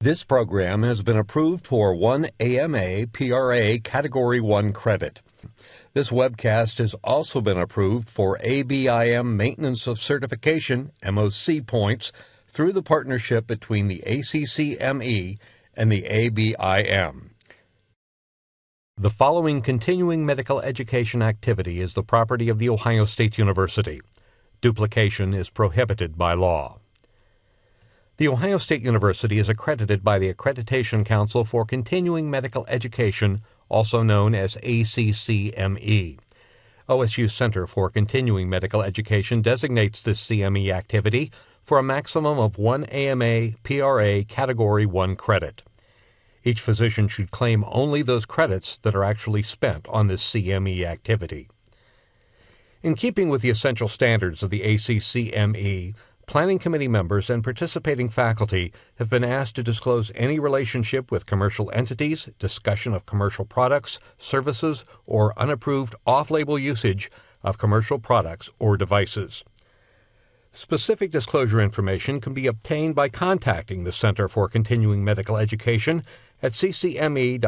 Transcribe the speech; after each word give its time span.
This 0.00 0.24
program 0.24 0.82
has 0.82 1.00
been 1.00 1.16
approved 1.16 1.66
for 1.66 1.94
one 1.94 2.28
AMA 2.38 3.06
PRA 3.14 3.78
Category 3.78 4.40
1 4.42 4.74
credit. 4.74 5.20
This 5.94 6.10
webcast 6.10 6.78
has 6.78 6.92
also 7.02 7.40
been 7.40 7.56
approved 7.56 8.10
for 8.10 8.38
ABIM 8.44 9.36
Maintenance 9.36 9.86
of 9.86 9.98
Certification 9.98 10.92
MOC 11.02 11.66
points 11.66 12.12
through 12.46 12.72
the 12.72 12.82
partnership 12.82 13.46
between 13.46 13.88
the 13.88 14.02
ACCME 14.06 15.38
and 15.74 15.90
the 15.90 16.02
ABIM. 16.02 17.30
The 18.98 19.10
following 19.10 19.62
continuing 19.62 20.26
medical 20.26 20.60
education 20.60 21.22
activity 21.22 21.80
is 21.80 21.94
the 21.94 22.02
property 22.02 22.50
of 22.50 22.58
The 22.58 22.68
Ohio 22.68 23.06
State 23.06 23.38
University. 23.38 24.02
Duplication 24.60 25.32
is 25.32 25.48
prohibited 25.48 26.18
by 26.18 26.34
law. 26.34 26.80
The 28.18 28.28
Ohio 28.28 28.56
State 28.56 28.80
University 28.80 29.38
is 29.38 29.50
accredited 29.50 30.02
by 30.02 30.18
the 30.18 30.32
Accreditation 30.32 31.04
Council 31.04 31.44
for 31.44 31.66
Continuing 31.66 32.30
Medical 32.30 32.64
Education, 32.66 33.42
also 33.68 34.02
known 34.02 34.34
as 34.34 34.56
ACCME. 34.62 36.18
OSU 36.88 37.30
Center 37.30 37.66
for 37.66 37.90
Continuing 37.90 38.48
Medical 38.48 38.80
Education 38.80 39.42
designates 39.42 40.00
this 40.00 40.26
CME 40.26 40.72
activity 40.72 41.30
for 41.62 41.78
a 41.78 41.82
maximum 41.82 42.38
of 42.38 42.56
one 42.56 42.84
AMA 42.84 43.50
PRA 43.62 44.24
Category 44.24 44.86
1 44.86 45.16
credit. 45.16 45.62
Each 46.42 46.62
physician 46.62 47.08
should 47.08 47.30
claim 47.30 47.66
only 47.68 48.00
those 48.00 48.24
credits 48.24 48.78
that 48.78 48.94
are 48.94 49.04
actually 49.04 49.42
spent 49.42 49.86
on 49.88 50.06
this 50.06 50.24
CME 50.24 50.84
activity. 50.84 51.50
In 52.82 52.94
keeping 52.94 53.28
with 53.28 53.42
the 53.42 53.50
essential 53.50 53.88
standards 53.88 54.42
of 54.42 54.48
the 54.48 54.62
ACCME, 54.62 55.94
Planning 56.26 56.58
committee 56.58 56.88
members 56.88 57.30
and 57.30 57.44
participating 57.44 58.08
faculty 58.08 58.72
have 58.96 59.08
been 59.08 59.22
asked 59.22 59.54
to 59.54 59.62
disclose 59.62 60.10
any 60.16 60.40
relationship 60.40 61.12
with 61.12 61.24
commercial 61.24 61.70
entities, 61.72 62.28
discussion 62.40 62.92
of 62.94 63.06
commercial 63.06 63.44
products, 63.44 64.00
services, 64.18 64.84
or 65.06 65.32
unapproved 65.38 65.94
off 66.04 66.28
label 66.28 66.58
usage 66.58 67.12
of 67.44 67.58
commercial 67.58 68.00
products 68.00 68.50
or 68.58 68.76
devices. 68.76 69.44
Specific 70.50 71.12
disclosure 71.12 71.60
information 71.60 72.20
can 72.20 72.34
be 72.34 72.48
obtained 72.48 72.96
by 72.96 73.08
contacting 73.08 73.84
the 73.84 73.92
Center 73.92 74.28
for 74.28 74.48
Continuing 74.48 75.04
Medical 75.04 75.36
Education 75.36 76.02
at 76.42 76.52
ccme.osu.edu. 76.52 77.40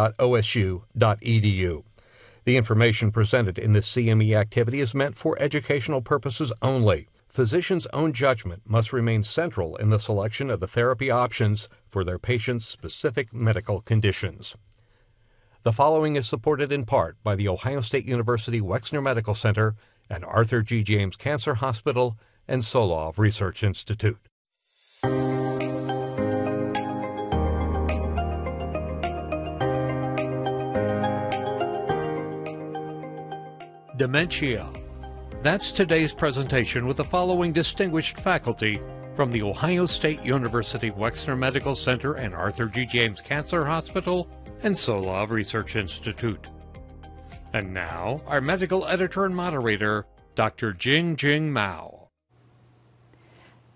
The 2.44 2.56
information 2.56 3.10
presented 3.10 3.58
in 3.58 3.72
this 3.72 3.92
CME 3.92 4.36
activity 4.36 4.80
is 4.80 4.94
meant 4.94 5.16
for 5.16 5.36
educational 5.40 6.00
purposes 6.00 6.52
only 6.62 7.08
physicians' 7.28 7.86
own 7.92 8.12
judgment 8.12 8.62
must 8.66 8.92
remain 8.92 9.22
central 9.22 9.76
in 9.76 9.90
the 9.90 9.98
selection 9.98 10.50
of 10.50 10.60
the 10.60 10.66
therapy 10.66 11.10
options 11.10 11.68
for 11.88 12.04
their 12.04 12.18
patients' 12.18 12.66
specific 12.66 13.32
medical 13.32 13.80
conditions. 13.80 14.56
The 15.62 15.72
following 15.72 16.16
is 16.16 16.26
supported 16.26 16.72
in 16.72 16.84
part 16.84 17.16
by 17.22 17.36
the 17.36 17.48
Ohio 17.48 17.80
State 17.80 18.06
University 18.06 18.60
Wexner 18.60 19.02
Medical 19.02 19.34
Center 19.34 19.74
and 20.08 20.24
Arthur 20.24 20.62
G. 20.62 20.82
James 20.82 21.16
Cancer 21.16 21.54
Hospital 21.54 22.16
and 22.46 22.62
Solove 22.62 23.18
Research 23.18 23.62
Institute. 23.62 24.18
Dementia 33.96 34.70
that's 35.42 35.70
today's 35.70 36.12
presentation 36.12 36.86
with 36.86 36.96
the 36.96 37.04
following 37.04 37.52
distinguished 37.52 38.18
faculty 38.18 38.80
from 39.14 39.30
the 39.30 39.42
Ohio 39.42 39.86
State 39.86 40.22
University 40.24 40.90
Wexner 40.90 41.38
Medical 41.38 41.74
Center 41.74 42.14
and 42.14 42.34
Arthur 42.34 42.66
G. 42.66 42.84
James 42.84 43.20
Cancer 43.20 43.64
Hospital 43.64 44.28
and 44.62 44.74
Solove 44.74 45.30
Research 45.30 45.76
Institute. 45.76 46.48
And 47.52 47.72
now, 47.72 48.20
our 48.26 48.40
medical 48.40 48.86
editor 48.86 49.24
and 49.24 49.34
moderator, 49.34 50.06
Dr. 50.34 50.72
Jing 50.72 51.16
Jing 51.16 51.52
Mao. 51.52 52.08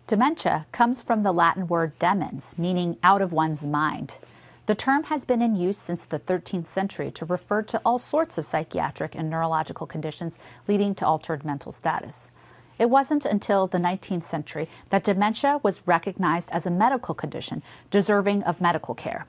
Dementia 0.08 0.66
comes 0.72 1.00
from 1.00 1.22
the 1.22 1.32
Latin 1.32 1.68
word 1.68 1.98
demens, 1.98 2.58
meaning 2.58 2.98
out 3.02 3.22
of 3.22 3.32
one's 3.32 3.64
mind. 3.64 4.16
The 4.72 4.76
term 4.76 5.02
has 5.02 5.26
been 5.26 5.42
in 5.42 5.54
use 5.54 5.76
since 5.76 6.06
the 6.06 6.18
13th 6.18 6.66
century 6.66 7.10
to 7.10 7.26
refer 7.26 7.60
to 7.60 7.80
all 7.84 7.98
sorts 7.98 8.38
of 8.38 8.46
psychiatric 8.46 9.14
and 9.14 9.28
neurological 9.28 9.86
conditions 9.86 10.38
leading 10.66 10.94
to 10.94 11.06
altered 11.06 11.44
mental 11.44 11.72
status. 11.72 12.30
It 12.78 12.88
wasn't 12.88 13.26
until 13.26 13.66
the 13.66 13.76
19th 13.76 14.24
century 14.24 14.70
that 14.88 15.04
dementia 15.04 15.60
was 15.62 15.86
recognized 15.86 16.50
as 16.52 16.64
a 16.64 16.70
medical 16.70 17.14
condition 17.14 17.62
deserving 17.90 18.44
of 18.44 18.62
medical 18.62 18.94
care. 18.94 19.26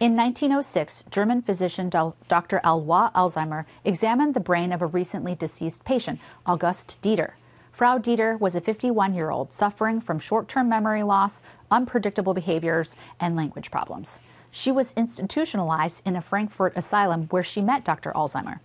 In 0.00 0.16
1906, 0.16 1.04
German 1.10 1.42
physician 1.42 1.90
Dr. 1.90 2.62
Alois 2.64 3.10
Alzheimer 3.14 3.66
examined 3.84 4.32
the 4.32 4.40
brain 4.40 4.72
of 4.72 4.80
a 4.80 4.86
recently 4.86 5.34
deceased 5.34 5.84
patient, 5.84 6.18
August 6.46 6.98
Deter. 7.02 7.34
Frau 7.70 7.98
Deter 7.98 8.38
was 8.38 8.56
a 8.56 8.62
51 8.62 9.12
year 9.12 9.28
old 9.28 9.52
suffering 9.52 10.00
from 10.00 10.18
short 10.18 10.48
term 10.48 10.70
memory 10.70 11.02
loss, 11.02 11.42
unpredictable 11.70 12.32
behaviors, 12.32 12.96
and 13.20 13.36
language 13.36 13.70
problems. 13.70 14.20
She 14.50 14.70
was 14.72 14.92
institutionalized 14.96 16.02
in 16.04 16.16
a 16.16 16.22
Frankfurt 16.22 16.76
asylum 16.76 17.26
where 17.30 17.44
she 17.44 17.60
met 17.60 17.84
Dr. 17.84 18.12
Alzheimer. 18.12 18.60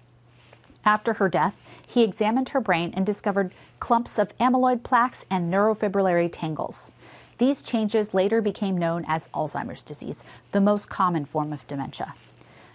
After 0.83 1.13
her 1.13 1.29
death, 1.29 1.55
he 1.85 2.03
examined 2.03 2.49
her 2.49 2.61
brain 2.61 2.93
and 2.95 3.05
discovered 3.05 3.53
clumps 3.79 4.17
of 4.17 4.35
amyloid 4.37 4.83
plaques 4.83 5.25
and 5.29 5.51
neurofibrillary 5.51 6.29
tangles. 6.31 6.91
These 7.37 7.61
changes 7.61 8.13
later 8.13 8.41
became 8.41 8.77
known 8.77 9.03
as 9.07 9.29
Alzheimer's 9.33 9.81
disease, 9.81 10.23
the 10.51 10.61
most 10.61 10.89
common 10.89 11.25
form 11.25 11.51
of 11.51 11.67
dementia. 11.67 12.13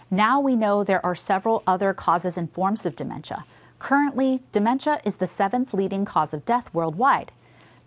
Now 0.09 0.39
we 0.39 0.55
know 0.55 0.83
there 0.83 1.05
are 1.05 1.15
several 1.15 1.63
other 1.65 1.93
causes 1.93 2.37
and 2.37 2.51
forms 2.51 2.85
of 2.85 2.95
dementia. 2.95 3.45
Currently, 3.79 4.41
dementia 4.51 5.01
is 5.03 5.15
the 5.15 5.25
seventh 5.27 5.73
leading 5.73 6.05
cause 6.05 6.33
of 6.33 6.45
death 6.45 6.71
worldwide. 6.73 7.31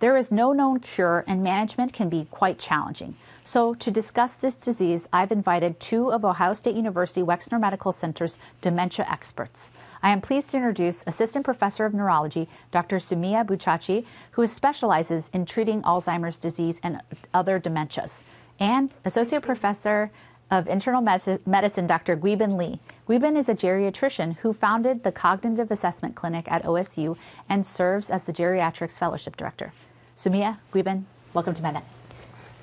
There 0.00 0.16
is 0.16 0.32
no 0.32 0.52
known 0.52 0.80
cure, 0.80 1.22
and 1.28 1.42
management 1.42 1.92
can 1.92 2.08
be 2.08 2.26
quite 2.30 2.58
challenging. 2.58 3.14
So, 3.46 3.74
to 3.74 3.90
discuss 3.90 4.32
this 4.32 4.54
disease, 4.54 5.06
I've 5.12 5.30
invited 5.30 5.78
two 5.78 6.10
of 6.10 6.24
Ohio 6.24 6.54
State 6.54 6.76
University 6.76 7.20
Wexner 7.20 7.60
Medical 7.60 7.92
Center's 7.92 8.38
dementia 8.62 9.06
experts. 9.06 9.70
I 10.02 10.08
am 10.08 10.22
pleased 10.22 10.48
to 10.50 10.56
introduce 10.56 11.04
Assistant 11.06 11.44
Professor 11.44 11.84
of 11.84 11.92
Neurology, 11.92 12.48
Dr. 12.70 12.96
Sumia 12.96 13.44
Buchachi, 13.44 14.06
who 14.30 14.46
specializes 14.46 15.28
in 15.34 15.44
treating 15.44 15.82
Alzheimer's 15.82 16.38
disease 16.38 16.80
and 16.82 17.02
other 17.34 17.60
dementias, 17.60 18.22
and 18.60 18.94
Associate 19.04 19.42
Professor 19.42 20.10
of 20.50 20.66
Internal 20.66 21.02
Medicine, 21.02 21.86
Dr. 21.86 22.16
Guibin 22.16 22.56
Li. 22.56 22.80
Guibin 23.06 23.36
is 23.36 23.50
a 23.50 23.54
geriatrician 23.54 24.38
who 24.38 24.54
founded 24.54 25.02
the 25.02 25.12
Cognitive 25.12 25.70
Assessment 25.70 26.14
Clinic 26.14 26.50
at 26.50 26.64
OSU 26.64 27.14
and 27.50 27.66
serves 27.66 28.10
as 28.10 28.22
the 28.22 28.32
Geriatrics 28.32 28.98
Fellowship 28.98 29.36
Director. 29.36 29.74
Sumia, 30.18 30.56
Guibin, 30.72 31.04
welcome 31.34 31.52
to 31.52 31.62
MedNet. 31.62 31.82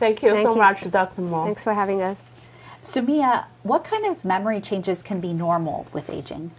Thank 0.02 0.24
you 0.24 0.32
Thank 0.32 0.48
so 0.48 0.54
you. 0.54 0.58
much, 0.58 0.90
Dr. 0.90 1.22
Mao. 1.22 1.46
Thanks 1.46 1.64
for 1.64 1.76
having 1.76 2.02
us. 2.02 2.24
Sumia, 2.84 3.46
what 3.62 3.84
kind 3.84 4.04
of 4.08 4.26
memory 4.26 4.60
changes 4.60 5.04
can 5.04 5.20
be 5.20 5.32
normal 5.32 5.86
with 5.94 6.10
aging? 6.10 6.50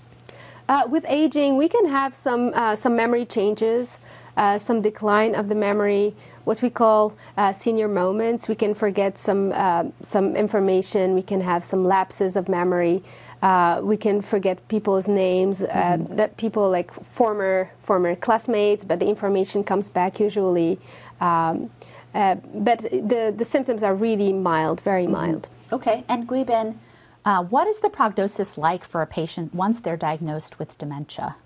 Uh, 0.69 0.87
with 0.89 1.05
aging, 1.09 1.57
we 1.57 1.69
can 1.69 1.87
have 1.89 2.15
some 2.15 2.53
uh, 2.55 2.77
some 2.77 2.95
memory 2.95 3.25
changes, 3.25 3.99
uh, 4.37 4.59
some 4.59 4.81
decline 4.81 5.35
of 5.35 5.49
the 5.49 5.57
memory, 5.57 6.15
what 6.45 6.63
we 6.63 6.71
call 6.71 7.15
uh, 7.37 7.53
senior 7.53 7.89
moments. 7.89 8.47
We 8.47 8.55
can 8.55 8.75
forget 8.75 9.19
some 9.19 9.51
uh, 9.53 9.87
some 10.03 10.37
information. 10.37 11.13
We 11.17 11.23
can 11.23 11.41
have 11.41 11.65
some 11.65 11.85
lapses 11.85 12.37
of 12.37 12.49
memory. 12.49 13.03
Uh, 13.43 13.81
we 13.83 13.97
can 13.97 14.23
forget 14.23 14.57
people's 14.69 15.09
names, 15.09 15.63
mm-hmm. 15.63 16.15
that 16.15 16.37
people 16.37 16.71
like 16.71 16.95
former 17.13 17.73
former 17.83 18.15
classmates, 18.15 18.85
but 18.85 19.01
the 19.01 19.09
information 19.09 19.65
comes 19.65 19.89
back 19.89 20.21
usually. 20.21 20.79
Um, 21.21 21.71
uh, 22.15 22.37
but 22.55 22.83
the, 22.83 23.35
the 23.37 23.45
symptoms 23.45 23.83
are 23.83 23.95
really 23.95 24.33
mild, 24.33 24.81
very 24.81 25.05
mm-hmm. 25.05 25.13
mild. 25.13 25.49
Okay, 25.73 26.05
and 26.09 26.29
Guibin, 26.29 26.77
uh, 27.25 27.43
what 27.45 27.67
is 27.67 27.79
the 27.81 27.89
prognosis 27.89 28.59
like 28.59 28.85
for 28.85 29.01
a 29.01 29.07
patient 29.07 29.55
once 29.55 29.81
they're 29.81 29.97
diagnosed 29.97 30.59
with 30.59 30.77
dementia? 30.79 31.37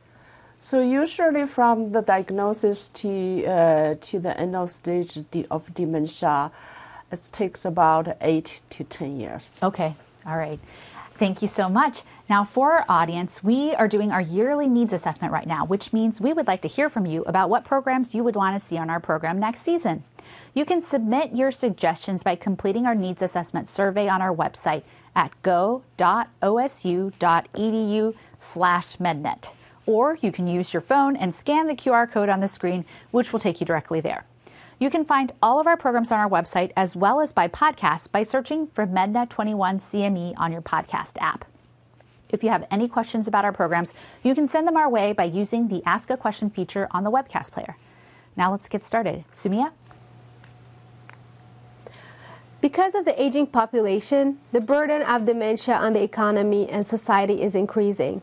So 0.59 0.81
usually 0.81 1.47
from 1.47 1.93
the 1.93 2.01
diagnosis 2.01 2.89
to 2.91 3.45
uh, 3.45 3.95
to 4.01 4.19
the 4.19 4.39
end 4.41 4.57
of 4.57 4.71
stage 4.71 5.19
of 5.51 5.75
dementia, 5.75 6.51
it 7.13 7.29
takes 7.31 7.65
about 7.65 8.17
eight 8.21 8.63
to 8.71 8.85
ten 8.85 9.21
years. 9.21 9.59
Okay, 9.63 9.95
all 10.27 10.39
right. 10.39 10.59
Thank 11.15 11.41
you 11.41 11.49
so 11.49 11.69
much. 11.69 12.03
Now, 12.29 12.45
for 12.45 12.73
our 12.73 12.85
audience, 12.89 13.43
we 13.43 13.75
are 13.75 13.89
doing 13.89 14.13
our 14.13 14.21
yearly 14.21 14.69
needs 14.69 14.93
assessment 14.93 15.33
right 15.33 15.47
now, 15.47 15.65
which 15.65 15.93
means 15.93 16.21
we 16.21 16.33
would 16.33 16.47
like 16.47 16.61
to 16.63 16.69
hear 16.69 16.91
from 16.91 17.07
you 17.07 17.23
about 17.25 17.49
what 17.49 17.65
programs 17.65 18.15
you 18.15 18.23
would 18.25 18.37
want 18.37 18.61
to 18.61 18.67
see 18.67 18.77
on 18.77 18.91
our 18.91 19.01
program 19.01 19.39
next 19.39 19.63
season. 19.63 20.05
You 20.57 20.65
can 20.65 20.83
submit 20.83 21.37
your 21.37 21.53
suggestions 21.53 22.23
by 22.23 22.35
completing 22.35 22.87
our 22.87 22.95
needs 22.95 23.21
assessment 23.21 23.69
survey 23.69 24.09
on 24.09 24.23
our 24.23 24.35
website 24.35 24.85
at 25.15 25.31
go.osu.edu 25.43 25.85
slash 28.41 28.97
mednet. 28.97 29.51
Or 29.85 30.17
you 30.23 30.33
can 30.33 30.47
use 30.47 30.73
your 30.73 30.81
phone 30.81 31.15
and 31.15 31.35
scan 31.35 31.67
the 31.67 31.75
QR 31.75 32.11
code 32.11 32.31
on 32.31 32.41
the 32.41 32.49
screen, 32.49 32.87
which 33.11 33.35
will 33.35 33.39
take 33.39 33.61
you 33.61 33.67
directly 33.67 34.01
there. 34.01 34.25
You 34.79 34.89
can 34.89 35.05
find 35.05 35.31
all 35.43 35.61
of 35.61 35.67
our 35.67 35.77
programs 35.77 36.11
on 36.11 36.21
our 36.21 36.31
website 36.31 36.73
as 36.75 36.97
well 36.97 37.21
as 37.21 37.33
by 37.33 37.49
podcast 37.49 38.11
by 38.11 38.23
searching 38.23 38.67
for 38.67 38.87
MedNet 38.87 39.29
21 39.29 39.81
CME 39.81 40.33
on 40.39 40.53
your 40.53 40.63
podcast 40.63 41.19
app. 41.21 41.45
If 42.31 42.43
you 42.43 42.49
have 42.49 42.67
any 42.71 42.89
questions 42.89 43.29
about 43.29 43.45
our 43.45 43.53
programs, 43.53 43.93
you 44.23 44.35
can 44.35 44.49
send 44.49 44.67
them 44.67 44.79
our 44.79 44.89
way 44.89 45.13
by 45.13 45.25
using 45.25 45.69
the 45.69 45.83
Ask 45.85 46.09
a 46.09 46.17
Question 46.17 46.49
feature 46.49 46.89
on 46.93 47.05
the 47.05 47.11
webcast 47.11 47.53
player. 47.53 47.77
Now 48.39 48.53
let's 48.53 48.71
get 48.71 48.87
started. 48.87 49.27
Sumia? 49.35 49.73
Because 52.61 52.95
of 52.95 53.05
the 53.05 53.21
aging 53.23 53.49
population, 53.49 54.39
the 54.53 54.61
burden 54.61 55.03
of 55.03 55.27
dementia 55.27 55.75
on 55.75 55.93
the 55.93 56.03
economy 56.03 56.69
and 56.69 56.87
society 56.87 57.43
is 57.43 57.55
increasing. 57.55 58.23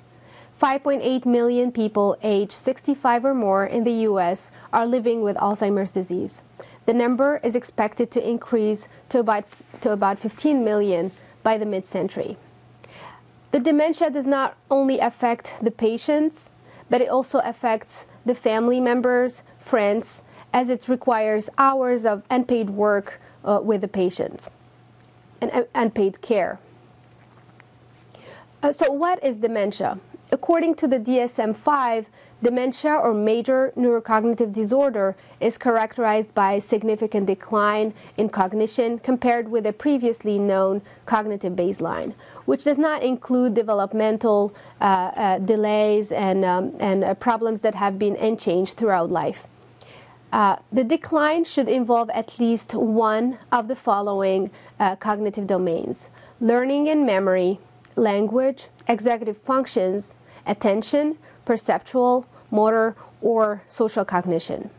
5.8 0.60 1.26
million 1.26 1.72
people 1.72 2.18
aged 2.24 2.52
65 2.52 3.26
or 3.26 3.34
more 3.34 3.66
in 3.66 3.84
the 3.84 4.08
U.S. 4.10 4.50
are 4.72 4.86
living 4.86 5.22
with 5.22 5.36
Alzheimer's 5.38 5.92
disease. 5.92 6.42
The 6.86 6.94
number 6.94 7.40
is 7.44 7.56
expected 7.56 8.12
to 8.12 8.28
increase 8.28 8.88
to 9.10 9.20
about, 9.20 9.46
to 9.82 9.92
about 9.92 10.20
15 10.20 10.64
million 10.64 11.12
by 11.44 11.58
the 11.58 11.66
mid 11.66 11.86
century. 11.86 12.38
The 13.52 13.60
dementia 13.60 14.10
does 14.10 14.26
not 14.26 14.58
only 14.72 15.00
affect 15.00 15.54
the 15.62 15.72
patients, 15.72 16.50
but 16.90 17.02
it 17.02 17.10
also 17.10 17.40
affects 17.40 18.06
the 18.26 18.36
family 18.36 18.80
members, 18.80 19.44
friends, 19.60 20.24
as 20.54 20.70
it 20.70 20.88
requires 20.88 21.50
hours 21.58 22.06
of 22.06 22.24
unpaid 22.30 22.72
work 22.72 23.20
uh, 23.44 23.60
with 23.64 23.82
the 23.82 23.88
patients 23.88 24.50
and 25.42 25.68
unpaid 25.76 26.22
care. 26.22 26.60
Uh, 28.62 28.72
so, 28.72 28.92
what 28.92 29.22
is 29.24 29.40
dementia? 29.40 30.00
According 30.32 30.76
to 30.76 30.88
the 30.88 30.98
DSM 30.98 31.56
5, 31.56 32.08
dementia 32.42 32.96
or 32.96 33.14
major 33.14 33.74
neurocognitive 33.78 34.54
disorder 34.54 35.16
is 35.40 35.58
characterized 35.58 36.34
by 36.34 36.60
significant 36.60 37.26
decline 37.26 37.94
in 38.18 38.30
cognition 38.30 39.00
compared 39.00 39.50
with 39.50 39.66
a 39.66 39.74
previously 39.74 40.40
known 40.40 40.82
cognitive 41.06 41.54
baseline, 41.54 42.14
which 42.46 42.64
does 42.64 42.78
not 42.78 43.04
include 43.04 43.54
developmental 43.54 44.54
uh, 44.82 44.84
uh, 44.84 45.40
delays 45.40 46.12
and, 46.12 46.44
um, 46.46 46.74
and 46.80 47.04
uh, 47.04 47.14
problems 47.16 47.60
that 47.60 47.76
have 47.76 48.00
been 48.00 48.16
unchanged 48.16 48.76
throughout 48.76 49.12
life. 49.12 49.46
Uh, 50.34 50.56
the 50.72 50.84
decline 50.84 51.44
should 51.44 51.70
involve 51.70 52.10
at 52.10 52.40
least 52.40 52.74
one 52.74 53.38
of 53.52 53.68
the 53.68 53.76
following 53.76 54.50
uh, 54.80 54.96
cognitive 54.96 55.46
domains 55.46 56.10
learning 56.42 56.90
and 56.90 57.06
memory, 57.06 57.60
language, 57.96 58.68
executive 58.88 59.38
functions, 59.38 60.16
attention, 60.48 61.18
perceptual, 61.46 62.26
motor, 62.50 62.96
or 63.22 63.62
social 63.68 64.04
cognition. 64.04 64.70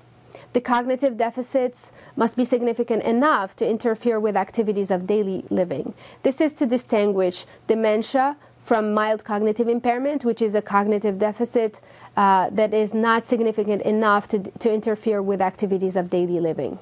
The 0.53 0.61
cognitive 0.61 1.17
deficits 1.17 1.93
must 2.17 2.37
be 2.37 2.45
significant 2.45 3.05
enough 3.05 3.55
to 3.57 3.69
interfere 3.69 4.19
with 4.19 4.37
activities 4.37 4.91
of 4.91 5.07
daily 5.07 5.45
living. 5.51 5.95
This 6.25 6.41
is 6.41 6.53
to 6.55 6.67
distinguish 6.67 7.47
dementia 7.69 8.37
from 8.65 8.93
mild 8.93 9.25
cognitive 9.25 9.69
impairment, 9.69 10.25
which 10.25 10.43
is 10.43 10.55
a 10.55 10.63
cognitive 10.63 11.19
deficit 11.19 11.81
uh, 12.17 12.51
that 12.51 12.73
is 12.73 12.95
not 12.95 13.27
significant 13.27 13.83
enough 13.83 14.29
to, 14.29 14.39
to 14.39 14.73
interfere 14.73 15.21
with 15.21 15.41
activities 15.41 15.97
of 15.97 16.11
daily 16.11 16.41
living. 16.41 16.79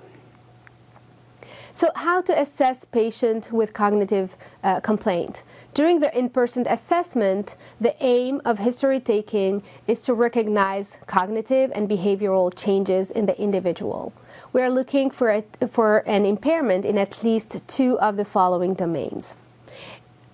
So, 1.75 1.91
how 1.97 2.21
to 2.23 2.39
assess 2.39 2.85
patient 2.85 3.51
with 3.51 3.73
cognitive 3.73 4.37
uh, 4.63 4.81
complaint? 4.81 5.43
During 5.73 6.01
the 6.01 6.17
in 6.17 6.29
person 6.29 6.67
assessment, 6.69 7.57
the 7.81 7.95
aim 8.05 8.43
of 8.45 8.59
history 8.59 9.01
taking 9.01 9.63
is 9.87 10.03
to 10.03 10.13
recognize 10.13 10.99
cognitive 11.07 11.73
and 11.75 11.89
behavioral 11.89 12.55
changes 12.55 13.11
in 13.11 13.25
the 13.25 13.41
individual. 13.41 14.13
We 14.53 14.61
are 14.61 14.71
looking 14.71 15.11
for, 15.11 15.31
a, 15.31 15.45
for 15.67 15.99
an 16.07 16.27
impairment 16.27 16.85
in 16.85 16.99
at 16.99 17.25
least 17.25 17.57
two 17.67 17.99
of 18.01 18.17
the 18.19 18.27
following 18.27 18.75
domains. 18.75 19.35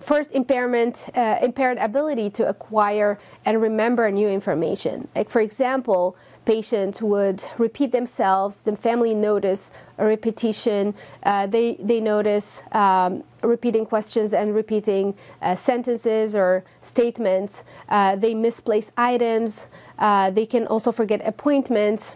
First, 0.09 0.31
impairment, 0.31 1.05
uh, 1.15 1.37
impaired 1.39 1.77
ability 1.77 2.31
to 2.31 2.49
acquire 2.49 3.19
and 3.45 3.61
remember 3.61 4.09
new 4.09 4.27
information. 4.27 5.07
Like, 5.15 5.29
for 5.29 5.39
example, 5.39 6.15
patients 6.45 6.99
would 6.99 7.43
repeat 7.59 7.91
themselves, 7.91 8.61
the 8.61 8.75
family 8.75 9.13
notice 9.13 9.69
a 9.99 10.05
repetition, 10.07 10.95
uh, 11.21 11.45
they, 11.45 11.77
they 11.79 11.99
notice 11.99 12.63
um, 12.71 13.23
repeating 13.43 13.85
questions 13.85 14.33
and 14.33 14.55
repeating 14.55 15.13
uh, 15.43 15.53
sentences 15.53 16.33
or 16.33 16.63
statements, 16.81 17.63
uh, 17.89 18.15
they 18.15 18.33
misplace 18.33 18.91
items, 18.97 19.67
uh, 19.99 20.31
they 20.31 20.47
can 20.47 20.65
also 20.65 20.91
forget 20.91 21.21
appointments 21.23 22.15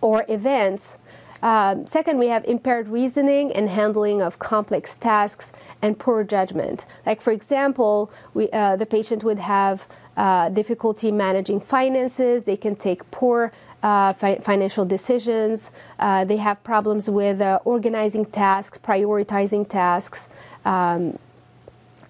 or 0.00 0.24
events. 0.28 0.96
Um, 1.42 1.86
second, 1.86 2.18
we 2.18 2.26
have 2.28 2.44
impaired 2.44 2.88
reasoning 2.88 3.52
and 3.52 3.68
handling 3.68 4.20
of 4.20 4.38
complex 4.38 4.96
tasks 4.96 5.52
and 5.80 5.98
poor 5.98 6.22
judgment. 6.22 6.86
Like, 7.06 7.22
for 7.22 7.32
example, 7.32 8.10
we, 8.34 8.50
uh, 8.50 8.76
the 8.76 8.86
patient 8.86 9.24
would 9.24 9.38
have 9.38 9.86
uh, 10.16 10.50
difficulty 10.50 11.10
managing 11.10 11.60
finances, 11.60 12.44
they 12.44 12.56
can 12.56 12.76
take 12.76 13.10
poor 13.10 13.52
uh, 13.82 14.12
fi- 14.12 14.36
financial 14.36 14.84
decisions, 14.84 15.70
uh, 15.98 16.24
they 16.24 16.36
have 16.36 16.62
problems 16.62 17.08
with 17.08 17.40
uh, 17.40 17.58
organizing 17.64 18.26
tasks, 18.26 18.76
prioritizing 18.78 19.66
tasks, 19.66 20.28
um, 20.66 21.18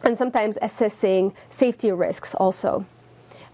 and 0.03 0.19
sometimes 0.19 0.59
assessing 0.61 1.33
safety 1.51 1.93
risks 1.93 2.35
also. 2.35 2.85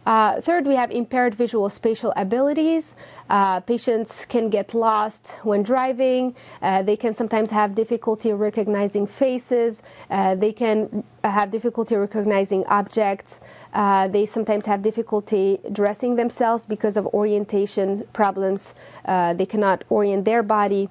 Uh, 0.06 0.41
third, 0.41 0.67
we 0.67 0.76
have 0.76 0.93
impaired 0.93 1.35
visual 1.35 1.69
spatial 1.69 2.12
abilities. 2.17 2.94
Uh, 3.29 3.58
patients 3.58 4.25
can 4.25 4.49
get 4.49 4.73
lost 4.73 5.35
when 5.43 5.64
driving. 5.64 6.32
Uh, 6.62 6.81
they 6.81 6.97
can 6.97 7.12
sometimes 7.12 7.50
have 7.50 7.75
difficulty 7.75 8.32
recognizing 8.32 9.05
faces. 9.05 9.82
Uh, 10.08 10.37
they 10.37 10.53
can 10.53 11.03
have 11.25 11.50
difficulty 11.50 11.97
recognizing 11.97 12.64
objects. 12.67 13.41
Uh, 13.75 14.06
they 14.06 14.25
sometimes 14.25 14.64
have 14.64 14.81
difficulty 14.81 15.58
dressing 15.73 16.14
themselves 16.14 16.64
because 16.64 16.97
of 16.97 17.05
orientation 17.09 18.06
problems. 18.12 18.76
Uh, 19.06 19.35
they 19.35 19.47
cannot 19.47 19.82
orient 19.91 20.25
their 20.25 20.43
body. 20.44 20.88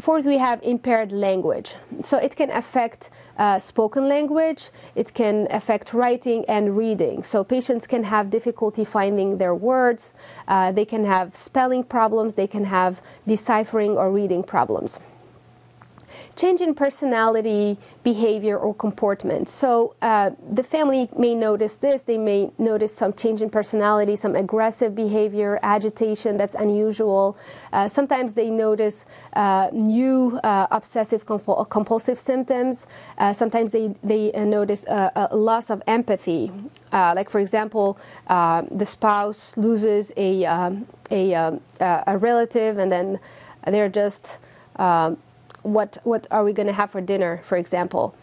fourth, 0.00 0.24
we 0.24 0.38
have 0.38 0.62
impaired 0.62 1.12
language. 1.12 1.74
So 2.02 2.16
it 2.16 2.36
can 2.36 2.50
affect 2.50 3.10
uh, 3.38 3.58
spoken 3.58 4.08
language, 4.08 4.70
it 4.94 5.14
can 5.14 5.46
affect 5.50 5.92
writing 5.92 6.44
and 6.48 6.76
reading. 6.76 7.22
So 7.22 7.44
patients 7.44 7.86
can 7.86 8.04
have 8.04 8.30
difficulty 8.30 8.84
finding 8.84 9.38
their 9.38 9.54
words, 9.54 10.14
uh, 10.48 10.72
they 10.72 10.84
can 10.84 11.04
have 11.04 11.36
spelling 11.36 11.84
problems, 11.84 12.34
they 12.34 12.46
can 12.46 12.64
have 12.64 13.00
deciphering 13.26 13.96
or 13.96 14.10
reading 14.10 14.42
problems 14.42 15.00
change 16.36 16.60
in 16.60 16.74
personality, 16.74 17.78
behavior, 18.02 18.58
or 18.58 18.74
comportment. 18.74 19.48
So 19.48 19.94
uh, 20.02 20.30
the 20.52 20.62
family 20.62 21.08
may 21.18 21.34
notice 21.34 21.76
this. 21.76 22.02
They 22.02 22.18
may 22.18 22.50
notice 22.58 22.94
some 22.94 23.12
change 23.12 23.42
in 23.42 23.50
personality, 23.50 24.16
some 24.16 24.36
aggressive 24.36 24.94
behavior, 24.94 25.58
agitation 25.62 26.36
that's 26.36 26.54
unusual. 26.54 27.36
Uh, 27.72 27.88
sometimes 27.88 28.34
they 28.34 28.50
notice 28.50 29.06
uh, 29.32 29.70
new 29.72 30.38
uh, 30.44 30.66
obsessive 30.70 31.26
compul- 31.26 31.68
compulsive 31.70 32.18
symptoms. 32.18 32.86
Uh, 33.18 33.32
sometimes 33.32 33.70
they, 33.70 33.94
they 34.02 34.32
uh, 34.32 34.44
notice 34.44 34.84
a, 34.86 35.28
a, 35.30 35.36
loss 35.36 35.70
of 35.70 35.82
empathy. 35.86 36.50
like, 36.92 37.30
for 37.30 37.40
example, 37.40 37.98
the 38.28 38.84
spouse 38.84 39.56
loses 39.56 40.12
a, 40.16 40.44
um, 40.44 40.86
a, 41.10 41.34
um, 41.34 41.60
a 41.80 42.18
relative 42.18 42.78
and 42.78 42.90
then 42.90 43.18
they're 43.66 43.88
just 43.88 44.38
um, 44.76 45.18
what 45.66 45.98
what 46.04 46.26
are 46.30 46.44
we 46.44 46.52
going 46.52 46.68
to 46.68 46.72
have 46.72 46.90
for 46.90 47.00
dinner, 47.00 47.40
for 47.44 47.56
example. 47.56 48.14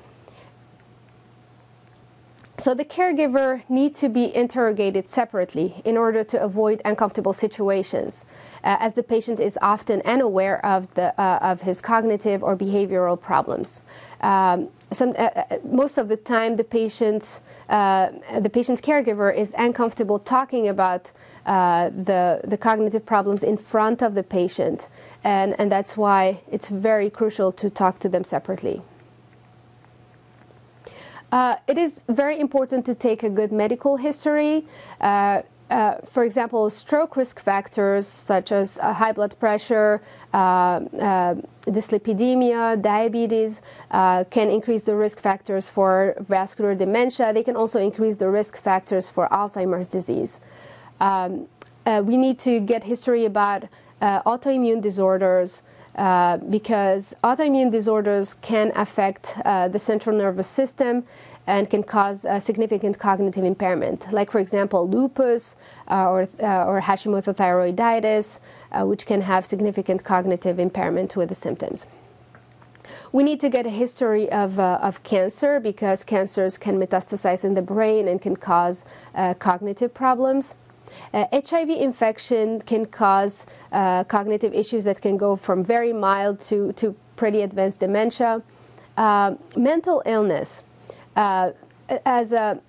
So 2.60 2.76
the 2.76 2.86
caregiver 2.86 3.68
need 3.68 3.96
to 3.96 4.10
be 4.10 4.34
interrogated 4.34 5.10
separately 5.10 5.82
in 5.84 5.98
order 5.98 6.24
to 6.24 6.42
avoid 6.42 6.82
uncomfortable 6.86 7.34
situations, 7.34 8.26
uh, 8.64 8.78
as 8.80 8.94
the 8.94 9.02
patient 9.02 9.40
is 9.40 9.58
often 9.62 10.02
unaware 10.06 10.64
of 10.64 10.94
the 10.94 11.20
uh, 11.20 11.40
of 11.42 11.62
his 11.62 11.82
cognitive 11.82 12.44
or 12.44 12.56
behavioral 12.56 13.20
problems. 13.20 13.82
Um, 14.22 14.70
some, 14.92 15.10
uh, 15.18 15.30
uh 15.36 15.58
most 15.66 15.98
of 15.98 16.08
the 16.08 16.16
time, 16.16 16.56
the 16.56 16.64
patient's 16.64 17.42
uh, 17.70 18.12
the 18.40 18.50
patient's 18.50 18.82
caregiver 18.82 19.36
is 19.36 19.54
uncomfortable 19.58 20.20
talking 20.20 20.68
about 20.68 21.12
uh, 21.46 21.90
the 21.90 22.40
the 22.44 22.58
cognitive 22.58 23.04
problems 23.06 23.44
in 23.44 23.58
front 23.58 24.02
of 24.02 24.14
the 24.14 24.24
patient, 24.24 24.90
and, 25.24 25.60
and 25.60 25.72
that's 25.72 25.96
why 25.96 26.42
it's 26.52 26.70
very 26.70 27.10
crucial 27.10 27.52
to 27.54 27.70
talk 27.70 28.00
to 28.00 28.10
them 28.10 28.24
separately. 28.24 28.82
Uh, 31.32 31.56
it 31.68 31.80
is 31.80 32.04
very 32.10 32.40
important 32.40 32.86
to 32.86 32.94
take 32.94 33.24
a 33.24 33.30
good 33.30 33.52
medical 33.52 33.98
history. 33.98 34.68
Uh, 35.02 35.42
uh, 35.70 35.96
for 36.06 36.24
example, 36.24 36.70
stroke 36.70 37.18
risk 37.18 37.40
factors 37.40 38.06
such 38.06 38.52
as 38.52 38.78
uh, 38.78 38.94
high 38.94 39.12
blood 39.12 39.34
pressure, 39.40 40.04
uh, 40.34 40.38
uh, 40.38 41.34
dyslipidemia, 41.66 42.80
diabetes 42.80 43.64
can 44.30 44.50
increase 44.52 44.84
the 44.84 44.96
risk 44.96 45.20
factors 45.20 45.68
for 45.68 46.14
vascular 46.20 46.76
dementia. 46.76 47.34
They 47.34 47.44
can 47.44 47.56
also 47.56 47.80
increase 47.80 48.18
the 48.18 48.30
risk 48.30 48.56
factors 48.56 49.10
for 49.10 49.28
Alzheimer's 49.30 49.88
disease. 49.88 50.40
Um, 51.00 51.48
we 52.04 52.18
need 52.18 52.38
to 52.40 52.60
get 52.60 52.84
history 52.84 53.26
about 53.26 53.64
autoimmune 54.02 54.82
disorders, 54.82 55.62
uh, 55.96 56.38
because 56.38 57.16
autoimmune 57.24 57.72
disorders 57.72 58.34
can 58.34 58.72
affect 58.76 59.38
uh, 59.46 59.68
the 59.68 59.78
central 59.78 60.18
nervous 60.18 60.48
system 60.48 61.04
and 61.46 61.70
can 61.70 61.84
cause 61.84 62.26
significant 62.40 62.98
cognitive 62.98 63.44
impairment, 63.44 64.12
like, 64.14 64.32
for 64.32 64.40
example, 64.40 64.90
lupus 64.90 65.56
uh, 65.90 66.10
or, 66.10 66.30
uh, 66.42 66.66
or 66.66 66.82
Hashimoto 66.82 67.36
thyroiditis, 67.36 68.40
uh, 68.72 68.86
which 68.86 69.06
can 69.06 69.22
have 69.22 69.46
significant 69.46 70.04
cognitive 70.04 70.58
impairment 70.58 71.16
with 71.18 71.30
the 71.30 71.36
symptoms. 71.36 71.86
We 73.12 73.24
need 73.24 73.42
to 73.42 73.50
get 73.50 73.66
a 73.66 73.70
history 73.70 74.32
of, 74.32 74.58
of 74.58 75.04
cancer 75.04 75.60
because 75.60 76.04
cancers 76.04 76.58
can 76.58 76.80
metastasize 76.80 77.44
in 77.44 77.54
the 77.54 77.62
brain 77.62 78.08
and 78.08 78.22
can 78.22 78.36
cause 78.36 78.86
cognitive 79.40 79.94
problems. 79.94 80.56
Uh, 81.14 81.26
HIV 81.32 81.70
infection 81.70 82.62
can 82.62 82.86
cause 82.86 83.46
uh, 83.72 84.04
cognitive 84.06 84.54
issues 84.54 84.84
that 84.86 85.02
can 85.02 85.18
go 85.18 85.36
from 85.36 85.64
very 85.64 85.94
mild 85.94 86.40
to, 86.42 86.74
to 86.74 86.96
pretty 87.16 87.42
advanced 87.42 87.80
dementia. 87.80 88.42
Uh, 88.98 89.36
mental 89.56 90.04
illness. 90.06 90.64
Uh, 91.16 91.52
as 92.06 92.32
a, 92.32 92.60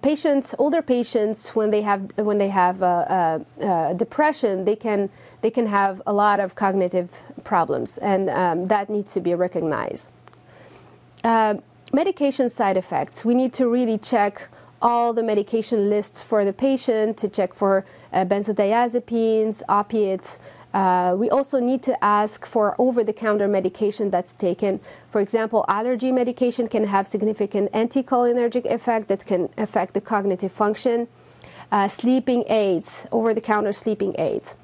patients, 0.00 0.54
older 0.58 0.82
patients, 0.82 1.50
when 1.54 1.70
they 1.70 1.82
have 1.82 2.10
when 2.16 2.38
they 2.38 2.48
have 2.48 2.82
uh, 2.82 3.38
uh, 3.60 3.92
depression, 3.92 4.64
they 4.64 4.74
can 4.74 5.10
they 5.42 5.50
can 5.50 5.66
have 5.66 6.00
a 6.06 6.12
lot 6.12 6.40
of 6.40 6.54
cognitive 6.54 7.22
problems, 7.44 7.98
and 7.98 8.30
um, 8.30 8.68
that 8.68 8.88
needs 8.88 9.12
to 9.12 9.20
be 9.20 9.34
recognized. 9.34 10.10
medication 11.92 12.48
side 12.48 12.76
effects. 12.76 13.24
We 13.24 13.34
need 13.34 13.52
to 13.54 13.68
really 13.68 13.98
check 13.98 14.48
all 14.82 15.12
the 15.12 15.22
medication 15.22 15.88
lists 15.88 16.20
for 16.20 16.44
the 16.44 16.52
patient 16.52 17.16
to 17.18 17.28
check 17.28 17.54
for 17.54 17.86
uh, 18.12 18.24
benzodiazepines, 18.24 19.62
opiates. 19.68 20.38
Uh, 20.74 21.14
we 21.16 21.30
also 21.30 21.60
need 21.60 21.82
to 21.82 22.04
ask 22.04 22.46
for 22.46 22.74
over 22.78 23.04
the 23.04 23.12
counter 23.12 23.46
medication 23.46 24.10
that's 24.10 24.32
taken. 24.32 24.80
For 25.10 25.20
example, 25.20 25.64
allergy 25.68 26.10
medication 26.10 26.66
can 26.66 26.86
have 26.86 27.06
significant 27.06 27.70
anticholinergic 27.72 28.64
effect 28.66 29.08
that 29.08 29.24
can 29.24 29.48
affect 29.56 29.94
the 29.94 30.00
cognitive 30.00 30.52
function. 30.52 31.08
Uh, 31.70 31.88
sleeping 31.88 32.44
aids, 32.48 33.06
over 33.12 33.32
the 33.32 33.40
counter 33.40 33.72
sleeping 33.72 34.14
aids, 34.18 34.56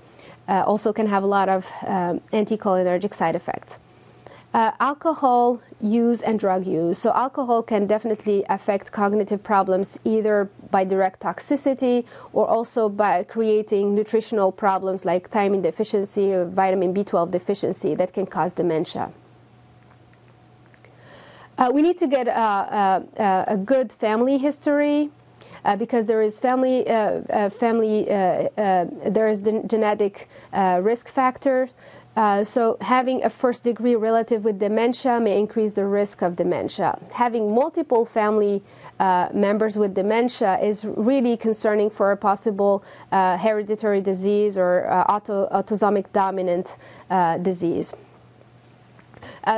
uh, 0.49 0.63
also 0.67 0.93
can 0.93 1.07
have 1.07 1.23
a 1.23 1.27
lot 1.27 1.49
of 1.49 1.71
um, 1.87 2.21
anticholinergic 2.33 3.15
side 3.15 3.35
effects. 3.35 3.79
Uh, 4.55 4.73
alcohol 4.81 5.61
use 5.81 6.23
and 6.23 6.39
drug 6.39 6.67
use. 6.67 6.99
So, 6.99 7.13
alcohol 7.13 7.63
can 7.63 7.87
definitely 7.87 8.45
affect 8.49 8.93
cognitive 8.93 9.43
problems 9.43 9.99
either 10.05 10.51
by 10.71 10.85
direct 10.85 11.21
toxicity 11.21 12.05
or 12.33 12.47
also 12.49 12.89
by 12.89 13.25
creating 13.25 13.95
nutritional 13.95 14.53
problems 14.53 15.05
like 15.05 15.31
thiamine 15.31 15.63
deficiency 15.63 16.33
or 16.33 16.47
vitamin 16.47 16.93
B12 16.93 17.31
deficiency 17.31 17.95
that 17.95 18.13
can 18.13 18.27
cause 18.27 18.53
dementia. 18.53 19.13
Uh, 21.59 21.71
we 21.73 21.83
need 21.83 21.99
to 21.99 22.07
get 22.07 22.29
a, 22.29 23.05
a, 23.19 23.45
a 23.49 23.57
good 23.57 23.93
family 23.93 24.39
history. 24.39 25.11
Uh, 25.65 25.75
because 25.77 26.07
there 26.07 26.23
is 26.23 26.39
family, 26.39 26.89
uh, 26.89 27.21
uh 27.31 27.51
family, 27.51 28.09
uh, 28.09 28.15
uh, 28.15 28.87
there 29.07 29.29
is 29.29 29.43
the 29.43 29.63
genetic 29.67 30.29
risk 30.81 31.09
factor. 31.09 31.69
Uh, 32.19 32.43
so, 32.43 32.77
having 32.81 33.23
a 33.23 33.31
first 33.31 33.63
degree 33.63 33.95
relative 33.95 34.43
with 34.45 34.59
dementia 34.59 35.21
may 35.21 35.39
increase 35.39 35.71
the 35.71 35.85
risk 35.85 36.21
of 36.21 36.35
dementia. 36.35 36.99
Having 37.13 37.55
multiple 37.55 38.05
family 38.05 38.61
uh, 38.99 39.29
members 39.33 39.79
with 39.79 39.95
dementia 39.95 40.59
is 40.59 40.85
really 40.85 41.37
concerning 41.37 41.89
for 41.89 42.11
a 42.11 42.17
possible 42.17 42.83
uh, 43.13 43.39
hereditary 43.39 44.01
disease 44.01 44.59
or 44.59 44.91
uh, 44.91 45.05
auto, 45.05 45.49
autosomic 45.53 46.13
dominant 46.13 46.77
uh, 47.09 47.39
disease. 47.39 47.95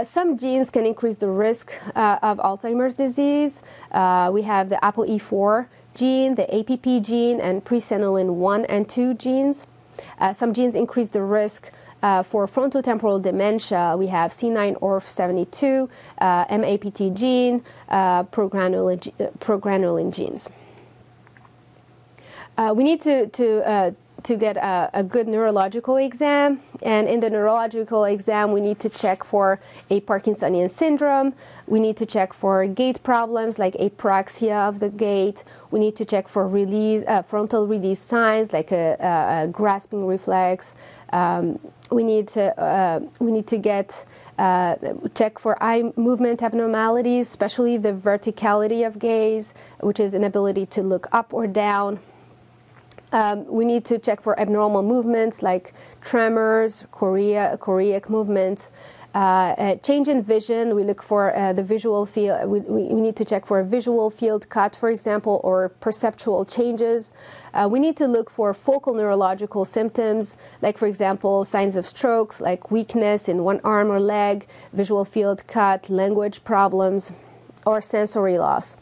some 0.05 0.37
genes 0.37 0.69
can 0.69 0.85
increase 0.85 1.17
the 1.17 1.29
risk 1.29 1.73
of 1.97 2.37
Alzheimer's 2.45 2.93
disease. 2.93 3.63
we 4.37 4.43
have 4.43 4.69
the 4.69 4.79
ApoE4 4.83 5.67
gene, 5.95 6.35
the 6.35 6.47
APP 6.55 7.03
gene, 7.03 7.41
and 7.41 7.65
presenilin 7.65 8.35
1 8.35 8.65
and 8.67 8.87
2 8.87 9.15
genes. 9.15 9.67
some 10.35 10.53
genes 10.53 10.75
increase 10.75 11.09
the 11.09 11.23
risk 11.23 11.73
uh, 12.03 12.23
for 12.23 12.47
frontotemporal 12.47 13.21
dementia, 13.21 13.95
we 13.97 14.07
have 14.09 14.33
C9orf72, 14.33 15.89
uh, 16.19 16.45
MAPT 16.49 17.15
gene, 17.15 17.63
uh, 17.89 18.25
progranulin, 18.25 19.13
progranulin 19.39 20.13
genes. 20.13 20.49
Uh, 22.57 22.75
we 22.77 22.85
need 22.85 23.01
to, 23.03 23.27
to 23.29 23.67
uh, 23.69 23.91
to 24.25 24.37
get 24.37 24.57
a, 24.57 24.91
a, 24.93 25.03
good 25.03 25.27
neurological 25.29 25.97
exam. 25.97 26.61
And 26.83 27.09
in 27.09 27.21
the 27.21 27.31
neurological 27.31 28.05
exam, 28.05 28.53
we 28.53 28.61
need 28.61 28.79
to 28.81 28.89
check 28.89 29.25
for 29.25 29.61
a 29.89 30.01
Parkinsonian 30.03 30.71
syndrome. 30.71 31.35
We 31.67 31.81
need 31.81 31.97
to 31.99 32.07
check 32.07 32.33
for 32.33 32.67
gait 32.67 33.03
problems 33.03 33.59
like 33.59 33.75
apraxia 33.75 34.69
of 34.69 34.81
the 34.81 34.91
gait. 34.91 35.45
We 35.71 35.79
need 35.79 35.97
to 35.97 36.05
check 36.05 36.29
for 36.29 36.49
release, 36.49 37.05
uh, 37.07 37.23
frontal 37.23 37.67
release 37.67 38.01
signs 38.01 38.53
like 38.53 38.73
a, 38.73 38.97
a, 39.01 39.45
a 39.45 39.49
grasping 39.49 40.07
reflex. 40.07 40.75
Um, 41.13 41.59
we 41.91 42.05
need 42.05 42.29
to 42.29 42.59
uh, 42.61 43.01
we 43.19 43.33
need 43.33 43.47
to 43.49 43.59
get 43.59 44.05
uh, 44.39 44.77
check 45.15 45.39
for 45.39 45.63
eye 45.63 45.93
movement 45.97 46.43
abnormalities, 46.43 47.29
especially 47.29 47.77
the 47.77 47.93
verticality 47.93 48.87
of 48.87 48.99
gaze, 48.99 49.55
which 49.81 50.01
is 50.01 50.15
inability 50.15 50.67
to 50.67 50.83
look 50.83 51.09
up 51.13 51.35
or 51.35 51.47
down. 51.47 52.01
Um, 53.13 53.45
we 53.47 53.65
need 53.65 53.85
to 53.87 53.99
check 53.99 54.21
for 54.21 54.39
abnormal 54.39 54.83
movements 54.83 55.43
like 55.43 55.75
tremors, 56.01 56.87
chorea, 56.93 57.59
choreic 57.61 58.09
movements. 58.09 58.71
Uh, 59.13 59.75
change 59.77 60.07
in 60.07 60.23
vision, 60.23 60.77
we 60.77 60.85
look 60.85 61.03
for 61.03 61.37
uh, 61.37 61.53
the 61.53 61.65
visual 61.65 62.07
field, 62.07 62.49
we, 62.49 62.61
we, 62.61 63.01
need 63.01 63.17
to 63.17 63.25
check 63.25 63.45
for 63.45 63.59
a 63.59 63.65
visual 63.65 64.09
field 64.09 64.49
cut, 64.49 64.77
for 64.77 64.89
example, 64.89 65.41
or 65.43 65.71
perceptual 65.81 66.45
changes. 66.45 67.11
Uh, 67.53 67.69
we 67.69 67.81
need 67.81 67.97
to 67.97 68.07
look 68.07 68.31
for 68.31 68.55
focal 68.55 68.95
neurological 68.95 69.65
symptoms, 69.65 70.37
like, 70.63 70.79
for 70.79 70.87
example, 70.87 71.45
signs 71.45 71.75
of 71.75 71.89
strokes, 71.89 72.41
like 72.41 72.71
weakness 72.71 73.29
in 73.29 73.43
one 73.43 73.61
arm 73.65 73.91
or 73.91 73.99
leg, 73.99 74.47
visual 74.73 75.05
field 75.05 75.45
cut, 75.49 75.91
language 75.91 76.45
problems, 76.45 77.11
or 77.67 77.83
sensory 77.83 78.39
loss. 78.39 78.77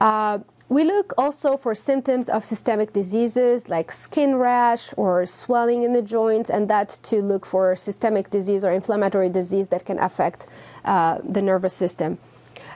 Uh, 0.00 0.40
we 0.68 0.82
look 0.82 1.14
also 1.16 1.56
for 1.56 1.74
symptoms 1.74 2.28
of 2.28 2.44
systemic 2.44 2.92
diseases 2.92 3.68
like 3.68 3.92
skin 3.92 4.34
rash 4.36 4.92
or 4.96 5.24
swelling 5.24 5.84
in 5.84 5.92
the 5.92 6.02
joints, 6.02 6.50
and 6.50 6.68
that 6.68 6.98
to 7.04 7.22
look 7.22 7.46
for 7.46 7.76
systemic 7.76 8.30
disease 8.30 8.64
or 8.64 8.72
inflammatory 8.72 9.28
disease 9.28 9.68
that 9.68 9.84
can 9.84 9.98
affect 10.00 10.46
uh, 10.84 11.18
the 11.22 11.40
nervous 11.40 11.72
system. 11.72 12.18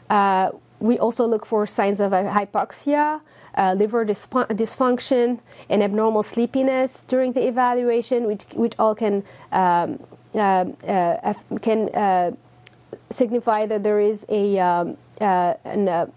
Uh, 0.08 0.50
we 0.78 0.98
also 0.98 1.26
look 1.26 1.44
for 1.44 1.66
signs 1.66 2.00
of 2.00 2.12
hypoxia, 2.12 3.20
uh, 3.56 3.74
liver 3.76 4.06
dysfunction, 4.06 5.40
and 5.68 5.82
abnormal 5.82 6.22
sleepiness 6.22 7.04
during 7.08 7.32
the 7.32 7.46
evaluation, 7.46 8.24
which, 8.26 8.44
which 8.54 8.74
all 8.78 8.94
can, 8.94 9.24
um, 9.50 10.00
uh, 10.34 10.64
uh, 10.86 11.34
can 11.60 11.88
uh, 11.88 12.30
signify 13.10 13.66
that 13.66 13.82
there 13.82 14.00
is 14.00 14.24
a, 14.28 14.58
um, 14.60 14.96
an, 15.20 16.12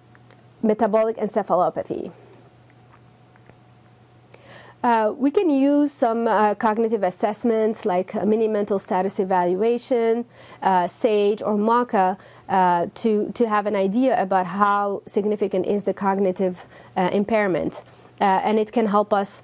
metabolic 0.63 1.17
encephalopathy. 1.17 2.11
Uh, 4.83 5.13
we 5.17 5.31
can 5.31 5.49
use 5.49 5.93
some 5.93 6.27
uh, 6.27 6.53
cognitive 6.55 7.03
assessments 7.03 7.85
like 7.85 8.13
mini 8.25 8.49
mental 8.49 8.77
status 8.77 9.17
evaluation, 9.17 10.25
uh, 10.61 10.85
SAGE, 10.89 11.41
or 11.41 11.55
MoCA 11.55 12.17
uh, 12.49 12.87
to, 12.95 13.31
to 13.33 13.47
have 13.47 13.65
an 13.65 13.77
idea 13.77 14.21
about 14.21 14.45
how 14.45 15.01
significant 15.07 15.65
is 15.65 15.85
the 15.85 15.93
cognitive 15.93 16.65
uh, 16.97 17.09
impairment. 17.13 17.81
Uh, 18.19 18.25
and 18.43 18.59
it 18.59 18.73
can 18.73 18.85
help 18.85 19.13
us 19.13 19.41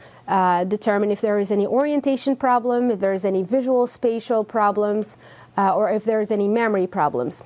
determine 0.68 1.10
if 1.10 1.22
there 1.22 1.40
is 1.40 1.52
any 1.52 1.66
orientation 1.66 2.36
problem, 2.36 2.92
if 2.92 3.00
there 3.00 3.14
is 3.14 3.26
any 3.26 3.42
visual 3.42 3.88
spatial 3.88 4.44
problems, 4.44 5.18
or 5.58 5.90
if 5.90 6.04
there 6.04 6.22
is 6.22 6.32
any 6.32 6.48
memory 6.48 6.86
problems. 6.86 7.44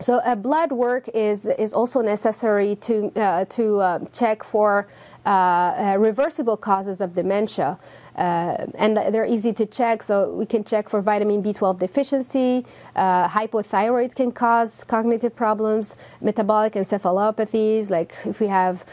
So 0.00 0.16
uh, 0.20 0.34
blood 0.34 0.72
work 0.72 1.08
is, 1.12 1.44
is 1.44 1.74
also 1.74 2.00
necessary 2.00 2.76
to, 2.76 3.12
uh, 3.16 3.44
to 3.46 3.76
uh, 3.80 3.98
check 4.12 4.42
for 4.42 4.88
uh, 5.26 5.28
uh, 5.28 5.96
reversible 5.98 6.56
causes 6.56 7.02
of 7.02 7.14
dementia. 7.14 7.78
And 8.16 8.96
they're 8.96 9.26
easy 9.26 9.52
to 9.52 9.66
check, 9.66 10.02
so 10.02 10.30
we 10.32 10.46
can 10.46 10.64
check 10.64 10.88
for 10.88 11.00
vitamin 11.02 11.42
B12 11.42 11.78
deficiency. 11.78 12.66
hypothyroid 12.96 14.14
can 14.14 14.32
cause 14.32 14.84
cognitive 14.84 15.36
problems, 15.36 15.96
metabolic 16.20 16.74
encephalopathies, 16.74 17.90
like 17.90 18.14
if 18.24 18.40
we 18.40 18.46
have 18.46 18.84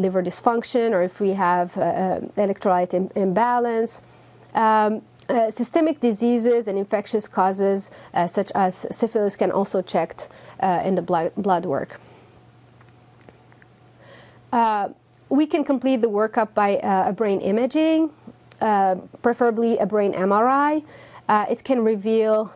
liver 0.00 0.22
dysfunction 0.22 0.92
or 0.92 1.02
if 1.02 1.20
we 1.20 1.30
have 1.30 1.72
electrolyte 2.36 2.94
Im- 2.94 3.10
imbalance. 3.14 4.02
Um, 4.54 5.02
uh, 5.32 5.50
systemic 5.50 6.00
diseases 6.00 6.68
and 6.68 6.78
infectious 6.78 7.26
causes 7.26 7.90
uh, 8.14 8.26
such 8.26 8.52
as 8.54 8.86
syphilis 8.90 9.34
can 9.36 9.50
also 9.50 9.80
checked 9.82 10.28
uh, 10.60 10.82
in 10.84 10.94
the 10.94 11.02
blood, 11.02 11.32
blood 11.36 11.64
work. 11.64 11.98
Uh, 14.52 14.90
we 15.30 15.46
can 15.46 15.64
complete 15.64 16.02
the 16.02 16.10
workup 16.10 16.52
by 16.54 16.76
uh, 16.78 17.08
a 17.08 17.12
brain 17.12 17.40
imaging. 17.40 18.10
uh, 18.60 18.94
preferably 19.22 19.76
a 19.78 19.86
brain 19.86 20.12
MRI. 20.12 20.84
It 21.28 21.64
can 21.64 21.82
reveal 21.82 22.52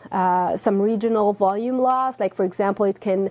some 0.57 0.81
regional 0.83 1.33
volume 1.33 1.79
loss, 1.79 2.21
like 2.21 2.35
for 2.35 2.45
example, 2.45 2.85
it 2.85 3.01
can 3.01 3.31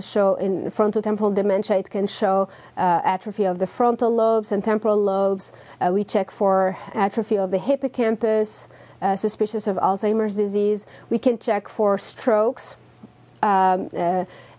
show 0.00 0.34
in 0.36 0.70
frontotemporal 0.70 1.34
dementia, 1.34 1.76
it 1.76 1.90
can 1.90 2.06
show 2.06 2.48
atrophy 2.76 3.44
of 3.44 3.58
the 3.58 3.66
frontal 3.66 4.10
lobes 4.10 4.50
and 4.50 4.64
temporal 4.64 4.96
lobes. 4.96 5.52
We 5.90 6.04
check 6.04 6.30
for 6.30 6.78
atrophy 6.94 7.36
of 7.36 7.50
the 7.50 7.58
hippocampus, 7.58 8.68
uh, 9.02 9.16
suspicious 9.16 9.66
of 9.66 9.76
Alzheimer's 9.76 10.34
disease. 10.34 10.86
We 11.10 11.18
can 11.18 11.38
check 11.38 11.68
for 11.68 11.98
strokes. 11.98 12.76
Um, 13.42 13.88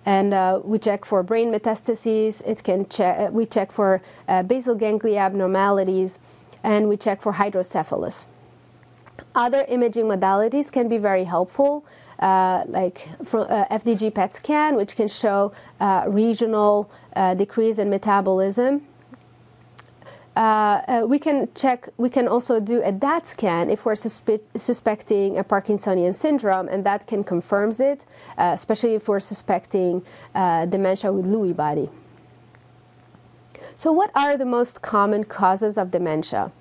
and 0.06 0.64
we 0.64 0.80
check 0.80 1.06
for 1.06 1.22
brain 1.24 1.52
metastases. 1.52 2.42
It 2.46 2.64
can 2.64 2.88
check. 2.88 3.32
we 3.32 3.46
check 3.46 3.72
for 3.72 4.02
basal 4.48 4.76
ganglia 4.76 5.20
abnormalities, 5.20 6.18
and 6.64 6.88
we 6.88 6.96
check 6.96 7.22
for 7.22 7.34
hydrocephalus. 7.34 8.26
Other 9.36 9.66
imaging 9.68 10.06
modalities 10.06 10.72
can 10.72 10.88
be 10.88 10.98
very 10.98 11.24
helpful, 11.24 11.86
uh, 12.20 12.64
like 12.68 13.08
uh, 13.34 13.66
FDG 13.72 14.14
PET 14.14 14.34
scan, 14.34 14.76
which 14.76 14.96
can 14.96 15.08
show 15.08 15.52
uh, 15.80 16.06
regional 16.08 16.90
uh, 17.16 17.34
decrease 17.36 17.78
in 17.78 17.90
metabolism. 17.90 18.86
Uh, 20.36 20.40
uh, 20.40 21.06
we 21.08 21.20
can 21.20 21.50
check. 21.54 21.90
We 21.98 22.10
can 22.10 22.28
also 22.28 22.60
do 22.60 22.82
a 22.84 22.92
DAT 22.92 23.28
scan 23.28 23.70
if 23.70 23.86
we're 23.86 23.96
suspe 23.96 24.40
suspecting 24.56 25.38
a 25.38 25.44
Parkinsonian 25.44 26.16
syndrome, 26.16 26.68
and 26.68 26.86
that 26.86 27.08
can 27.08 27.24
confirms 27.24 27.80
it, 27.80 28.06
especially 28.38 28.96
if 28.96 29.08
we're 29.10 29.20
suspecting 29.20 30.04
dementia 30.34 31.12
with 31.12 31.26
Lewy 31.26 31.56
body. 31.56 31.90
So, 33.76 33.92
what 33.92 34.12
are 34.16 34.38
the 34.38 34.46
most 34.46 34.82
common 34.82 35.24
causes 35.24 35.78
of 35.78 35.92
dementia? 35.92 36.52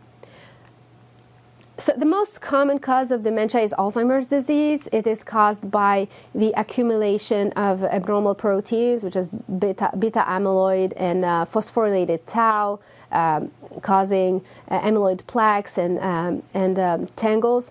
So 1.80 1.92
the 1.96 2.06
most 2.06 2.40
common 2.40 2.80
cause 2.80 3.12
of 3.12 3.22
dementia 3.22 3.60
is 3.60 3.72
Alzheimer's 3.78 4.26
disease. 4.26 4.88
It 4.90 5.06
is 5.06 5.22
caused 5.22 5.70
by 5.70 6.08
the 6.34 6.52
accumulation 6.56 7.52
of 7.52 7.84
abnormal 7.84 8.34
proteins, 8.34 9.04
which 9.04 9.14
is 9.14 9.28
beta, 9.60 9.92
beta 9.96 10.25
amyloid 10.26 10.92
and 10.96 11.25
uh, 11.25 11.46
phosphorylated 11.48 12.22
tau, 12.26 12.80
um, 13.12 13.50
causing 13.82 14.44
uh, 14.70 14.80
amyloid 14.80 15.26
plaques 15.26 15.78
and, 15.78 15.98
um, 15.98 16.42
and 16.54 16.78
um, 16.78 17.06
tangles. 17.16 17.70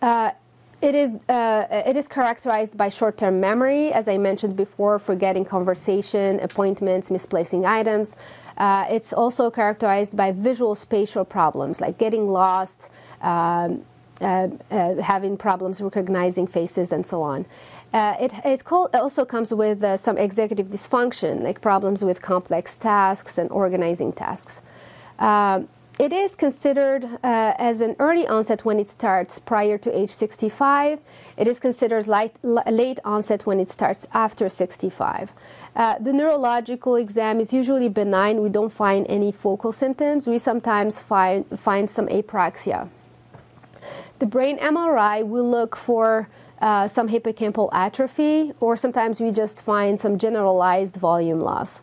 Uh, 0.00 0.32
it 0.80 0.96
is, 0.96 1.12
uh, 1.28 1.66
it 1.70 1.96
is 1.96 2.08
characterized 2.08 2.76
by 2.76 2.88
short 2.88 3.16
term 3.16 3.38
memory, 3.38 3.92
as 3.92 4.08
I 4.08 4.18
mentioned 4.18 4.56
before, 4.56 4.98
forgetting 4.98 5.44
conversation, 5.44 6.40
appointments, 6.40 7.08
misplacing 7.08 7.64
items. 7.64 8.16
Uh, 8.58 8.86
it's 8.90 9.12
also 9.12 9.48
characterized 9.48 10.16
by 10.16 10.32
visual 10.32 10.74
spatial 10.74 11.24
problems 11.24 11.80
like 11.80 11.98
getting 11.98 12.28
lost, 12.28 12.90
um, 13.20 13.84
uh, 14.20 14.48
uh, 14.72 15.00
having 15.00 15.36
problems 15.36 15.80
recognizing 15.80 16.48
faces, 16.48 16.90
and 16.90 17.06
so 17.06 17.22
on. 17.22 17.46
Uh, 17.92 18.16
it 18.18 18.32
it 18.44 18.62
also 18.70 19.24
comes 19.24 19.52
with 19.52 19.84
uh, 19.84 19.96
some 19.96 20.16
executive 20.16 20.68
dysfunction, 20.68 21.42
like 21.42 21.60
problems 21.60 22.02
with 22.02 22.22
complex 22.22 22.76
tasks 22.76 23.38
and 23.38 23.50
organizing 23.50 24.12
tasks. 24.12 24.62
Um, 25.18 25.68
it 25.98 26.12
is 26.12 26.34
considered 26.34 27.04
uh, 27.04 27.52
as 27.58 27.82
an 27.82 27.96
early 27.98 28.26
onset 28.26 28.64
when 28.64 28.80
it 28.80 28.88
starts 28.88 29.38
prior 29.38 29.76
to 29.78 29.96
age 29.96 30.10
65. 30.10 30.98
It 31.36 31.46
is 31.46 31.58
considered 31.58 32.08
light, 32.08 32.34
late 32.42 32.98
onset 33.04 33.44
when 33.44 33.60
it 33.60 33.68
starts 33.68 34.06
after 34.14 34.48
65. 34.48 35.32
Uh, 35.76 35.98
the 35.98 36.12
neurological 36.12 36.96
exam 36.96 37.40
is 37.40 37.52
usually 37.52 37.90
benign. 37.90 38.42
We 38.42 38.48
don't 38.48 38.72
find 38.72 39.06
any 39.08 39.32
focal 39.32 39.70
symptoms. 39.70 40.26
We 40.26 40.38
sometimes 40.38 40.98
find, 40.98 41.44
find 41.60 41.90
some 41.90 42.08
apraxia. 42.08 42.88
The 44.18 44.26
brain 44.26 44.58
MRI 44.58 45.26
will 45.26 45.48
look 45.48 45.76
for 45.76 46.28
uh, 46.62 46.86
some 46.86 47.08
hippocampal 47.08 47.68
atrophy, 47.72 48.52
or 48.60 48.76
sometimes 48.76 49.20
we 49.20 49.32
just 49.32 49.60
find 49.60 50.00
some 50.00 50.16
generalized 50.16 50.96
volume 50.96 51.40
loss. 51.40 51.82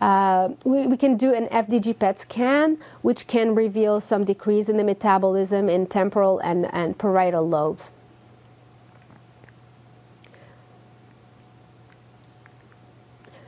Uh, 0.00 0.50
we, 0.64 0.88
we, 0.88 0.96
can 0.96 1.16
do 1.16 1.32
an 1.32 1.46
FDG 1.46 1.96
PET 1.96 2.18
scan, 2.18 2.76
which 3.02 3.28
can 3.28 3.54
reveal 3.54 4.00
some 4.00 4.24
decrease 4.24 4.68
in 4.68 4.76
the 4.76 4.82
metabolism 4.82 5.68
in 5.68 5.86
temporal 5.86 6.40
and, 6.40 6.68
and 6.74 6.98
parietal 6.98 7.48
lobes. 7.48 7.92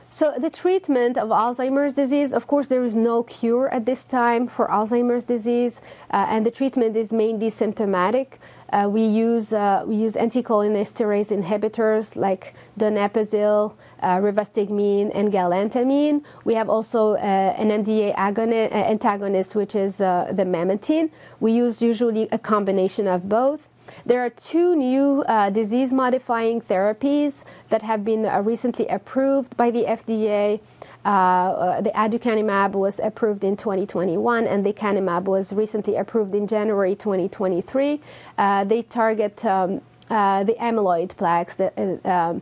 So 0.09 0.33
the 0.37 0.49
treatment 0.49 1.17
of 1.17 1.27
Alzheimer's 1.27 1.93
disease, 1.93 2.31
of 2.31 2.47
course, 2.47 2.69
there 2.69 2.85
is 2.85 2.95
no 2.95 3.23
cure 3.23 3.67
at 3.67 3.85
this 3.85 4.05
time 4.05 4.47
for 4.47 4.69
Alzheimer's 4.69 5.25
disease, 5.25 5.81
uh, 6.09 6.25
and 6.29 6.45
the 6.45 6.51
treatment 6.51 6.95
is 6.95 7.11
mainly 7.11 7.49
symptomatic. 7.49 8.39
Uh, 8.75 8.89
we 8.89 9.05
use 9.05 9.53
uh, 9.53 9.83
we 9.87 9.95
use 9.95 10.15
anticholinesterase 10.15 11.31
inhibitors 11.31 12.17
like 12.17 12.53
donepezil, 12.77 13.73
uh, 14.01 14.17
rivastigmine, 14.17 15.09
and 15.15 15.31
galantamine. 15.31 16.21
We 16.43 16.55
have 16.55 16.69
also 16.69 17.13
uh, 17.13 17.17
an 17.57 17.69
NMDA 17.69 18.13
agonist, 18.17 18.73
uh, 18.73 18.91
antagonist, 18.91 19.55
which 19.55 19.75
is 19.75 19.97
the 19.97 20.45
memantine. 20.45 21.09
We 21.39 21.53
use 21.53 21.81
usually 21.81 22.27
a 22.33 22.37
combination 22.37 23.07
of 23.07 23.29
both. 23.29 23.69
There 24.05 24.23
are 24.25 24.29
two 24.29 24.75
new 24.75 25.23
uh, 25.27 25.49
disease 25.51 25.93
modifying 25.93 26.59
therapies 26.59 27.43
that 27.69 27.81
have 27.81 28.03
been 28.03 28.25
uh, 28.25 28.41
recently 28.41 28.87
approved 28.87 29.55
by 29.55 29.71
the 29.71 29.85
FDA. 29.85 30.59
Uh, 31.05 31.07
uh, 31.07 31.81
the 31.81 31.91
aducanumab 31.91 32.71
was 32.71 32.99
approved 32.99 33.43
in 33.43 33.55
2021 33.55 34.47
and 34.47 34.65
the 34.65 34.73
lecanemab 34.73 35.25
was 35.25 35.53
recently 35.53 35.95
approved 35.95 36.33
in 36.33 36.47
January 36.47 36.95
2023. 36.95 38.01
Uh, 38.39 38.63
they 38.63 38.81
target 38.81 39.45
um, 39.45 39.81
uh, 40.09 40.43
the 40.43 40.53
amyloid 40.55 41.15
plaques. 41.15 41.53
The, 41.55 41.71
um, 42.09 42.41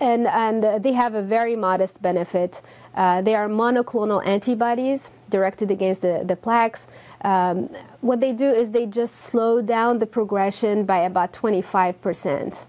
and, 0.00 0.26
and 0.26 0.82
they 0.82 0.92
have 0.94 1.14
a 1.14 1.22
very 1.22 1.54
modest 1.54 2.02
benefit. 2.02 2.60
they 2.94 3.34
are 3.34 3.48
monoclonal 3.48 4.26
antibodies 4.26 5.10
directed 5.30 5.70
against 5.70 6.02
the, 6.02 6.24
the 6.26 6.34
plaques. 6.34 6.86
Um, 7.22 7.68
what 8.00 8.20
they 8.20 8.32
do 8.32 8.50
is 8.50 8.72
they 8.72 8.86
just 8.86 9.16
slow 9.16 9.62
down 9.62 9.98
the 9.98 10.06
progression 10.06 10.84
by 10.84 10.98
about 10.98 11.32
25%. 11.32 12.64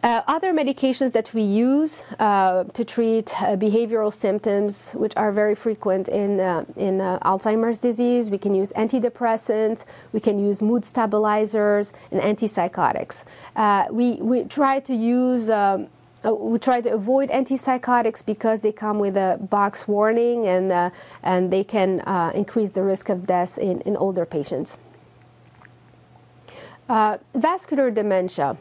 Uh, 0.00 0.22
other 0.28 0.52
medications 0.52 1.12
that 1.12 1.34
we 1.34 1.42
use 1.42 2.04
uh, 2.20 2.62
to 2.72 2.84
treat 2.84 3.34
uh, 3.42 3.56
behavioral 3.56 4.12
symptoms, 4.12 4.92
which 4.92 5.12
are 5.16 5.32
very 5.32 5.56
frequent 5.56 6.06
in, 6.06 6.38
uh, 6.38 6.64
in 6.76 7.00
uh, 7.00 7.18
Alzheimer's 7.20 7.80
disease, 7.80 8.30
we 8.30 8.38
can 8.38 8.54
use 8.54 8.72
antidepressants, 8.76 9.86
we 10.12 10.20
can 10.20 10.38
use 10.38 10.62
mood 10.62 10.84
stabilizers, 10.84 11.92
and 12.12 12.20
antipsychotics. 12.20 13.24
Uh, 13.56 13.86
we, 13.90 14.14
we 14.16 14.44
try 14.44 14.78
to 14.78 14.94
use 14.94 15.50
um, 15.50 15.88
uh, 16.24 16.34
we 16.34 16.58
try 16.58 16.80
to 16.80 16.92
avoid 16.92 17.30
antipsychotics 17.30 18.26
because 18.26 18.60
they 18.60 18.72
come 18.72 18.98
with 18.98 19.16
a 19.16 19.38
box 19.50 19.86
warning 19.86 20.46
and, 20.48 20.72
uh, 20.72 20.90
and 21.22 21.52
they 21.52 21.62
can 21.62 22.00
uh, 22.00 22.32
increase 22.34 22.72
the 22.72 22.82
risk 22.82 23.08
of 23.08 23.24
death 23.24 23.56
in, 23.56 23.80
in 23.82 23.96
older 23.96 24.26
patients. 24.26 24.78
Vascular 27.34 27.92
dementia. 27.92 28.56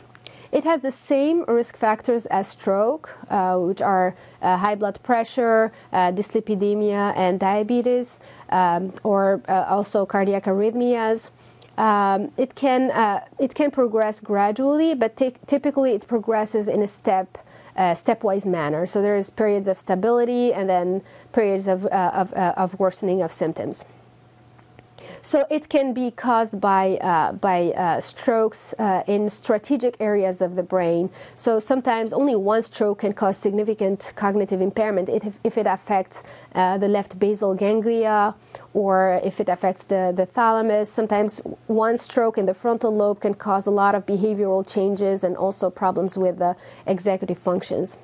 It 0.58 0.64
has 0.64 0.82
the 0.82 0.92
same 0.92 1.46
risk 1.48 1.78
factors 1.78 2.26
as 2.26 2.48
stroke, 2.48 3.16
uh, 3.30 3.58
which 3.60 3.80
are 3.80 4.16
uh, 4.42 4.58
high 4.58 4.74
blood 4.74 4.98
pressure, 5.04 5.72
dyslipidemia, 5.94 7.14
and 7.16 7.40
diabetes, 7.40 8.20
um, 8.50 8.92
or 9.04 9.42
also 9.48 10.08
cardiac 10.08 10.46
arrhythmias. 10.46 11.30
Um, 11.78 12.32
it 12.38 12.56
can 12.56 12.90
uh, 12.90 13.20
it 13.38 13.54
can 13.54 13.70
progress 13.70 14.20
gradually, 14.20 14.96
but 14.96 15.16
typically 15.46 15.92
it 15.92 16.08
progresses 16.08 16.68
in 16.68 16.82
a 16.82 16.88
step 16.88 17.38
uh, 17.78 17.94
stepwise 17.94 18.46
manner. 18.46 18.88
So 18.88 19.02
there's 19.02 19.30
periods 19.30 19.68
of 19.68 19.78
stability 19.78 20.54
and 20.54 20.68
then 20.68 21.04
periods 21.32 21.68
of, 21.68 21.86
uh, 21.86 22.12
of, 22.14 22.34
uh, 22.34 22.54
of 22.58 22.80
worsening 22.80 23.22
of 23.22 23.32
symptoms. 23.32 23.86
So 25.28 25.46
it 25.50 25.68
can 25.68 25.92
be 25.92 26.12
caused 26.12 26.62
by, 26.62 26.96
uh, 27.02 27.34
by 27.34 27.74
uh, 27.76 28.00
strokes 28.00 28.74
uh, 28.80 29.04
in 29.08 29.30
strategic 29.30 29.98
areas 30.00 30.42
of 30.42 30.56
the 30.56 30.64
brain. 30.64 31.10
So 31.36 31.60
sometimes 31.60 32.14
only 32.14 32.38
one 32.38 32.64
stroke 32.64 33.00
can 33.00 33.12
cause 33.12 33.36
significant 33.36 34.14
cognitive 34.16 34.62
impairment 34.62 35.10
if, 35.10 35.38
if 35.44 35.58
it 35.58 35.68
affects 35.68 36.24
uh, 36.56 36.78
the 36.78 36.88
left 36.88 37.20
basal 37.20 37.56
ganglia 37.56 38.36
or 38.74 39.20
if 39.22 39.42
it 39.42 39.50
affects 39.50 39.84
the, 39.84 40.14
the 40.16 40.26
thalamus. 40.26 40.90
Sometimes 40.90 41.40
one 41.68 41.98
stroke 41.98 42.38
in 42.38 42.46
the 42.46 42.54
frontal 42.54 42.96
lobe 42.96 43.20
can 43.20 43.34
cause 43.34 43.68
a 43.68 43.72
lot 43.72 43.96
of 43.96 44.06
behavioral 44.06 44.66
changes 44.66 45.26
and 45.26 45.36
also 45.36 45.70
problems 45.70 46.18
with 46.18 46.40
the 46.40 46.56
executive 46.86 47.38
functions. 47.38 47.98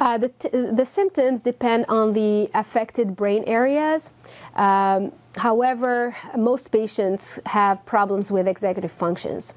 Uh, 0.00 0.16
the, 0.16 0.32
the 0.72 0.84
symptoms 0.84 1.42
depend 1.42 1.84
on 1.90 2.14
the 2.14 2.50
affected 2.54 3.14
brain 3.14 3.44
areas. 3.46 4.10
Um, 4.56 5.12
however, 5.36 6.16
most 6.36 6.72
patients 6.72 7.38
have 7.44 7.84
problems 7.84 8.32
with 8.32 8.48
executive 8.48 8.90
functions. 8.90 9.52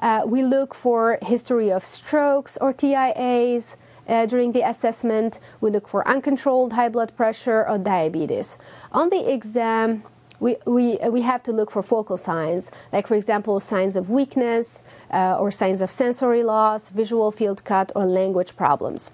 Uh, 0.00 0.22
we 0.24 0.42
look 0.42 0.74
for 0.74 1.18
history 1.20 1.70
of 1.70 1.84
strokes 1.84 2.56
or 2.58 2.72
TIAs, 2.72 3.76
uh, 4.08 4.24
during 4.24 4.52
the 4.52 4.62
assessment. 4.62 5.38
We 5.60 5.70
look 5.70 5.86
for 5.86 6.08
uncontrolled 6.08 6.72
high 6.72 6.88
blood 6.88 7.14
pressure 7.14 7.68
or 7.68 7.76
diabetes. 7.76 8.56
On 8.92 9.10
the 9.10 9.30
exam, 9.30 10.02
we, 10.40 10.56
we, 10.64 10.96
we 11.10 11.20
have 11.20 11.42
to 11.42 11.52
look 11.52 11.70
for 11.70 11.82
focal 11.82 12.16
signs, 12.16 12.70
like, 12.94 13.06
for 13.06 13.14
example, 13.14 13.60
signs 13.60 13.94
of 13.94 14.08
weakness 14.08 14.82
uh, 15.12 15.36
or 15.38 15.50
signs 15.50 15.82
of 15.82 15.90
sensory 15.90 16.42
loss, 16.42 16.88
visual 16.88 17.30
field 17.30 17.62
cut, 17.64 17.92
or 17.94 18.06
language 18.06 18.56
problems. 18.56 19.10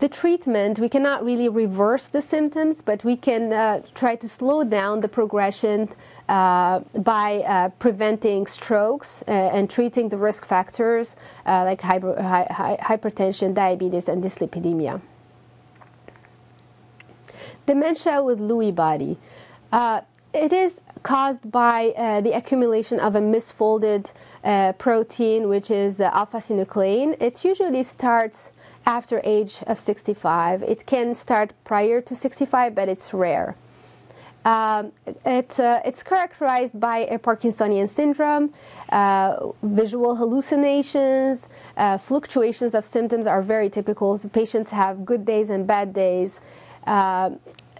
The 0.00 0.08
treatment, 0.08 0.78
we 0.78 0.88
cannot 0.88 1.22
really 1.26 1.50
reverse 1.50 2.08
the 2.08 2.22
symptoms, 2.22 2.80
but 2.80 3.04
we 3.04 3.16
can 3.16 3.52
uh, 3.52 3.82
try 3.94 4.16
to 4.16 4.26
slow 4.26 4.64
down 4.64 5.02
the 5.02 5.08
progression 5.08 5.90
uh, 6.26 6.80
by 7.00 7.40
uh, 7.40 7.68
preventing 7.78 8.46
strokes 8.46 9.22
uh, 9.28 9.30
and 9.30 9.68
treating 9.68 10.08
the 10.08 10.16
risk 10.16 10.46
factors 10.46 11.16
uh, 11.44 11.64
like 11.64 11.82
hyper, 11.82 12.14
hypertension, 12.16 13.52
diabetes, 13.52 14.08
and 14.08 14.24
dyslipidemia. 14.24 15.02
Dementia 17.66 18.22
with 18.22 18.40
Lewy 18.40 18.74
body. 18.74 19.18
Uh, 19.70 20.00
it 20.32 20.50
is 20.50 20.80
caused 21.02 21.52
by 21.52 21.90
uh, 21.90 22.22
the 22.22 22.32
accumulation 22.32 22.98
of 23.00 23.16
a 23.16 23.20
misfolded 23.20 24.12
protein, 24.78 25.46
which 25.46 25.70
is 25.70 26.00
alpha 26.00 26.38
synuclein. 26.38 27.20
It 27.20 27.44
usually 27.44 27.82
starts 27.82 28.52
after 28.86 29.20
age 29.24 29.62
of 29.66 29.78
65. 29.78 30.62
It 30.62 30.86
can 30.86 31.14
start 31.14 31.52
prior 31.64 32.00
to 32.00 32.14
65, 32.14 32.74
but 32.74 32.88
it's 32.88 33.12
rare. 33.14 33.56
Um, 34.44 34.92
it, 35.26 35.60
uh, 35.60 35.82
it's 35.84 36.02
characterized 36.02 36.80
by 36.80 37.00
a 37.10 37.18
Parkinsonian 37.18 37.88
syndrome, 37.88 38.54
uh, 38.88 39.50
visual 39.62 40.16
hallucinations, 40.16 41.50
uh, 41.76 41.98
fluctuations 41.98 42.74
of 42.74 42.86
symptoms 42.86 43.26
are 43.26 43.42
very 43.42 43.68
typical. 43.68 44.16
The 44.16 44.28
patients 44.28 44.70
have 44.70 45.04
good 45.04 45.26
days 45.26 45.50
and 45.50 45.66
bad 45.66 45.92
days 45.92 46.40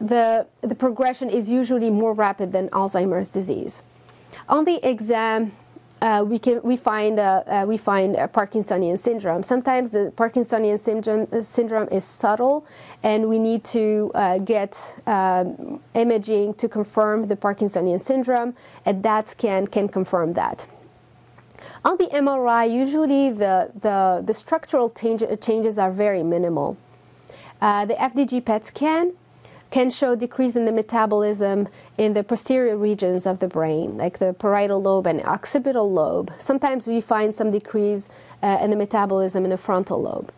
the, 0.01 0.47
the 0.63 0.75
progression 0.75 1.29
is 1.31 1.51
usually 1.51 1.91
more 1.91 2.15
rapid 2.15 2.53
than 2.53 2.69
Alzheimer's 2.71 3.29
disease. 3.29 3.83
On 4.49 4.65
the 4.65 4.81
exam, 4.89 5.53
uh, 6.03 6.25
we 6.27 6.39
can 6.39 6.63
we 6.63 6.77
find 6.77 7.19
uh, 7.19 7.43
uh, 7.47 7.65
we 7.67 7.77
find 7.77 8.17
Parkinsonian 8.17 8.99
syndrome. 8.99 9.43
Sometimes 9.43 9.91
the 9.91 10.13
Parkinsonian 10.17 10.79
syndrome 10.79 11.29
uh, 11.33 11.43
syndrome 11.43 11.89
is 11.89 12.05
subtle, 12.05 12.67
and 13.03 13.29
we 13.29 13.39
need 13.39 13.65
to 13.65 14.11
uh, 14.15 14.39
get 14.39 14.95
um, 15.07 15.81
imaging 15.95 16.55
to 16.55 16.69
confirm 16.69 17.27
the 17.27 17.37
Parkinsonian 17.37 18.01
syndrome, 18.01 18.55
and 18.87 19.03
DAT 19.03 19.29
scan 19.29 19.67
can 19.67 19.89
confirm 19.89 20.33
that. 20.35 20.67
On 21.85 21.97
the 21.99 22.07
MRI, 22.07 22.71
usually 22.73 23.31
the 23.31 23.71
the, 23.81 24.23
the 24.25 24.35
structural 24.35 24.91
change, 24.91 25.23
changes 25.41 25.79
are 25.79 25.91
very 25.91 26.23
minimal. 26.23 26.77
Uh, 27.61 27.85
the 27.85 27.95
FDG 27.95 28.43
PET 28.43 28.65
scan 28.65 29.13
can 29.71 29.91
show 29.91 30.17
decrease 30.17 30.57
in 30.57 30.65
the 30.65 30.73
metabolism 30.73 31.69
in 31.97 32.13
the 32.13 32.25
posterior 32.25 32.77
regions 32.77 33.27
of 33.27 33.39
the 33.39 33.49
brain, 33.49 33.97
like 33.97 34.19
the 34.19 34.33
parietal 34.35 34.83
lobe 34.83 35.07
and 35.07 35.23
occipital 35.23 35.91
lobe. 35.91 36.33
Sometimes 36.39 36.87
we 36.87 37.01
find 37.01 37.35
some 37.35 37.51
decrease 37.51 38.09
uh, 38.43 38.59
in 38.61 38.71
the 38.71 38.77
metabolism 38.77 39.45
in 39.45 39.51
the 39.51 39.57
frontal 39.57 40.03
lobe. 40.03 40.33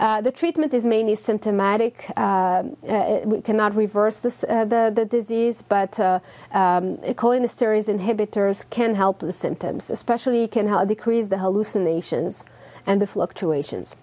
Uh, 0.00 0.20
the 0.20 0.32
treatment 0.32 0.74
is 0.74 0.84
mainly 0.84 1.14
symptomatic. 1.14 2.10
Uh, 2.16 2.64
uh 2.88 3.20
we 3.24 3.40
cannot 3.40 3.76
reverse 3.76 4.18
this, 4.18 4.44
uh, 4.48 4.64
the, 4.64 4.90
the 4.92 5.04
disease, 5.04 5.62
but 5.62 6.00
uh, 6.00 6.18
um, 6.50 6.96
cholinesterase 7.14 7.88
inhibitors 7.88 8.68
can 8.70 8.96
help 8.96 9.20
the 9.20 9.30
symptoms, 9.30 9.90
especially 9.90 10.48
can 10.48 10.66
help 10.66 10.88
decrease 10.88 11.28
the 11.28 11.38
hallucinations 11.38 12.44
and 12.86 13.00
the 13.00 13.06
fluctuations. 13.06 13.94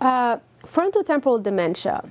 frontotemporal 0.00 1.40
dementia 1.40 2.02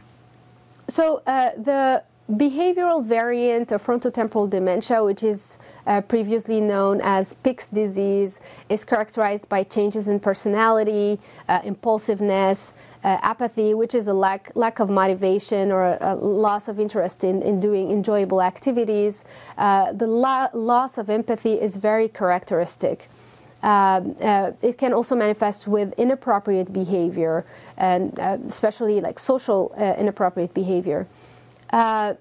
so 0.89 1.21
uh, 1.27 1.51
the 1.57 2.03
behavioral 2.31 3.03
variant 3.03 3.71
of 3.71 3.85
frontotemporal 3.85 4.49
dementia, 4.49 5.03
which 5.03 5.23
is 5.23 5.57
uh, 5.85 6.01
previously 6.01 6.59
known 6.59 6.99
as 7.01 7.33
Pick's 7.33 7.67
disease, 7.67 8.39
is 8.69 8.83
characterized 8.83 9.47
by 9.47 9.63
changes 9.63 10.07
in 10.07 10.19
personality, 10.19 11.19
uh, 11.47 11.61
impulsiveness, 11.63 12.73
uh, 13.03 13.17
apathy, 13.21 13.73
which 13.73 13.95
is 13.95 14.07
a 14.07 14.13
lack, 14.13 14.51
lack 14.55 14.79
of 14.79 14.89
motivation 14.89 15.71
or 15.71 15.83
a, 15.83 15.97
a 16.01 16.15
loss 16.15 16.67
of 16.67 16.79
interest 16.79 17.23
in, 17.23 17.41
in 17.41 17.59
doing 17.59 17.91
enjoyable 17.91 18.41
activities. 18.41 19.23
Uh, 19.57 19.93
the 19.93 20.07
lo- 20.07 20.49
loss 20.53 20.97
of 20.97 21.09
empathy 21.09 21.53
is 21.53 21.77
very 21.77 22.09
characteristic. 22.09 23.09
Um, 23.63 24.15
uh, 24.21 24.51
it 24.61 24.77
can 24.77 24.93
also 24.93 25.15
manifest 25.15 25.67
with 25.67 25.93
inappropriate 25.97 26.71
behavior 26.71 27.43
and 27.77 28.17
uh, 28.19 28.37
especially 28.47 29.01
like 29.01 29.17
social 29.17 29.73
uh, 29.77 29.95
inappropriate 29.97 30.53
behavior. 30.53 31.07
Uh, 31.71 32.13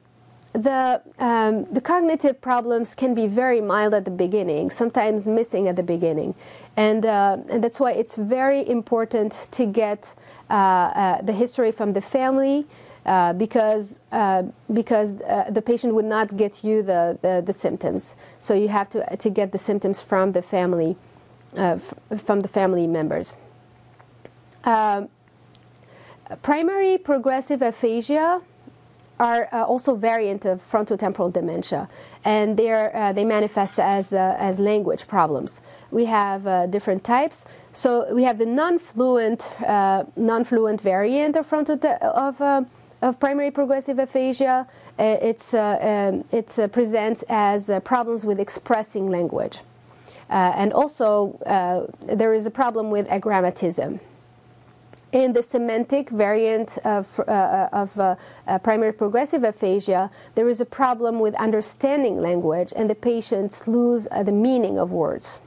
the, 0.54 1.02
um, 1.18 1.66
the 1.66 1.82
cognitive 1.82 2.40
problems 2.40 2.94
can 2.94 3.14
be 3.14 3.26
very 3.26 3.60
mild 3.60 3.92
at 3.92 4.06
the 4.06 4.10
beginning, 4.10 4.70
sometimes 4.70 5.28
missing 5.28 5.68
at 5.68 5.76
the 5.76 5.82
beginning. 5.82 6.34
And, 6.78 7.04
uh, 7.04 7.38
and 7.50 7.62
that's 7.62 7.78
why 7.78 7.92
it's 7.92 8.16
very 8.16 8.66
important 8.66 9.48
to 9.50 9.66
get 9.66 10.14
uh, 10.48 11.20
the 11.22 11.32
history 11.32 11.72
from 11.72 11.92
the 11.92 12.00
family. 12.00 12.66
Uh, 13.04 13.32
because 13.32 14.00
uh, 14.10 14.42
because 14.72 15.22
uh, 15.22 15.44
the 15.48 15.62
patient 15.62 15.94
would 15.94 16.04
not 16.04 16.36
get 16.36 16.64
you 16.64 16.82
the, 16.82 17.16
the, 17.22 17.40
the, 17.40 17.52
symptoms. 17.52 18.16
So 18.40 18.52
you 18.52 18.66
have 18.66 18.90
to, 18.90 19.16
to 19.16 19.30
get 19.30 19.52
the 19.52 19.58
symptoms 19.58 20.00
from 20.00 20.32
the 20.32 20.42
family 20.42 20.96
uh, 20.96 21.15
from 21.54 22.40
the 22.40 22.48
family 22.48 22.86
members. 22.86 23.34
Um, 24.64 25.08
primary 26.42 26.98
progressive 26.98 27.62
aphasia 27.62 28.42
are 29.18 29.48
uh, 29.52 29.64
also 29.64 29.94
variant 29.94 30.44
of 30.44 30.60
frontotemporal 30.60 31.32
dementia, 31.32 31.88
and 32.24 32.56
they 32.56 32.70
uh, 32.70 33.12
they 33.12 33.24
manifest 33.24 33.78
as, 33.78 34.12
uh, 34.12 34.36
as 34.38 34.58
language 34.58 35.08
problems. 35.08 35.60
We 35.90 36.04
have 36.06 36.46
uh, 36.46 36.66
different 36.66 37.04
types. 37.04 37.46
So 37.72 38.12
we 38.12 38.24
have 38.24 38.38
the 38.38 38.46
non-fluent, 38.46 39.50
uh, 39.62 40.04
non-fluent 40.16 40.80
variant 40.80 41.36
of, 41.36 41.52
of, 41.52 42.40
uh, 42.40 42.64
of 43.02 43.20
primary 43.20 43.50
progressive 43.50 43.98
aphasia. 43.98 44.66
it's, 44.98 45.54
um, 45.54 46.24
it 46.32 46.72
presents 46.72 47.22
as 47.28 47.70
problems 47.84 48.24
with 48.24 48.40
expressing 48.40 49.10
language. 49.10 49.60
Uh, 50.28 50.52
and 50.56 50.72
also, 50.72 51.38
uh, 51.46 51.86
there 52.14 52.34
is 52.34 52.46
a 52.46 52.50
problem 52.50 52.90
with 52.90 53.06
agrammatism. 53.08 54.00
In 55.12 55.32
the 55.32 55.42
semantic 55.42 56.10
variant 56.10 56.78
of, 56.84 57.20
uh, 57.20 57.68
of 57.72 57.98
uh, 57.98 58.16
uh, 58.46 58.58
primary 58.58 58.92
progressive 58.92 59.44
aphasia, 59.44 60.10
there 60.34 60.48
is 60.48 60.60
a 60.60 60.64
problem 60.64 61.20
with 61.20 61.34
understanding 61.36 62.18
language, 62.18 62.72
and 62.74 62.90
the 62.90 62.94
patients 62.94 63.68
lose 63.68 64.08
uh, 64.10 64.24
the 64.24 64.32
meaning 64.32 64.78
of 64.78 64.90
words. 64.90 65.40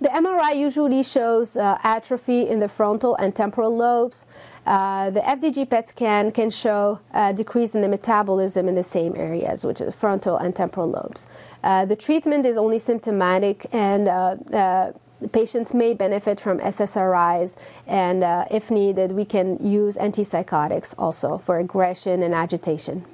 The 0.00 0.08
MRI 0.08 0.56
usually 0.56 1.02
shows 1.02 1.56
atrophy 1.56 2.48
in 2.48 2.60
the 2.60 2.68
frontal 2.68 3.14
and 3.16 3.34
temporal 3.34 3.74
lobes, 3.76 4.26
uh, 4.68 5.08
the 5.08 5.20
FDG 5.20 5.70
PET 5.70 5.88
scan 5.88 6.30
can 6.30 6.50
show 6.50 7.00
a 7.14 7.32
decrease 7.32 7.74
in 7.74 7.80
the 7.80 7.88
metabolism 7.88 8.68
in 8.68 8.74
the 8.74 8.82
same 8.82 9.16
areas, 9.16 9.64
which 9.64 9.80
is 9.80 9.94
frontal 9.94 10.36
and 10.36 10.54
temporal 10.54 10.90
lobes. 10.90 11.26
Uh, 11.64 11.86
the 11.86 11.96
treatment 11.96 12.44
is 12.44 12.58
only 12.58 12.78
symptomatic, 12.78 13.66
and 13.72 14.08
uh, 14.08 14.36
uh 14.52 14.92
patients 15.32 15.72
may 15.72 15.94
benefit 15.94 16.38
from 16.38 16.58
SSRIs, 16.60 17.56
and 17.86 18.22
uh, 18.22 18.44
if 18.50 18.70
needed, 18.70 19.10
we 19.10 19.24
can 19.24 19.56
use 19.64 19.96
antipsychotics 19.96 20.94
also 20.98 21.38
for 21.38 21.58
aggression 21.58 22.22
and 22.22 22.34
agitation. 22.34 23.04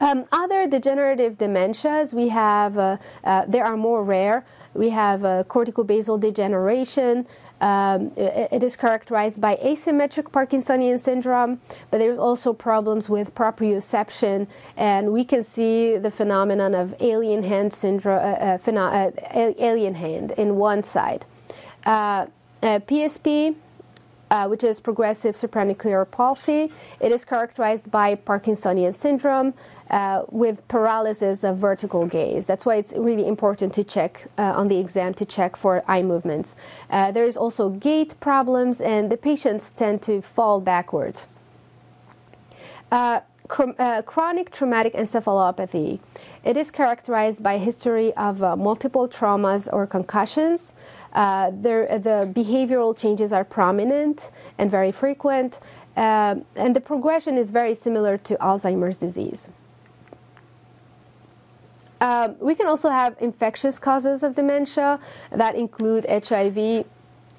Um, 0.00 0.26
other 0.30 0.66
degenerative 0.66 1.38
dementias, 1.38 2.12
we 2.12 2.28
have, 2.28 2.76
uh, 2.76 2.96
uh, 3.24 3.44
they 3.46 3.60
are 3.60 3.76
more 3.76 4.04
rare. 4.04 4.44
We 4.74 4.90
have 4.90 5.24
uh, 5.24 5.44
corticobasal 5.44 6.20
degeneration, 6.20 7.26
um, 7.60 8.12
it, 8.16 8.62
is 8.62 8.76
characterized 8.76 9.40
by 9.40 9.56
asymmetric 9.56 10.30
Parkinsonian 10.30 11.00
syndrome, 11.00 11.60
but 11.90 11.98
there's 11.98 12.18
also 12.18 12.52
problems 12.52 13.08
with 13.08 13.34
proprioception, 13.34 14.46
and 14.76 15.12
we 15.12 15.24
can 15.24 15.42
see 15.42 15.96
the 15.96 16.10
phenomenon 16.10 16.74
of 16.74 16.94
alien 17.00 17.42
hand 17.42 17.72
syndrome, 17.72 18.18
uh, 18.18 18.58
uh, 18.66 18.80
uh 18.80 19.52
alien 19.58 19.94
hand 19.94 20.32
in 20.32 20.56
one 20.56 20.82
side. 20.82 21.24
PSP, 21.86 23.50
uh, 23.50 23.54
uh, 24.28 24.48
which 24.48 24.64
is 24.64 24.80
progressive 24.80 25.36
supranuclear 25.36 26.10
palsy. 26.10 26.72
It 27.00 27.12
is 27.12 27.24
characterized 27.24 27.90
by 27.90 28.16
Parkinsonian 28.16 28.94
syndrome, 28.94 29.54
uh, 29.90 30.22
with 30.30 30.66
paralysis 30.68 31.44
of 31.44 31.58
vertical 31.58 32.06
gaze. 32.06 32.46
That's 32.46 32.66
why 32.66 32.76
it's 32.76 32.92
really 32.92 33.26
important 33.26 33.72
to 33.74 33.84
check 33.84 34.26
uh, 34.38 34.42
on 34.42 34.68
the 34.68 34.78
exam 34.78 35.14
to 35.14 35.24
check 35.24 35.56
for 35.56 35.82
eye 35.86 36.02
movements. 36.02 36.56
Uh, 36.90 37.12
there 37.12 37.24
is 37.24 37.36
also 37.36 37.70
gait 37.70 38.18
problems, 38.20 38.80
and 38.80 39.10
the 39.10 39.16
patients 39.16 39.70
tend 39.70 40.02
to 40.02 40.20
fall 40.22 40.60
backwards. 40.60 41.28
Uh, 42.90 43.20
uh, 43.78 44.02
chronic 44.02 44.50
traumatic 44.50 44.94
encephalopathy. 44.94 46.00
It 46.44 46.56
is 46.56 46.70
characterized 46.70 47.42
by 47.42 47.58
history 47.58 48.12
of 48.14 48.42
uh, 48.42 48.56
multiple 48.56 49.08
traumas 49.08 49.68
or 49.72 49.86
concussions. 49.86 50.72
Uh, 51.12 51.50
there, 51.54 51.98
the 51.98 52.30
behavioral 52.34 52.96
changes 52.96 53.32
are 53.32 53.44
prominent 53.44 54.30
and 54.58 54.70
very 54.70 54.92
frequent, 54.92 55.60
uh, 55.96 56.36
and 56.56 56.76
the 56.76 56.80
progression 56.80 57.38
is 57.38 57.50
very 57.50 57.74
similar 57.74 58.18
to 58.18 58.36
Alzheimer's 58.36 58.98
disease. 58.98 59.48
Um, 62.00 62.36
we 62.40 62.54
can 62.54 62.66
also 62.66 62.90
have 62.90 63.16
infectious 63.20 63.78
causes 63.78 64.22
of 64.22 64.34
dementia 64.34 65.00
that 65.30 65.54
include 65.54 66.06
HIV. 66.08 66.86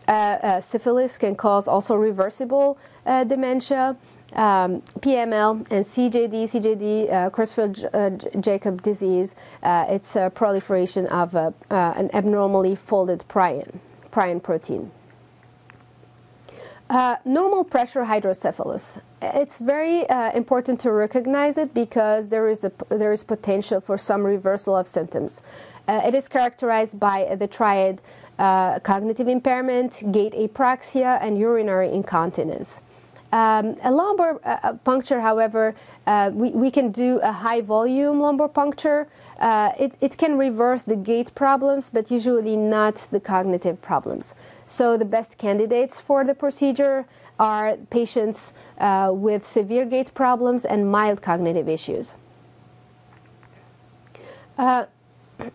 Uh, 0.07 0.11
uh, 0.11 0.61
syphilis 0.61 1.17
can 1.17 1.35
cause 1.35 1.67
also 1.67 1.95
reversible 1.95 2.77
uh, 3.05 3.23
dementia. 3.23 3.97
Um, 4.33 4.81
PML 4.99 5.65
and 5.71 5.85
CJD, 5.85 6.43
CJD, 6.43 7.11
uh, 7.11 7.29
Creutzfeldt-Jakob 7.29 8.81
disease, 8.81 9.35
uh, 9.63 9.85
it's 9.87 10.17
a 10.17 10.29
proliferation 10.29 11.07
of 11.07 11.33
an 11.35 12.09
abnormally 12.13 12.75
folded 12.75 13.23
prion, 13.29 13.79
prion 14.11 14.43
protein. 14.43 14.91
Uh, 16.89 17.17
normal 17.25 17.65
pressure 17.65 18.05
hydrocephalus. 18.05 18.97
It's 19.21 19.59
very 19.59 20.07
uh, 20.09 20.31
important 20.31 20.79
to 20.81 20.91
recognize 20.93 21.57
it 21.57 21.73
because 21.73 22.29
there 22.29 22.47
is 22.47 22.63
a 22.63 22.71
there 22.87 23.11
is 23.11 23.25
potential 23.25 23.81
for 23.81 23.97
some 23.97 24.23
reversal 24.23 24.73
of 24.73 24.87
symptoms. 24.87 25.41
Uh, 25.89 26.01
it 26.05 26.15
is 26.15 26.29
characterized 26.29 26.97
by 26.97 27.35
the 27.35 27.47
triad 27.47 28.01
uh, 28.39 28.79
cognitive 28.79 29.27
impairment, 29.27 30.01
gait 30.13 30.33
apraxia, 30.33 31.19
and 31.21 31.37
urinary 31.37 31.91
incontinence. 31.91 32.79
Um, 33.33 33.75
a 33.83 33.91
lumbar 33.91 34.39
uh, 34.45 34.57
uh, 34.63 34.73
puncture, 34.85 35.19
however, 35.19 35.75
we, 36.31 36.51
we 36.51 36.71
can 36.71 36.93
do 36.93 37.19
a 37.21 37.33
high 37.33 37.59
volume 37.59 38.21
lumbar 38.21 38.47
puncture. 38.47 39.09
it, 39.41 39.95
it 39.99 40.17
can 40.17 40.37
reverse 40.37 40.83
the 40.83 40.95
gait 40.95 41.35
problems, 41.35 41.89
but 41.89 42.09
usually 42.09 42.55
not 42.55 42.95
the 43.11 43.19
cognitive 43.19 43.81
problems. 43.81 44.35
So 44.67 44.97
the 44.97 45.05
best 45.05 45.37
candidates 45.37 45.99
for 45.99 46.23
the 46.25 46.35
procedure 46.35 47.05
are 47.39 47.77
patients 47.89 48.53
uh, 48.77 49.11
with 49.13 49.47
severe 49.47 49.85
gait 49.85 50.13
problems 50.13 50.65
and 50.65 50.91
mild 50.91 51.21
cognitive 51.21 51.69
issues. 51.69 52.15
Uh, 54.57 54.85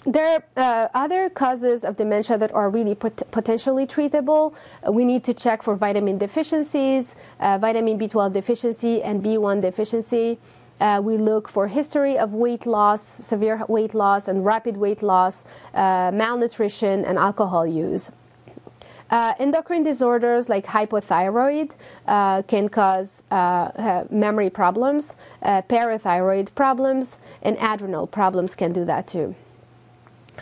there 0.07 0.37
are 0.37 0.45
uh, 0.57 0.89
other 0.95 1.29
causes 1.29 1.85
of 1.85 1.97
dementia 1.97 2.39
that 2.39 2.53
are 2.55 2.71
really 2.71 2.95
pot 2.95 3.21
potentially 3.33 3.85
treatable. 3.85 4.55
We 4.89 5.05
need 5.05 5.25
to 5.25 5.35
check 5.35 5.63
for 5.63 5.75
vitamin 5.75 6.19
deficiencies, 6.19 7.17
uh, 7.41 7.59
vitamin 7.59 7.99
B12 7.99 8.33
deficiency, 8.33 9.03
and 9.03 9.23
B1 9.23 9.61
deficiency. 9.61 10.39
Uh, 10.81 11.01
we 11.03 11.17
look 11.17 11.49
for 11.49 11.67
history 11.69 12.17
of 12.17 12.33
weight 12.33 12.65
loss, 12.65 13.03
severe 13.03 13.65
weight 13.69 13.93
loss, 13.93 14.29
and 14.29 14.45
rapid 14.45 14.77
weight 14.77 15.03
loss, 15.03 15.45
uh, 15.75 16.11
malnutrition, 16.15 17.05
and 17.05 17.19
alcohol 17.19 17.67
use. 17.67 18.11
Uh, 19.13 19.35
endocrine 19.39 19.83
disorders 19.83 20.49
like 20.49 20.65
hypothyroid 20.65 21.73
uh, 22.09 22.41
can 22.45 22.67
cause 22.67 23.23
uh, 23.31 24.05
memory 24.11 24.49
problems, 24.49 25.17
uh, 25.43 25.61
parathyroid 25.69 26.53
problems, 26.55 27.19
and 27.43 27.59
adrenal 27.61 28.07
problems 28.07 28.55
can 28.55 28.73
do 28.73 28.87
that 28.87 29.07
too. 29.07 29.35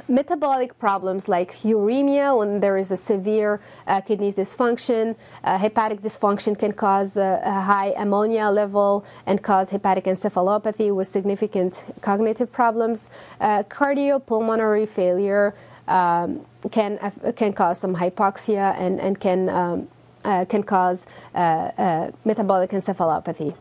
Metabolic 0.06 0.78
problems 0.78 1.28
like 1.28 1.56
uremia, 1.62 2.38
when 2.38 2.60
there 2.60 2.76
is 2.76 2.92
a 2.92 2.96
severe 2.96 3.60
uh, 3.88 4.00
kidney 4.00 4.32
dysfunction, 4.32 5.16
uh, 5.42 5.58
hepatic 5.58 6.00
dysfunction 6.00 6.56
can 6.56 6.72
cause 6.72 7.16
a 7.16 7.60
high 7.60 7.92
ammonia 7.98 8.48
level 8.50 9.04
and 9.26 9.42
cause 9.42 9.70
hepatic 9.70 10.04
encephalopathy 10.04 10.94
with 10.94 11.08
significant 11.08 11.84
cognitive 12.02 12.52
problems. 12.52 13.10
cardiopulmonary 13.40 14.88
failure 14.88 15.56
um, 15.88 16.44
can 16.70 16.98
can 17.36 17.52
cause 17.52 17.78
some 17.78 17.96
hypoxia 17.96 18.74
and 18.78 19.00
and 19.00 19.20
can 19.20 19.48
um, 19.48 19.88
uh, 20.24 20.44
can 20.44 20.62
cause 20.62 21.06
uh, 21.34 21.38
uh, 21.38 22.10
metabolic 22.24 22.70
encephalopathy. 22.70 23.54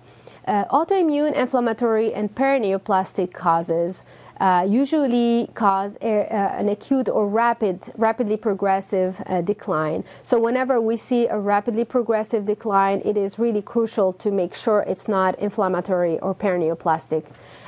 Uh, 0.47 0.65
autoimmune, 0.65 1.33
inflammatory, 1.33 2.13
and 2.13 2.33
paraneoplastic 2.33 3.33
causes 3.33 4.03
uh, 4.39 4.65
usually 4.67 5.49
cause 5.53 5.97
a, 6.01 6.21
uh, 6.21 6.59
an 6.59 6.69
acute 6.69 7.09
or 7.09 7.27
rapid, 7.27 7.81
rapidly 7.97 8.37
progressive 8.37 9.21
uh, 9.25 9.41
decline. 9.41 10.03
So 10.23 10.39
whenever 10.39 10.79
we 10.79 10.97
see 10.97 11.27
a 11.27 11.37
rapidly 11.37 11.85
progressive 11.85 12.45
decline, 12.45 13.01
it 13.03 13.17
is 13.17 13.37
really 13.37 13.61
crucial 13.61 14.13
to 14.13 14.31
make 14.31 14.55
sure 14.55 14.85
it's 14.87 15.07
not 15.07 15.37
inflammatory 15.39 16.19
or 16.19 16.33
paraneoplastic. 16.33 17.25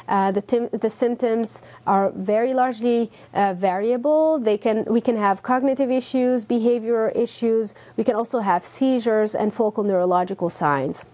Uh, 0.08 0.32
the, 0.32 0.70
the, 0.82 0.90
symptoms 0.90 1.62
are 1.88 2.12
very 2.12 2.54
largely 2.54 3.10
uh, 3.34 3.54
variable. 3.54 4.40
They 4.40 4.58
can, 4.58 4.84
we 4.86 5.00
can 5.00 5.16
have 5.16 5.42
cognitive 5.42 5.90
issues, 5.90 6.44
behavioral 6.44 7.16
issues. 7.16 7.76
We 7.96 8.04
can 8.04 8.16
also 8.16 8.40
have 8.40 8.66
seizures 8.66 9.36
and 9.36 9.54
focal 9.54 9.84
neurological 9.84 10.50
signs. 10.50 11.06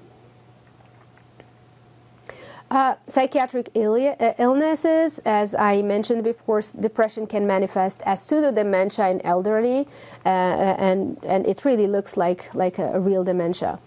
Uh, 2.69 2.95
psychiatric 3.07 3.69
uh, 3.77 4.33
illnesses, 4.39 5.19
as 5.19 5.55
I 5.55 5.81
mentioned 5.81 6.25
before, 6.25 6.61
depression 6.77 7.25
can 7.25 7.47
manifest 7.47 8.01
as 8.05 8.19
pseudodementia 8.19 9.09
in 9.09 9.25
elderly, 9.25 9.87
uh, 10.25 10.29
and, 10.29 11.17
and 11.23 11.47
it 11.47 11.63
really 11.63 11.87
looks 11.87 12.17
like, 12.17 12.53
like 12.53 12.77
a, 12.77 12.99
real 12.99 13.23
dementia. 13.23 13.79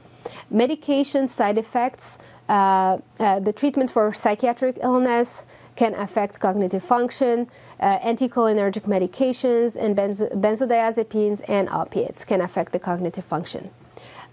Medication 0.51 1.29
side 1.29 1.59
effects, 1.59 2.17
uh, 2.49 2.99
uh, 3.19 3.39
the 3.41 3.53
treatment 3.53 3.91
for 3.91 4.15
psychiatric 4.15 4.79
illness 4.83 5.45
can 5.77 5.95
affect 5.95 6.41
cognitive 6.41 6.83
function. 6.83 7.49
Uh, 7.81 7.99
anticholinergic 7.99 8.85
medications 8.85 9.77
and 9.77 9.95
benzo 9.95 10.31
benzodiazepines 10.41 11.43
and 11.49 11.69
opiates 11.69 12.25
can 12.25 12.41
affect 12.41 12.73
the 12.73 12.79
cognitive 12.79 13.25
function. 13.27 13.71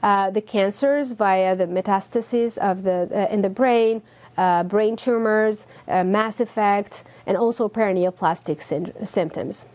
the 0.01 0.43
cancers 0.45 1.11
via 1.11 1.53
the 1.55 1.67
metastases 1.67 2.57
of 2.57 2.83
the, 2.83 3.27
in 3.29 3.41
the 3.41 3.49
brain 3.49 4.01
uh, 4.37 4.63
brain 4.63 4.95
tumors, 4.95 5.67
uh, 5.87 6.03
mass 6.03 6.39
effect, 6.39 7.03
and 7.25 7.35
also 7.37 7.67
paraneoplastic 7.67 8.61
symptoms. 9.07 9.65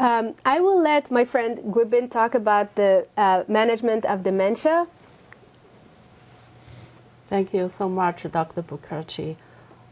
Um, 0.00 0.34
I 0.44 0.60
will 0.60 0.80
let 0.80 1.10
my 1.10 1.24
friend 1.24 1.58
Guibin 1.58 2.08
talk 2.08 2.34
about 2.34 2.76
the 2.76 3.06
uh, 3.16 3.42
management 3.48 4.06
of 4.06 4.22
dementia. 4.22 4.86
Thank 7.28 7.52
you 7.52 7.68
so 7.68 7.88
much, 7.88 8.22
Dr. 8.30 8.62
Bukherjee. 8.62 9.36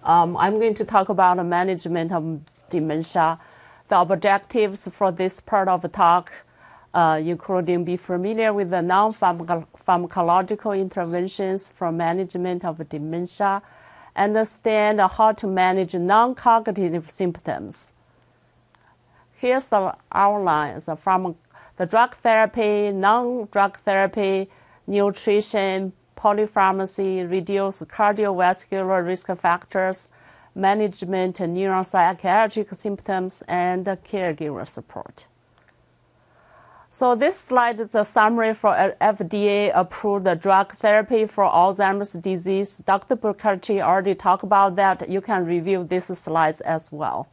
Um, 0.04 0.36
I'm 0.36 0.54
going 0.54 0.74
to 0.74 0.84
talk 0.84 1.08
about 1.08 1.38
the 1.38 1.44
management 1.44 2.12
of 2.12 2.40
dementia. 2.70 3.40
The 3.88 4.00
objectives 4.00 4.86
for 4.88 5.10
this 5.10 5.40
part 5.40 5.68
of 5.68 5.82
the 5.82 5.88
talk 5.88 6.32
Uh, 6.96 7.20
including 7.22 7.84
be 7.84 7.94
familiar 7.94 8.54
with 8.54 8.70
the 8.70 8.80
non-pharmacological 8.80 10.80
interventions 10.80 11.70
for 11.70 11.92
management 11.92 12.64
of 12.64 12.88
dementia, 12.88 13.60
understand 14.16 14.98
how 14.98 15.30
to 15.30 15.46
manage 15.46 15.94
non-cognitive 15.94 17.10
symptoms. 17.10 17.92
Here's 19.34 19.68
the 19.68 19.94
outline 20.10 20.80
from 20.80 21.36
the 21.76 21.84
drug 21.84 22.14
therapy, 22.14 22.90
non-drug 22.92 23.76
therapy, 23.80 24.48
nutrition, 24.86 25.92
polypharmacy, 26.16 27.30
reduce 27.30 27.82
cardiovascular 27.82 29.04
risk 29.04 29.26
factors, 29.36 30.10
management 30.54 31.40
neuropsychiatric 31.40 32.74
symptoms, 32.74 33.42
and 33.46 33.84
caregiver 33.84 34.66
support. 34.66 35.26
So 36.98 37.14
this 37.14 37.38
slide 37.38 37.78
is 37.78 37.94
a 37.94 38.06
summary 38.06 38.54
for 38.54 38.70
FDA-approved 39.02 40.40
drug 40.40 40.72
therapy 40.72 41.26
for 41.26 41.44
Alzheimer's 41.44 42.14
disease. 42.14 42.78
Dr. 42.78 43.16
Bukherjee 43.16 43.82
already 43.82 44.14
talked 44.14 44.44
about 44.44 44.76
that. 44.76 45.06
You 45.06 45.20
can 45.20 45.44
review 45.44 45.84
these 45.84 46.06
slides 46.06 46.62
as 46.62 46.90
well. 46.90 47.28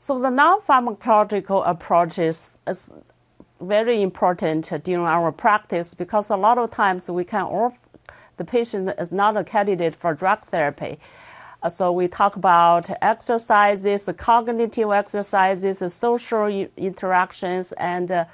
So 0.00 0.18
the 0.18 0.30
non-pharmacological 0.30 1.62
approaches 1.64 2.58
is, 2.66 2.92
very 3.60 4.02
important 4.02 4.72
during 4.82 5.06
our 5.06 5.30
practice 5.30 5.94
because 5.94 6.30
a 6.30 6.36
lot 6.36 6.58
of 6.58 6.72
times 6.72 7.08
we 7.08 7.22
can 7.22 7.44
off, 7.44 7.88
the 8.38 8.44
patient 8.44 8.92
is 8.98 9.12
not 9.12 9.36
a 9.36 9.44
candidate 9.44 9.94
for 9.94 10.14
drug 10.14 10.44
therapy. 10.46 10.98
Uh, 11.64 11.70
so 11.70 11.90
we 11.90 12.06
talk 12.06 12.36
about 12.36 12.90
exercises, 13.00 14.10
cognitive 14.18 14.90
exercises, 14.90 15.94
social 15.94 16.46
interactions, 16.76 17.72
and 17.78 18.12
uh, 18.12 18.26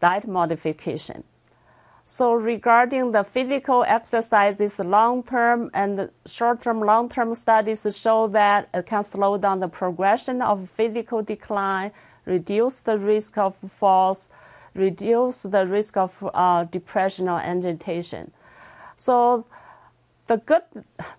diet 0.00 0.28
modification. 0.28 1.24
So 2.06 2.34
regarding 2.34 3.10
the 3.10 3.24
physical 3.24 3.82
exercises, 3.82 4.78
long-term 4.78 5.72
and 5.74 6.08
short-term, 6.24 6.82
long-term 6.82 7.34
studies 7.34 7.84
show 8.00 8.28
that 8.28 8.68
it 8.72 8.86
can 8.86 9.02
slow 9.02 9.36
down 9.38 9.58
the 9.58 9.66
progression 9.66 10.40
of 10.40 10.70
physical 10.70 11.22
decline, 11.22 11.90
reduce 12.26 12.78
the 12.78 12.96
risk 12.96 13.38
of 13.38 13.56
falls, 13.56 14.30
reduce 14.74 15.42
the 15.42 15.66
risk 15.66 15.96
of 15.96 16.30
uh, 16.32 16.62
depression 16.62 17.28
or 17.28 17.40
agitation. 17.40 18.30
So 18.96 19.46
the 20.26 20.38
good, 20.38 20.62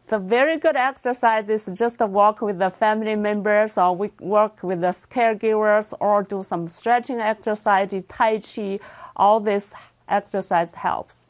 the 0.07 0.19
very 0.19 0.57
good 0.57 0.75
exercise 0.75 1.47
is 1.49 1.69
just 1.73 1.99
walk 1.99 2.41
with 2.41 2.59
the 2.59 2.69
family 2.69 3.15
members 3.15 3.77
or 3.77 3.95
we 3.95 4.11
work 4.19 4.61
with 4.63 4.81
the 4.81 4.87
caregivers 4.87 5.93
or 5.99 6.23
do 6.23 6.43
some 6.43 6.67
stretching 6.67 7.19
exercise, 7.19 8.03
Tai 8.09 8.39
Chi. 8.39 8.79
All 9.15 9.39
this 9.39 9.73
exercise 10.09 10.75
helps. 10.75 11.25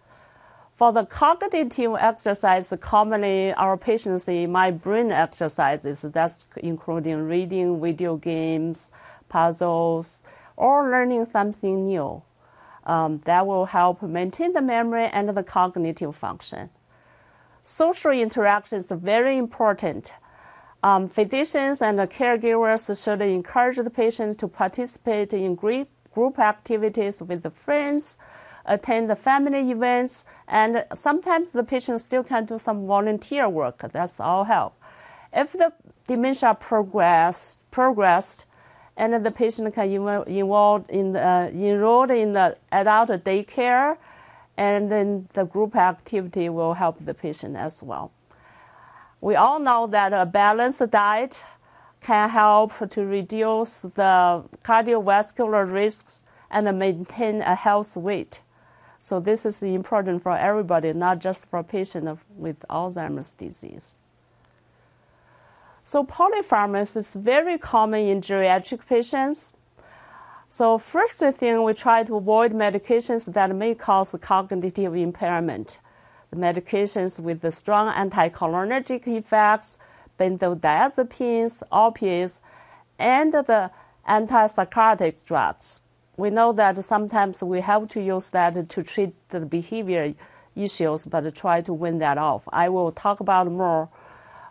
For 0.76 0.92
the 0.92 1.06
cognitive 1.06 1.96
exercise, 2.00 2.74
commonly 2.80 3.54
our 3.54 3.78
patients 3.78 4.26
say 4.26 4.46
my 4.46 4.72
brain 4.72 5.12
exercises. 5.12 6.02
That's 6.02 6.46
including 6.58 7.28
reading 7.28 7.82
video 7.82 8.18
games, 8.18 8.90
puzzles, 9.30 10.24
or 10.56 10.90
learning 10.90 11.28
something 11.28 11.86
new. 11.86 12.22
Um, 12.86 13.22
that 13.26 13.46
will 13.46 13.66
help 13.66 14.02
maintain 14.02 14.54
the 14.54 14.62
memory 14.62 15.06
and 15.06 15.30
the 15.30 15.44
cognitive 15.44 16.16
function. 16.16 16.70
Social 17.70 18.12
interaction 18.12 18.78
is 18.78 18.92
very 18.92 19.36
important. 19.36 20.14
Um, 20.84 21.10
physicians 21.10 21.82
and 21.82 22.00
caregivers 22.00 23.04
should 23.04 23.22
encourage 23.22 23.76
the 23.76 23.90
patient 23.90 24.40
to 24.40 24.48
participate 24.48 25.34
in 25.34 25.56
group, 25.56 25.90
group 26.14 26.40
activities 26.40 27.22
with 27.22 27.44
the 27.44 27.50
friends, 27.50 28.20
attend 28.66 29.10
the 29.10 29.18
family 29.18 29.70
events, 29.70 30.24
and 30.48 30.86
sometimes 30.94 31.52
the 31.52 31.66
patient 31.66 32.00
still 32.00 32.24
can 32.24 32.46
do 32.46 32.58
some 32.58 32.88
volunteer 32.88 33.50
work. 33.50 33.80
That's 33.92 34.22
all 34.22 34.46
help. 34.46 34.82
If 35.34 35.52
the 35.52 35.74
dementia 36.08 36.56
progressed, 36.58 37.70
progressed 37.70 38.46
and 38.96 39.26
the 39.26 39.32
patient 39.32 39.74
can 39.76 39.92
involve 40.26 40.86
in 40.88 41.18
uh, 41.18 41.52
enrolled 41.54 42.12
in 42.12 42.32
the 42.32 42.58
adult 42.72 43.10
daycare, 43.26 43.98
and 44.58 44.92
then 44.92 45.30
the 45.34 45.46
group 45.46 45.76
activity 45.76 46.50
will 46.50 46.74
help 46.74 46.98
the 47.06 47.14
patient 47.14 47.56
as 47.56 47.84
well. 47.84 48.12
We 49.22 49.36
all 49.36 49.60
know 49.60 49.88
that 49.88 50.14
a 50.14 50.26
balanced 50.26 50.90
diet 50.90 51.44
can 52.02 52.30
help 52.30 52.74
to 52.90 53.06
reduce 53.06 53.82
the 53.82 54.44
cardiovascular 54.64 55.72
risks 55.72 56.24
and 56.50 56.78
maintain 56.78 57.42
a 57.42 57.56
healthy 57.56 58.00
weight. 58.00 58.42
So 59.00 59.20
this 59.20 59.46
is 59.46 59.62
important 59.62 60.24
for 60.24 60.36
everybody, 60.36 60.94
not 60.94 61.20
just 61.20 61.46
for 61.48 61.64
patients 61.64 62.20
with 62.36 62.60
Alzheimer's 62.70 63.34
disease. 63.34 63.98
So 65.84 66.04
polypharmacy 66.04 66.98
is 66.98 67.14
very 67.14 67.58
common 67.58 68.02
in 68.02 68.22
geriatric 68.22 68.86
patients. 68.88 69.54
So 70.50 70.78
first 70.78 71.20
thing, 71.20 71.64
we 71.64 71.74
try 71.74 72.04
to 72.04 72.16
avoid 72.16 72.54
medications 72.54 73.32
that 73.34 73.54
may 73.54 73.76
cause 73.76 74.16
cognitive 74.22 74.96
impairment. 74.96 75.80
The 76.32 76.38
medications 76.38 77.20
with 77.20 77.42
the 77.42 77.52
strong 77.52 77.94
anticholinergic 77.94 79.08
effects, 79.08 79.78
benzodiazepines, 80.18 81.64
opiates, 81.70 82.40
and 82.98 83.34
the 83.34 83.72
antipsychotic 84.08 85.26
drugs. 85.26 85.82
We 86.16 86.30
know 86.30 86.54
that 86.54 86.84
sometimes 86.84 87.44
we 87.44 87.60
have 87.60 87.90
to 87.90 88.02
use 88.02 88.30
that 88.32 88.70
to 88.70 88.84
treat 88.84 89.14
the 89.30 89.42
behavior 89.42 90.16
issues, 90.56 91.06
but 91.06 91.36
try 91.36 91.60
to 91.62 91.74
win 91.74 91.98
that 92.00 92.18
off. 92.18 92.48
I 92.54 92.70
will 92.70 92.94
talk 92.94 93.20
about 93.20 93.52
more 93.52 93.90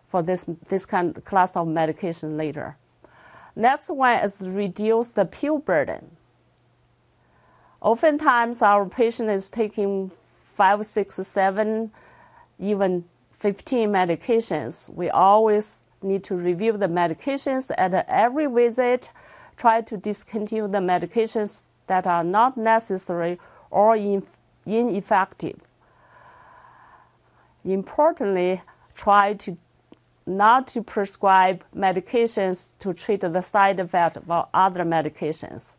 for 0.06 0.22
this, 0.22 0.44
this 0.68 0.84
kind 0.84 1.24
class 1.24 1.56
of 1.56 1.66
medication 1.66 2.36
later. 2.36 2.76
Next 3.56 3.88
one 3.88 4.22
is 4.22 4.42
reduce 4.42 5.08
the 5.08 5.24
pill 5.24 5.58
burden. 5.58 6.16
Oftentimes, 7.80 8.60
our 8.60 8.84
patient 8.84 9.30
is 9.30 9.48
taking 9.48 10.10
five, 10.34 10.86
six, 10.86 11.16
seven, 11.16 11.90
even 12.58 13.04
15 13.38 13.88
medications. 13.88 14.92
We 14.92 15.08
always 15.08 15.80
need 16.02 16.22
to 16.24 16.36
review 16.36 16.76
the 16.76 16.88
medications 16.88 17.70
at 17.78 17.92
every 18.08 18.46
visit, 18.46 19.10
try 19.56 19.80
to 19.80 19.96
discontinue 19.96 20.68
the 20.68 20.78
medications 20.78 21.64
that 21.86 22.06
are 22.06 22.24
not 22.24 22.58
necessary 22.58 23.38
or 23.70 23.96
ineffective. 24.66 25.60
Importantly, 27.64 28.62
try 28.94 29.34
to 29.34 29.56
not 30.26 30.66
to 30.66 30.82
prescribe 30.82 31.64
medications 31.74 32.76
to 32.80 32.92
treat 32.92 33.20
the 33.20 33.42
side 33.42 33.78
effect 33.78 34.16
of 34.16 34.30
other 34.52 34.84
medications. 34.84 35.76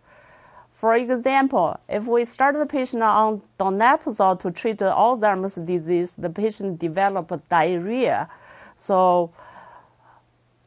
For 0.71 0.93
example, 0.95 1.79
if 1.89 2.05
we 2.05 2.23
start 2.23 2.55
the 2.55 2.65
patient 2.67 3.01
on 3.01 3.41
donepezil 3.59 4.39
to 4.41 4.51
treat 4.51 4.77
Alzheimer's 4.77 5.55
disease, 5.55 6.13
the 6.13 6.29
patient 6.29 6.79
develop 6.79 7.31
diarrhea. 7.49 8.29
So 8.75 9.31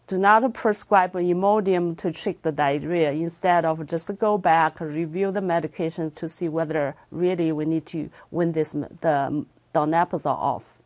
do 0.09 0.19
not 0.19 0.53
prescribe 0.53 1.13
Imodium 1.13 1.97
to 1.99 2.11
treat 2.11 2.43
the 2.43 2.51
diarrhea. 2.51 3.13
Instead 3.13 3.65
of 3.65 3.87
just 3.87 4.11
go 4.19 4.37
back, 4.37 4.81
review 4.81 5.31
the 5.31 5.41
medication 5.41 6.11
to 6.11 6.29
see 6.29 6.49
whether 6.49 6.97
really 7.13 7.53
we 7.53 7.65
need 7.65 7.87
to 7.87 8.11
win 8.33 8.51
this 8.51 8.73
the 8.73 9.47
donepezil 9.73 10.27
off. 10.27 10.80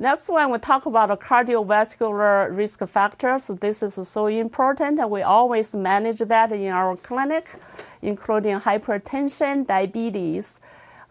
Next 0.00 0.28
one, 0.28 0.52
we 0.52 0.58
talk 0.58 0.86
about 0.86 1.10
cardiovascular 1.18 2.56
risk 2.56 2.86
factors. 2.86 3.48
This 3.48 3.82
is 3.82 4.08
so 4.08 4.28
important. 4.28 5.10
We 5.10 5.22
always 5.22 5.74
manage 5.74 6.20
that 6.20 6.52
in 6.52 6.70
our 6.70 6.96
clinic, 6.96 7.48
including 8.00 8.60
hypertension, 8.60 9.66
diabetes. 9.66 10.60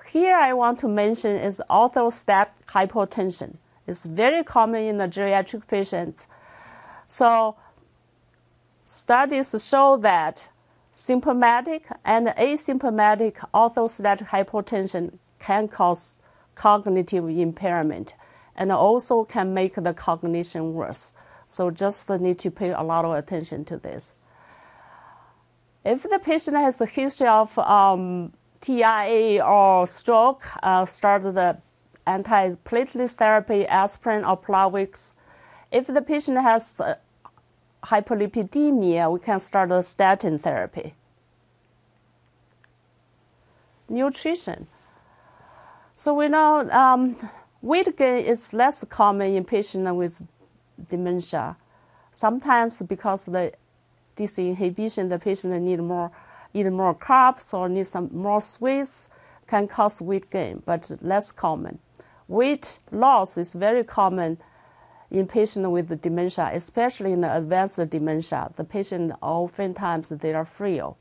Here 0.09 0.37
I 0.37 0.53
want 0.53 0.79
to 0.79 0.87
mention 0.87 1.35
is 1.35 1.61
orthostatic 1.69 2.47
hypotension. 2.69 3.57
It's 3.87 4.05
very 4.05 4.41
common 4.45 4.83
in 4.83 4.97
the 4.99 5.09
geriatric 5.09 5.67
patients. 5.67 6.29
So 7.09 7.57
studies 8.85 9.53
show 9.67 9.97
that 9.97 10.47
symptomatic 10.93 11.87
and 12.05 12.27
asymptomatic 12.27 13.33
orthostatic 13.53 14.29
hypotension 14.29 15.17
can 15.39 15.67
cause 15.67 16.19
cognitive 16.55 17.27
impairment 17.27 18.15
and 18.57 18.71
also 18.71 19.23
can 19.23 19.53
make 19.53 19.75
the 19.75 19.93
cognition 19.93 20.73
worse. 20.73 21.13
So 21.47 21.71
just 21.71 22.09
need 22.09 22.39
to 22.39 22.51
pay 22.51 22.71
a 22.71 22.81
lot 22.81 23.05
of 23.05 23.13
attention 23.13 23.63
to 23.65 23.77
this. 23.77 24.15
If 25.85 26.03
the 26.03 26.19
patient 26.19 26.57
has 26.57 26.81
a 26.81 26.85
history 26.85 27.27
of 27.27 27.57
um, 27.59 28.33
TIA 28.59 29.41
or 29.45 29.87
stroke, 29.87 30.43
uh, 30.61 30.85
start 30.85 31.23
the 31.23 31.57
antiplatelet 32.05 33.13
therapy, 33.13 33.65
aspirin 33.67 34.25
or 34.25 34.37
Plavix. 34.37 35.13
If 35.71 35.87
the 35.87 36.01
patient 36.01 36.41
has 36.41 36.81
uh, 36.81 36.95
hypolipidemia, 37.83 39.11
we 39.11 39.19
can 39.19 39.39
start 39.39 39.69
the 39.69 39.81
statin 39.81 40.39
therapy. 40.39 40.93
Nutrition. 43.87 44.67
So 45.95 46.13
we 46.13 46.27
know 46.27 46.69
um, 46.69 47.15
Weight 47.61 47.97
gain 47.97 48.25
is 48.25 48.53
less 48.53 48.83
common 48.83 49.31
in 49.33 49.43
patients 49.43 49.91
with 49.91 50.27
dementia. 50.89 51.57
Sometimes 52.11 52.81
because 52.81 53.25
the 53.25 53.53
disinhibition, 54.15 55.09
the 55.09 55.19
patient 55.19 55.61
need 55.61 55.79
more, 55.79 56.11
eat 56.53 56.69
more 56.71 56.95
carbs 56.95 57.53
or 57.53 57.67
need 57.69 57.85
some 57.85 58.09
more 58.13 58.41
sweets 58.41 59.09
can 59.47 59.67
cause 59.67 60.01
weight 60.01 60.29
gain, 60.29 60.61
but 60.65 60.91
less 61.01 61.31
common. 61.31 61.79
Weight 62.27 62.79
loss 62.91 63.37
is 63.37 63.53
very 63.53 63.83
common 63.83 64.37
in 65.09 65.25
patients 65.25 65.67
with 65.67 66.01
dementia, 66.01 66.49
especially 66.53 67.13
in 67.13 67.21
the 67.21 67.35
advanced 67.35 67.89
dementia. 67.89 68.51
The 68.55 68.65
patient 68.65 69.13
oftentimes 69.21 70.09
they 70.09 70.33
are 70.33 70.45
frail. 70.45 70.97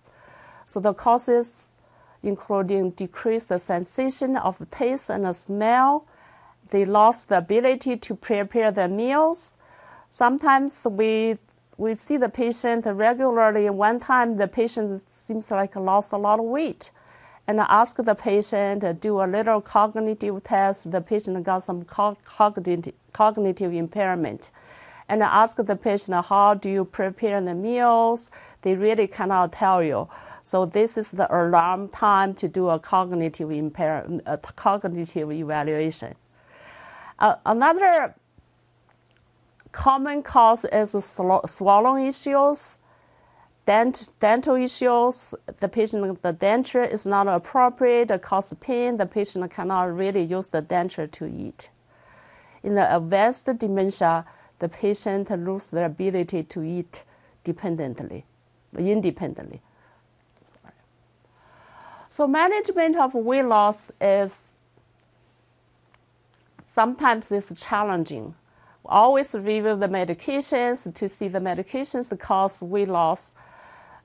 So 0.66 0.80
the 0.80 0.94
causes 0.94 1.68
including 2.22 2.90
decreased 2.90 3.56
sensation 3.60 4.36
of 4.36 4.64
taste 4.70 5.10
and 5.10 5.34
smell, 5.34 6.06
they 6.70 6.85
lost 6.85 7.29
the 7.29 7.38
ability 7.38 7.96
to 7.96 8.14
prepare 8.14 8.70
their 8.70 8.88
meals. 8.88 9.57
Sometimes 10.09 10.87
we 10.90 11.38
we 11.79 11.94
see 11.94 12.16
the 12.16 12.29
patient 12.31 12.87
regularly. 12.87 13.68
One 13.68 14.01
time, 14.01 14.38
the 14.38 14.49
patient 14.49 15.03
seems 15.11 15.51
like 15.51 15.76
lost 15.76 16.12
a 16.12 16.16
lot 16.16 16.38
of 16.38 16.47
weight, 16.47 16.90
and 17.47 17.61
I 17.61 17.66
ask 17.68 17.97
the 17.97 18.14
patient 18.14 18.80
to 18.80 18.95
do 18.95 19.20
a 19.20 19.26
little 19.26 19.61
cognitive 19.61 20.43
test. 20.43 20.90
The 20.90 21.03
patient 21.03 21.43
got 21.45 21.64
some 21.64 21.84
cognitive 21.84 22.95
cognitive 23.12 23.74
impairment, 23.74 24.51
and 25.09 25.22
I 25.22 25.43
ask 25.43 25.57
the 25.59 25.76
patient 25.76 26.24
how 26.26 26.55
do 26.55 26.70
you 26.70 26.84
prepare 26.84 27.40
the 27.40 27.55
meals. 27.55 28.30
They 28.62 28.74
really 28.74 29.07
cannot 29.07 29.53
tell 29.53 29.82
you. 29.82 30.09
So 30.43 30.64
this 30.64 30.97
is 30.97 31.11
the 31.11 31.26
alarm 31.30 31.88
time 31.88 32.32
to 32.34 32.49
do 32.49 32.68
a 32.68 32.78
cognitive 32.78 33.51
impair, 33.51 34.07
a 34.26 34.38
cognitive 34.38 35.32
evaluation. 35.32 36.14
Uh, 37.18 37.36
another 37.46 38.14
common 39.72 40.22
cause 40.22 40.64
is 40.66 40.94
swallowing 41.46 42.06
issues. 42.06 42.78
dent, 43.66 44.10
dental 44.20 44.54
issues, 44.54 45.34
the 45.58 45.68
patient, 45.68 46.22
the 46.22 46.32
denture 46.32 46.88
is 46.90 47.04
not 47.04 47.26
appropriate, 47.28 48.10
it 48.10 48.22
causes 48.22 48.56
pain, 48.60 48.96
the 48.96 49.06
patient 49.06 49.50
cannot 49.50 49.94
really 49.94 50.22
use 50.22 50.46
the 50.46 50.62
denture 50.62 51.10
to 51.10 51.26
eat. 51.26 51.70
In 52.62 52.74
the 52.74 52.96
advanced 52.96 53.46
dementia, 53.58 54.24
the 54.60 54.68
patient 54.68 55.30
loses 55.30 55.70
their 55.70 55.84
ability 55.86 56.44
to 56.44 56.62
eat 56.62 57.04
dependently, 57.44 58.24
independently. 58.78 59.60
So 62.08 62.26
management 62.26 62.96
of 62.96 63.14
weight 63.14 63.42
loss 63.42 63.84
is 64.00 64.44
sometimes 66.66 67.32
it's 67.32 67.52
challenging. 67.54 68.34
Always 68.84 69.34
review 69.34 69.76
the 69.76 69.88
medications 69.88 70.92
to 70.92 71.08
see 71.08 71.28
the 71.28 71.38
medications 71.38 72.16
cause 72.18 72.62
weight 72.62 72.88
loss. 72.88 73.34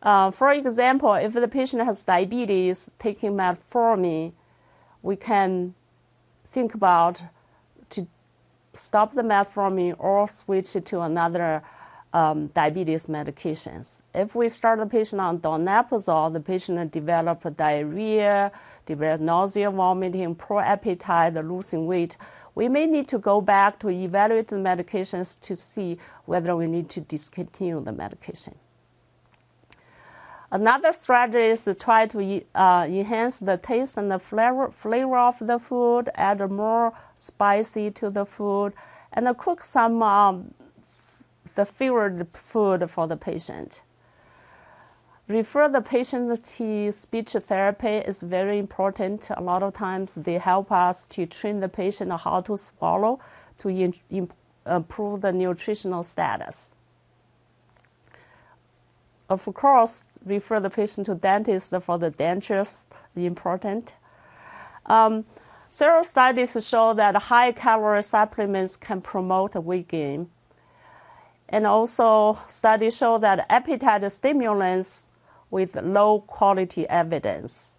Uh, 0.02 0.32
for 0.32 0.52
example, 0.52 1.14
if 1.14 1.34
the 1.34 1.48
patient 1.48 1.84
has 1.84 2.04
diabetes, 2.04 2.90
taking 2.98 3.34
metformin, 3.34 4.34
we 5.04 5.16
can 5.16 5.76
think 6.52 6.74
about 6.74 7.22
to 7.90 8.08
stop 8.74 9.14
the 9.14 9.22
metformin 9.22 9.96
or 10.00 10.28
switch 10.28 10.76
it 10.76 10.86
to 10.88 11.02
another 11.02 11.64
um, 12.14 12.48
diabetes 12.48 13.06
medications. 13.06 14.02
If 14.14 14.36
we 14.36 14.50
start 14.50 14.80
the 14.80 14.86
patient 14.86 15.22
on 15.22 15.40
donepezil, 15.40 16.34
the 16.34 16.40
patient 16.40 16.92
develop 16.92 17.56
diarrhea, 17.56 18.52
develop 18.86 19.22
nausea, 19.22 19.72
vomiting, 19.72 20.36
poor 20.36 20.62
appetite, 20.62 21.34
losing 21.36 21.86
weight. 21.86 22.18
We 22.54 22.68
may 22.68 22.86
need 22.86 23.08
to 23.10 23.18
go 23.20 23.42
back 23.42 23.80
to 23.80 23.90
evaluate 23.90 24.50
the 24.50 24.58
medications 24.58 25.40
to 25.42 25.56
see 25.56 25.98
whether 26.26 26.56
we 26.56 26.68
need 26.68 26.90
to 26.90 27.02
discontinue 27.02 27.82
the 27.82 27.92
medication. 27.92 28.56
Another 30.52 30.92
strategy 30.92 31.46
is 31.46 31.64
to 31.64 31.74
try 31.74 32.08
to 32.08 32.44
uh, 32.54 32.86
enhance 32.90 33.40
the 33.40 33.56
taste 33.56 33.96
and 33.96 34.12
the 34.12 34.20
flavor, 34.20 34.70
flavor 34.70 35.18
of 35.18 35.40
the 35.40 35.58
food, 35.58 36.10
add 36.16 36.42
more 36.52 36.92
spicy 37.16 37.90
to 37.92 38.10
the 38.10 38.26
food, 38.26 38.74
and 39.14 39.38
cook 39.38 39.62
some 39.62 40.04
um, 40.04 40.54
the 41.56 41.66
favorite 41.66 42.36
food 42.36 42.90
for 42.90 43.08
the 43.08 43.16
patient. 43.16 43.82
Refer 45.32 45.70
the 45.70 45.82
patient 45.82 46.44
to 46.44 46.92
speech 46.92 47.30
therapy 47.30 47.88
is 47.88 48.22
very 48.22 48.60
important. 48.60 49.30
A 49.30 49.42
lot 49.42 49.64
of 49.64 49.74
times 49.74 50.14
they 50.14 50.38
help 50.38 50.74
us 50.74 51.08
to 51.08 51.26
train 51.26 51.62
the 51.62 51.70
patient 51.70 52.12
how 52.12 52.42
to 52.42 52.58
swallow 52.58 53.18
to 53.60 53.94
improve 54.66 55.22
the 55.22 55.32
nutritional 55.32 56.04
status. 56.04 56.76
Of 59.30 59.46
course, 59.54 60.04
refer 60.26 60.60
the 60.60 60.70
patient 60.70 61.06
to 61.06 61.16
dentist 61.16 61.74
for 61.82 61.98
the 61.98 62.12
dentures, 62.12 62.82
important. 63.16 63.94
Um, 64.86 65.24
several 65.70 66.04
studies 66.04 66.58
show 66.68 66.94
that 66.96 67.16
high 67.16 67.54
calorie 67.54 68.04
supplements 68.04 68.76
can 68.76 69.00
promote 69.00 69.56
weight 69.56 69.88
gain. 69.88 70.30
And 71.48 71.66
also, 71.66 72.38
studies 72.50 72.98
show 72.98 73.18
that 73.20 73.46
appetite 73.50 74.12
stimulants 74.12 75.08
with 75.52 75.76
low 75.76 76.22
quality 76.22 76.90
evidence. 76.90 77.78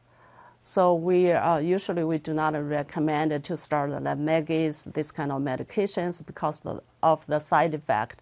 So 0.61 0.95
we 0.95 1.33
uh, 1.33 1.59
usually 1.59 2.05
we 2.05 2.19
do 2.19 2.33
not 2.33 2.55
recommend 2.55 3.43
to 3.43 3.57
start 3.57 3.91
the 3.91 3.99
Lamictal, 3.99 4.93
this 4.93 5.11
kind 5.11 5.33
of 5.33 5.43
medications 5.43 6.25
because 6.25 6.63
of 7.03 7.27
the 7.27 7.41
side 7.41 7.75
effect. 7.75 8.21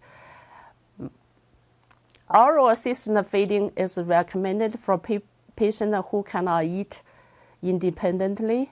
Oral 2.33 2.69
assisted 2.69 3.23
feeding 3.25 3.71
is 3.75 3.97
recommended 3.97 4.79
for 4.79 4.97
patients 4.97 6.07
who 6.09 6.23
cannot 6.23 6.63
eat 6.63 7.03
independently. 7.61 8.71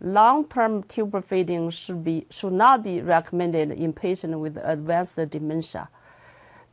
Long-term 0.00 0.82
tube 0.82 1.24
feeding 1.24 1.70
should, 1.70 2.04
be, 2.04 2.26
should 2.28 2.52
not 2.52 2.82
be 2.82 3.00
recommended 3.00 3.70
in 3.70 3.92
patients 3.92 4.36
with 4.36 4.58
advanced 4.62 5.18
dementia. 5.30 5.88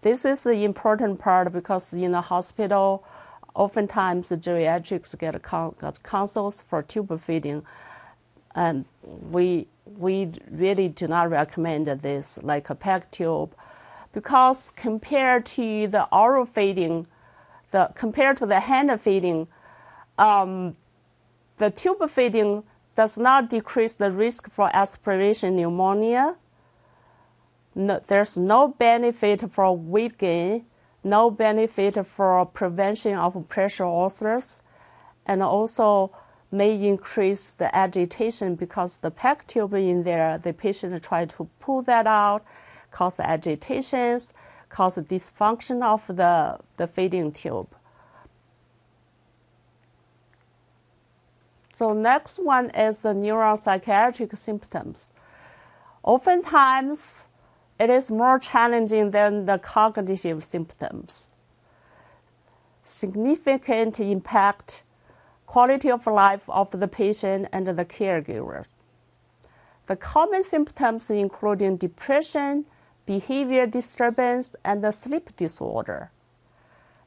This 0.02 0.26
is 0.26 0.42
the 0.42 0.64
important 0.64 1.20
part 1.20 1.52
because 1.52 1.94
in 1.94 2.12
the 2.12 2.22
hospital, 2.22 3.04
oftentimes 3.54 4.30
the 4.30 4.38
geriatrics 4.38 5.18
get, 5.18 5.42
consults 6.04 6.62
for 6.62 6.82
tube 6.82 7.20
feeding, 7.20 7.64
and 8.56 8.86
we 9.06 9.68
we 9.98 10.32
really 10.50 10.88
do 10.88 11.08
not 11.08 11.30
recommend 11.30 11.88
this 11.88 12.40
like 12.44 12.70
a 12.70 12.76
PEG 12.76 13.12
tube 13.12 13.56
because 14.14 14.72
compared 14.76 15.46
to 15.46 15.88
the 15.88 16.08
oral 16.12 16.46
feeding, 16.46 17.08
the 17.72 17.92
compared 17.96 18.38
to 18.38 18.46
the 18.46 18.60
hand 18.60 19.00
feeding, 19.00 19.48
um, 20.18 20.76
the 21.58 21.70
tube 21.70 22.10
feeding 22.10 22.64
does 22.96 23.18
not 23.18 23.50
decrease 23.50 23.94
the 23.94 24.12
risk 24.12 24.50
for 24.50 24.70
aspiration 24.74 25.56
pneumonia. 25.56 26.38
No, 27.74 28.02
there's 28.06 28.38
no 28.38 28.68
benefit 28.68 29.50
for 29.52 29.76
weight 29.76 30.18
gain, 30.18 30.66
no 31.04 31.30
benefit 31.32 32.06
for 32.06 32.46
prevention 32.46 33.14
of 33.14 33.48
pressure 33.48 33.86
ulcers, 33.86 34.62
and 35.26 35.42
also 35.42 36.12
may 36.52 36.86
increase 36.86 37.54
the 37.54 37.74
agitation 37.74 38.56
because 38.56 38.98
the 38.98 39.10
PEG 39.10 39.48
tube 39.48 39.74
in 39.74 40.04
there, 40.04 40.38
the 40.38 40.54
patient 40.54 41.02
try 41.02 41.26
to 41.26 41.50
pull 41.60 41.82
that 41.84 42.06
out 42.06 42.44
cause 42.92 43.20
agitations, 43.20 44.34
cause 44.70 44.98
dysfunction 44.98 45.82
of 45.82 46.06
the, 46.16 46.60
the 46.78 46.88
feeding 46.88 47.32
tube. 47.32 47.70
So 51.78 51.94
next 51.94 52.38
one 52.38 52.70
is 52.72 53.02
the 53.02 53.10
neuropsychiatric 53.10 54.38
symptoms. 54.38 55.10
Oftentimes, 56.04 57.28
it 57.82 57.90
is 57.90 58.12
more 58.12 58.38
challenging 58.38 59.10
than 59.10 59.48
the 59.48 59.58
cognitive 59.58 60.44
symptoms. 60.44 61.32
Significant 62.84 64.00
impact 64.00 64.84
quality 65.48 65.90
of 65.90 66.06
life 66.06 66.48
of 66.48 66.70
the 66.80 66.88
patient 66.88 67.48
and 67.52 67.66
the 67.66 67.84
caregiver. 67.84 68.68
The 69.88 69.96
common 69.96 70.44
symptoms 70.44 71.10
including 71.10 71.78
depression, 71.78 72.66
behavior 73.08 73.66
disturbance, 73.66 74.56
and 74.64 74.94
sleep 74.94 75.36
disorder. 75.36 76.12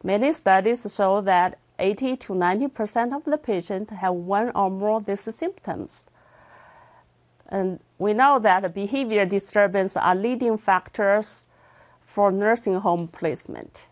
Many 0.02 0.32
studies 0.32 0.92
show 0.92 1.20
that 1.20 1.56
80 1.78 2.16
to 2.16 2.34
90 2.34 2.68
percent 2.68 3.14
of 3.14 3.24
the 3.24 3.38
patients 3.38 3.92
have 3.92 4.14
one 4.14 4.50
or 4.56 4.70
more 4.70 4.96
of 4.96 5.06
these 5.06 5.34
symptoms. 5.34 6.06
And 7.54 7.78
we 7.98 8.12
know 8.12 8.40
that 8.40 8.74
behavior 8.74 9.24
disturbance 9.24 9.96
are 9.96 10.16
leading 10.16 10.58
factors 10.58 11.46
for 12.00 12.32
nursing 12.32 12.80
home 12.80 13.06
placement. 13.06 13.86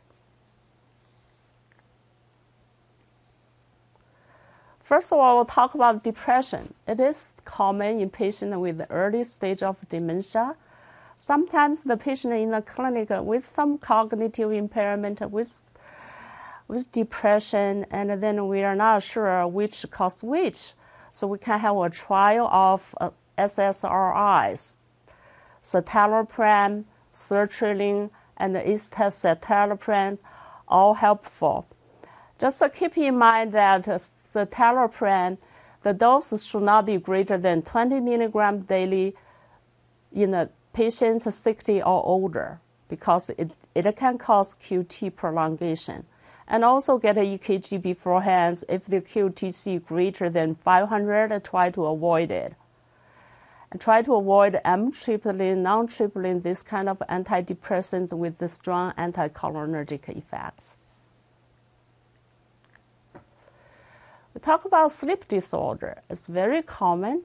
First 4.83 5.13
of 5.13 5.21
all, 5.21 5.37
we'll 5.37 5.45
talk 5.45 5.75
about 5.75 6.03
depression. 6.03 6.75
It 6.89 6.99
is 6.99 7.29
common 7.45 8.01
in 8.01 8.11
patients 8.11 8.57
with 8.57 8.85
early 8.91 9.23
stage 9.23 9.63
of 9.63 9.77
dementia 9.89 10.57
Sometimes 11.23 11.83
the 11.83 11.97
patient 11.97 12.35
in 12.35 12.51
the 12.51 12.63
clinic 12.63 13.07
with 13.11 13.47
some 13.47 13.79
cognitive 13.79 14.51
impairment, 14.51 15.21
with 15.31 15.63
with 16.67 16.91
depression, 16.91 17.87
and 17.93 18.21
then 18.21 18.49
we 18.49 18.65
are 18.65 18.75
not 18.75 19.05
sure 19.05 19.47
which 19.47 19.89
caused 19.93 20.25
which. 20.25 20.73
So 21.13 21.29
we 21.29 21.39
can 21.39 21.61
have 21.61 21.77
a 21.77 21.91
trial 21.91 22.49
of 22.49 22.93
uh, 23.01 23.11
SSRIs, 23.39 24.77
citalopram, 25.63 26.85
sertraline, 27.15 28.11
and 28.37 28.57
escitalopram, 28.57 30.21
all 30.69 30.95
helpful. 30.95 31.67
Just 32.39 32.63
keep 32.75 32.97
in 32.99 33.19
mind 33.19 33.53
that 33.53 33.85
citalopram, 33.85 35.39
the 35.83 35.93
dose 35.93 36.45
should 36.45 36.63
not 36.63 36.87
be 36.87 36.97
greater 36.97 37.39
than 37.39 37.63
20 37.63 38.01
milligram 38.01 38.61
daily 38.61 39.15
in 40.13 40.35
a 40.35 40.49
patients 40.73 41.33
60 41.35 41.83
or 41.83 42.05
older 42.07 42.61
because 42.89 43.31
it, 43.31 43.55
it 43.75 43.97
can 43.97 44.19
cause 44.19 44.55
QT 44.55 45.17
prolongation. 45.17 46.05
And 46.49 46.65
also 46.65 46.99
get 46.99 47.17
an 47.17 47.25
EKG 47.25 47.81
beforehand. 47.81 48.65
If 48.69 48.85
the 48.85 49.01
QTC 49.01 49.85
greater 49.85 50.29
than 50.29 50.55
500, 50.55 51.43
try 51.45 51.71
to 51.71 51.87
avoid 51.87 52.31
it. 52.31 52.55
And 53.73 53.81
try 53.81 54.03
to 54.03 54.15
avoid 54.17 54.61
amitriptyline, 54.67 55.63
nortriptyline, 55.63 56.43
this 56.43 56.63
kind 56.63 56.91
of 56.91 56.99
antidepressant 57.09 58.13
with 58.13 58.37
the 58.37 58.47
strong 58.47 58.93
anticholinergic 58.99 60.11
effects. 60.11 60.77
We 64.35 64.43
talk 64.43 64.67
about 64.67 64.93
sleep 64.93 65.27
disorder. 65.27 66.03
It's 66.11 66.27
very 66.27 66.61
common. 66.61 67.23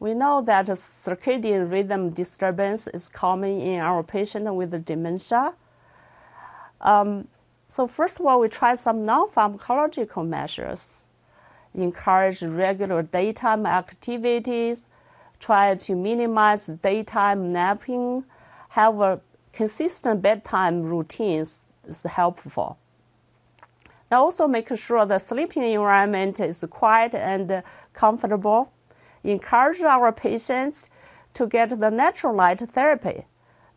We 0.00 0.14
know 0.14 0.40
that 0.40 0.64
circadian 0.66 1.70
rhythm 1.70 2.08
disturbance 2.08 2.88
is 2.88 3.06
common 3.08 3.60
in 3.60 3.80
our 3.80 4.02
patient 4.02 4.52
with 4.54 4.84
dementia. 4.86 5.52
Um, 6.80 7.28
So 7.68 7.86
first 7.86 8.20
of 8.20 8.26
all, 8.26 8.40
we 8.40 8.48
try 8.48 8.74
some 8.76 9.02
non-pharmacological 9.02 10.26
measures, 10.26 11.04
encourage 11.72 12.42
regular 12.42 13.02
daytime 13.02 13.64
activities, 13.64 14.88
try 15.42 15.74
to 15.74 15.94
minimize 15.96 16.68
daytime 16.68 17.52
napping, 17.52 18.24
have 18.70 19.00
a 19.00 19.20
consistent 19.52 20.22
bedtime 20.22 20.82
routines 20.82 21.66
is 21.86 22.04
helpful. 22.04 22.78
And 24.10 24.18
also 24.18 24.46
make 24.46 24.74
sure 24.76 25.04
the 25.04 25.18
sleeping 25.18 25.64
environment 25.64 26.38
is 26.38 26.64
quiet 26.70 27.14
and 27.14 27.62
comfortable. 27.92 28.72
Encourage 29.24 29.80
our 29.80 30.12
patients 30.12 30.90
to 31.34 31.46
get 31.46 31.80
the 31.80 31.90
natural 31.90 32.34
light 32.34 32.60
therapy. 32.60 33.26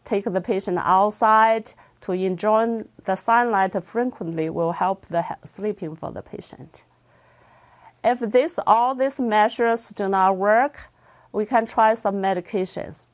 Take 0.04 0.26
the 0.26 0.42
patient 0.42 0.78
outside 0.82 1.74
to 2.02 2.12
enjoy 2.12 2.84
the 3.06 3.16
sunlight 3.16 3.84
frequently 3.84 4.50
will 4.50 4.74
help 4.74 5.08
the 5.08 5.26
sleeping 5.44 5.96
for 5.96 6.12
the 6.12 6.22
patient. 6.22 6.84
If 8.04 8.20
this, 8.20 8.60
all 8.68 8.94
these 8.94 9.20
measures 9.20 9.90
do 9.90 10.08
not 10.08 10.38
work, 10.38 10.92
we 11.36 11.46
can 11.46 11.66
try 11.66 11.94
some 11.94 12.16
medications. 12.16 13.10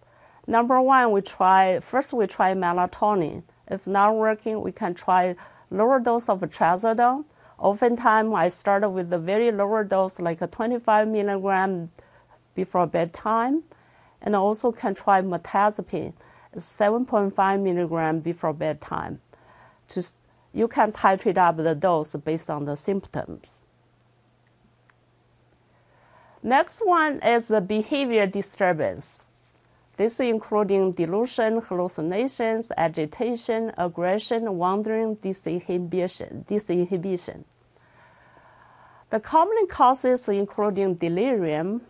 Number 0.45 0.79
one, 0.79 1.11
we 1.11 1.21
try, 1.21 1.79
first 1.79 2.13
we 2.13 2.27
try 2.27 2.53
melatonin. 2.53 3.41
If 3.67 3.87
not 3.87 4.15
working, 4.15 4.61
we 4.61 4.71
can 4.71 4.93
try 4.93 5.35
lower 5.71 5.99
dose 5.99 6.29
of 6.29 6.39
trazodone. 6.41 7.25
Oftentimes, 7.57 8.31
I 8.35 8.47
start 8.49 8.89
with 8.91 9.11
a 9.11 9.17
very 9.17 9.51
lower 9.51 9.83
dose, 9.83 10.19
like 10.19 10.39
a 10.39 10.45
25 10.45 11.07
milligram 11.07 11.89
before 12.53 12.85
bedtime, 12.85 13.63
and 14.21 14.35
also 14.35 14.71
can 14.71 14.93
try 14.93 15.19
mirtazapine, 15.23 16.13
7.5 16.55 17.59
milligram 17.59 18.19
before 18.19 18.53
bedtime. 18.53 19.19
Just 19.91 20.13
you 20.53 20.67
can 20.67 20.91
titrate 20.91 21.39
up 21.39 21.57
the 21.57 21.73
dose 21.73 22.15
based 22.17 22.51
on 22.51 22.65
the 22.65 22.75
symptoms. 22.75 23.61
Next 26.43 26.81
one 26.83 27.19
is 27.19 27.49
the 27.49 27.61
behavior 27.61 28.25
disturbance. 28.25 29.25
This 29.97 30.19
including 30.19 30.93
delusion, 30.93 31.61
hallucinations, 31.61 32.71
agitation, 32.75 33.71
aggression, 33.77 34.57
wandering, 34.57 35.17
disinhibition. 35.17 36.45
disinhibition. 36.47 37.43
The 39.11 39.19
common 39.19 39.67
causes 39.67 40.27
including 40.29 40.95
delirium, 40.95 41.81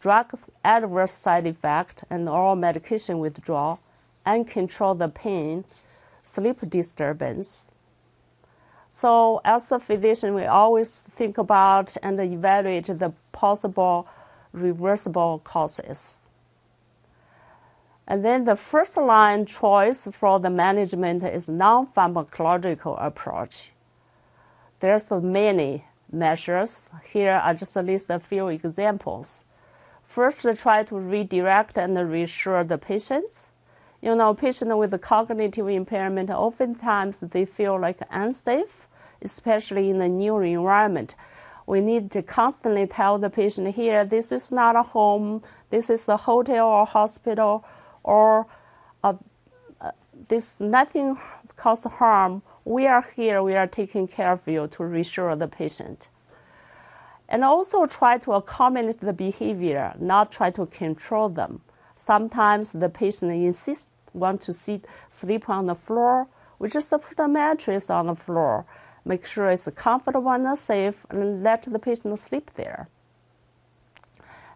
drug 0.00 0.36
adverse 0.64 1.12
side 1.12 1.46
effect, 1.46 2.02
and 2.10 2.28
oral 2.28 2.56
medication 2.56 3.20
withdrawal, 3.20 3.78
uncontrolled 4.24 5.14
pain, 5.14 5.64
sleep 6.24 6.58
disturbance. 6.68 7.70
So 8.96 9.42
as 9.44 9.70
a 9.72 9.78
physician, 9.78 10.32
we 10.32 10.46
always 10.46 11.02
think 11.02 11.36
about 11.36 11.98
and 12.02 12.18
evaluate 12.18 12.86
the 12.86 13.12
possible 13.30 14.08
reversible 14.54 15.42
causes. 15.44 16.22
And 18.06 18.24
then 18.24 18.44
the 18.44 18.56
first 18.56 18.96
line 18.96 19.44
choice 19.44 20.08
for 20.12 20.40
the 20.40 20.48
management 20.48 21.22
is 21.24 21.46
non-pharmacological 21.46 22.96
approach. 22.98 23.72
There's 24.80 25.10
many 25.10 25.84
measures. 26.10 26.88
Here 27.04 27.38
I 27.44 27.52
just 27.52 27.76
list 27.76 28.08
a 28.08 28.18
few 28.18 28.48
examples. 28.48 29.44
First, 30.06 30.46
try 30.56 30.84
to 30.84 30.98
redirect 30.98 31.76
and 31.76 31.98
reassure 32.10 32.64
the 32.64 32.78
patients. 32.78 33.50
You 34.02 34.14
know, 34.14 34.34
patients 34.34 34.74
with 34.74 35.00
cognitive 35.00 35.68
impairment, 35.68 36.30
oftentimes 36.30 37.20
they 37.20 37.44
feel 37.44 37.80
like 37.80 37.98
unsafe, 38.10 38.85
especially 39.22 39.90
in 39.90 40.00
a 40.00 40.08
new 40.08 40.38
environment. 40.38 41.14
We 41.66 41.80
need 41.80 42.10
to 42.12 42.22
constantly 42.22 42.86
tell 42.86 43.18
the 43.18 43.30
patient 43.30 43.74
here, 43.74 44.04
this 44.04 44.30
is 44.30 44.52
not 44.52 44.76
a 44.76 44.82
home, 44.82 45.42
this 45.70 45.90
is 45.90 46.08
a 46.08 46.16
hotel 46.16 46.68
or 46.68 46.86
hospital, 46.86 47.64
or 48.04 48.46
uh, 49.02 49.14
uh, 49.80 49.90
this 50.28 50.60
nothing 50.60 51.16
cause 51.56 51.84
harm. 51.84 52.42
We 52.64 52.86
are 52.86 53.04
here. 53.14 53.42
We 53.42 53.54
are 53.54 53.66
taking 53.66 54.08
care 54.08 54.32
of 54.32 54.46
you 54.46 54.68
to 54.68 54.84
reassure 54.84 55.34
the 55.36 55.48
patient. 55.48 56.08
And 57.28 57.42
also 57.42 57.86
try 57.86 58.18
to 58.18 58.32
accommodate 58.32 59.00
the 59.00 59.12
behavior, 59.12 59.94
not 59.98 60.30
try 60.30 60.50
to 60.50 60.66
control 60.66 61.28
them. 61.28 61.60
Sometimes 61.96 62.72
the 62.72 62.88
patient 62.88 63.32
insists 63.32 63.88
want 64.12 64.40
to 64.42 64.52
sit, 64.52 64.84
sleep 65.10 65.48
on 65.48 65.66
the 65.66 65.74
floor. 65.74 66.28
We 66.58 66.68
just 66.68 66.90
put 66.90 67.18
a 67.18 67.28
mattress 67.28 67.90
on 67.90 68.06
the 68.06 68.14
floor, 68.14 68.66
make 69.06 69.24
sure 69.24 69.50
it's 69.50 69.66
a 69.66 69.72
comfortable 69.72 70.30
and 70.30 70.58
safe, 70.58 71.06
and 71.10 71.42
let 71.42 71.62
the 71.62 71.78
patient 71.78 72.18
sleep 72.18 72.50
there. 72.54 72.88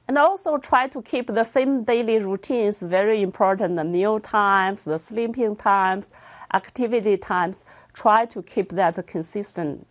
And 0.08 0.18
also 0.18 0.58
try 0.58 0.88
to 0.88 1.00
keep 1.02 1.28
the 1.28 1.44
same 1.44 1.84
daily 1.84 2.18
routines, 2.18 2.82
very 2.82 3.22
important, 3.22 3.76
the 3.76 3.84
meal 3.84 4.18
times, 4.18 4.84
the 4.84 4.98
sleeping 4.98 5.54
times, 5.54 6.10
activity 6.52 7.16
times. 7.16 7.64
Try 7.92 8.26
to 8.26 8.42
keep 8.42 8.70
that 8.70 9.06
consistent. 9.06 9.86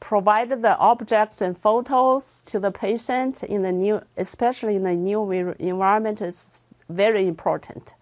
Provide 0.00 0.62
the 0.62 0.76
objects 0.78 1.42
and 1.42 1.56
photos 1.56 2.42
to 2.44 2.58
the 2.58 2.70
patient 2.70 3.42
in 3.42 3.62
the 3.62 3.70
new, 3.70 4.00
especially 4.16 4.76
in 4.76 4.82
the 4.82 4.94
new 4.94 5.30
environment 5.58 6.22
is 6.22 6.66
very 6.88 7.26
important. 7.28 7.94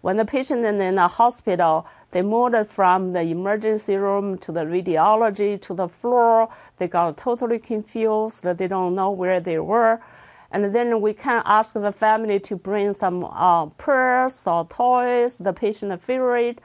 When 0.00 0.16
the 0.16 0.24
patient 0.24 0.64
is 0.64 0.80
in 0.80 0.98
a 0.98 1.06
hospital, 1.06 1.86
they 2.12 2.20
moved 2.20 2.68
from 2.68 3.12
the 3.14 3.22
emergency 3.22 3.96
room 3.96 4.36
to 4.38 4.52
the 4.52 4.60
radiology 4.60 5.60
to 5.62 5.74
the 5.74 5.88
floor. 5.88 6.48
They 6.76 6.86
got 6.86 7.16
totally 7.16 7.58
confused. 7.58 8.44
They 8.44 8.68
don't 8.68 8.94
know 8.94 9.10
where 9.10 9.40
they 9.40 9.58
were. 9.58 10.00
And 10.50 10.74
then 10.74 11.00
we 11.00 11.14
can 11.14 11.42
ask 11.46 11.72
the 11.72 11.92
family 11.92 12.38
to 12.40 12.56
bring 12.56 12.92
some 12.92 13.24
uh, 13.24 13.66
purse 13.66 14.46
or 14.46 14.66
toys, 14.66 15.38
the 15.38 15.54
patient 15.54 16.02
favorite. 16.02 16.60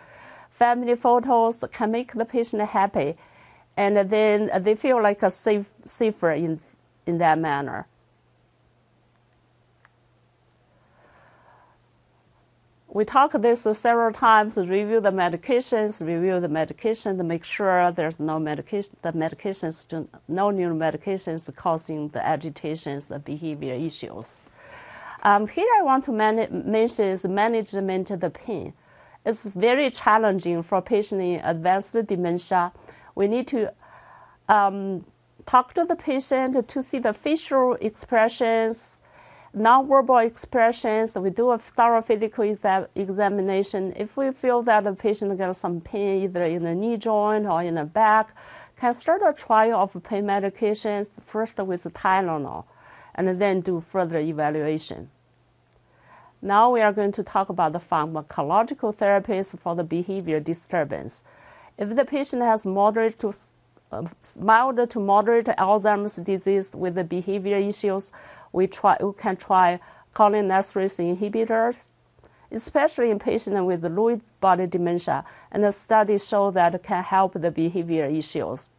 Family 0.50 0.96
photos 0.96 1.64
can 1.72 1.92
make 1.92 2.12
the 2.12 2.26
patient 2.26 2.62
happy. 2.64 3.16
And 3.78 3.96
then 4.10 4.52
they 4.64 4.76
feel 4.76 5.02
like 5.02 5.24
a 5.24 5.32
safe, 5.32 5.72
safer 5.86 6.32
in, 6.32 6.60
in 7.06 7.20
that 7.20 7.40
manner. 7.40 7.88
We 12.90 13.04
talked 13.04 13.42
this 13.42 13.68
several 13.74 14.14
times, 14.14 14.58
review 14.58 15.02
the 15.02 15.12
medications, 15.12 16.06
review 16.06 16.40
the 16.40 16.48
medication 16.48 17.18
to 17.18 17.24
make 17.24 17.44
sure 17.44 17.92
there's 17.92 18.20
no 18.20 18.40
medication, 18.40 18.96
the 19.02 19.12
medications, 19.12 19.86
to, 19.90 20.08
no 20.28 20.52
new 20.52 20.74
medications 20.74 21.54
causing 21.56 22.08
the 22.10 22.26
agitations, 22.26 23.08
the 23.08 23.20
behavior 23.20 23.74
issues. 23.74 24.40
Um, 25.24 25.48
here 25.48 25.68
I 25.80 25.84
want 25.84 26.06
to 26.06 26.12
mention 26.14 27.06
is 27.06 27.26
management 27.26 28.12
of 28.12 28.22
the 28.22 28.30
pain. 28.30 28.74
It's 29.26 29.46
very 29.48 29.92
challenging 29.92 30.64
for 30.64 30.82
patients 30.82 31.22
in 31.22 31.42
advanced 31.44 32.08
dementia. 32.08 32.72
We 33.16 33.28
need 33.28 33.48
to 33.48 33.74
um, 34.48 35.06
talk 35.46 35.74
to 35.74 35.84
the 35.84 35.98
patient 35.98 36.70
to 36.70 36.84
see 36.84 37.00
the 37.00 37.14
facial 37.14 37.74
expressions, 37.82 39.02
nonverbal 39.56 40.26
expressions, 40.26 41.18
we 41.18 41.30
do 41.30 41.52
a 41.52 41.58
thorough 41.58 42.02
physical 42.02 42.44
exa- 42.44 42.88
examination. 42.96 43.94
If 43.96 44.18
we 44.18 44.32
feel 44.32 44.62
that 44.64 44.84
the 44.84 44.94
patient 44.94 45.38
gets 45.38 45.60
some 45.60 45.82
pain 45.82 46.24
either 46.24 46.44
in 46.46 46.64
the 46.64 46.76
knee 46.76 46.98
joint 46.98 47.46
or 47.46 47.64
in 47.64 47.76
the 47.76 47.86
back, 47.86 48.36
can 48.80 48.94
start 48.94 49.22
a 49.26 49.34
trial 49.34 49.80
of 49.80 50.04
pain 50.04 50.26
medications 50.26 51.10
first 51.22 51.58
with 51.60 51.84
Tylenol 51.94 52.66
and 53.16 53.42
then 53.42 53.62
do 53.62 53.82
further 53.82 54.20
evaluation. 54.20 55.10
Now 56.42 56.70
we 56.70 56.82
are 56.82 56.94
going 56.94 57.12
to 57.14 57.24
talk 57.24 57.50
about 57.50 57.74
the 57.74 57.80
pharmacological 57.80 58.96
therapies 58.96 59.58
for 59.60 59.76
the 59.76 59.84
behavior 59.84 60.40
disturbance. 60.40 61.24
If 61.80 61.96
the 61.96 62.06
patient 62.06 62.44
has 62.44 62.66
moderate 62.66 63.18
to 63.20 63.34
uh, 63.92 64.04
mild 64.40 64.90
to 64.90 65.00
moderate 65.00 65.46
Alzheimer's 65.46 66.18
disease 66.18 66.76
with 66.76 66.96
the 66.96 67.04
behavior 67.04 67.56
issues, 67.56 68.12
we, 68.52 68.68
try, 68.68 68.98
we 69.02 69.14
can 69.14 69.38
try 69.38 69.80
cholinesterase 70.16 71.00
inhibitors, 71.18 71.90
especially 72.52 73.12
in 73.12 73.20
patients 73.20 73.60
with 73.62 73.84
Lewy 73.84 74.22
body 74.40 74.68
dementia, 74.68 75.24
and 75.52 75.64
the 75.64 75.72
studies 75.72 76.28
show 76.28 76.52
that 76.52 76.76
it 76.76 76.84
can 76.84 77.04
help 77.04 77.34
the 77.34 77.52
behavior 77.52 78.06
issues. 78.06 78.70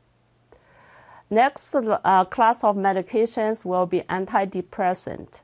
Next 1.30 1.74
uh, 1.74 2.24
class 2.24 2.64
of 2.64 2.76
medications 2.76 3.64
will 3.64 3.84
be 3.84 4.00
antidepressant. 4.08 5.42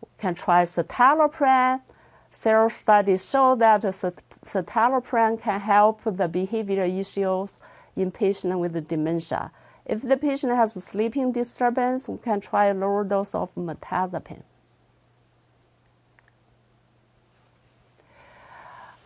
We 0.00 0.08
can 0.18 0.34
try 0.34 0.64
citalopram. 0.64 1.82
Several 2.30 2.70
studies 2.70 3.28
show 3.28 3.54
that 3.56 3.82
citalopram 3.82 5.40
can 5.40 5.60
help 5.60 6.00
the 6.04 6.28
behavior 6.28 6.84
issues 6.84 7.60
in 7.96 8.10
patients 8.10 8.56
with 8.56 8.88
dementia. 8.88 9.50
If 9.88 10.02
the 10.02 10.16
patient 10.18 10.52
has 10.54 10.76
a 10.76 10.80
sleeping 10.80 11.32
disturbance, 11.32 12.08
we 12.08 12.18
can 12.18 12.40
try 12.40 12.66
a 12.66 12.74
lower 12.74 13.04
dose 13.04 13.34
of 13.34 13.54
mirtazapine. 13.54 14.42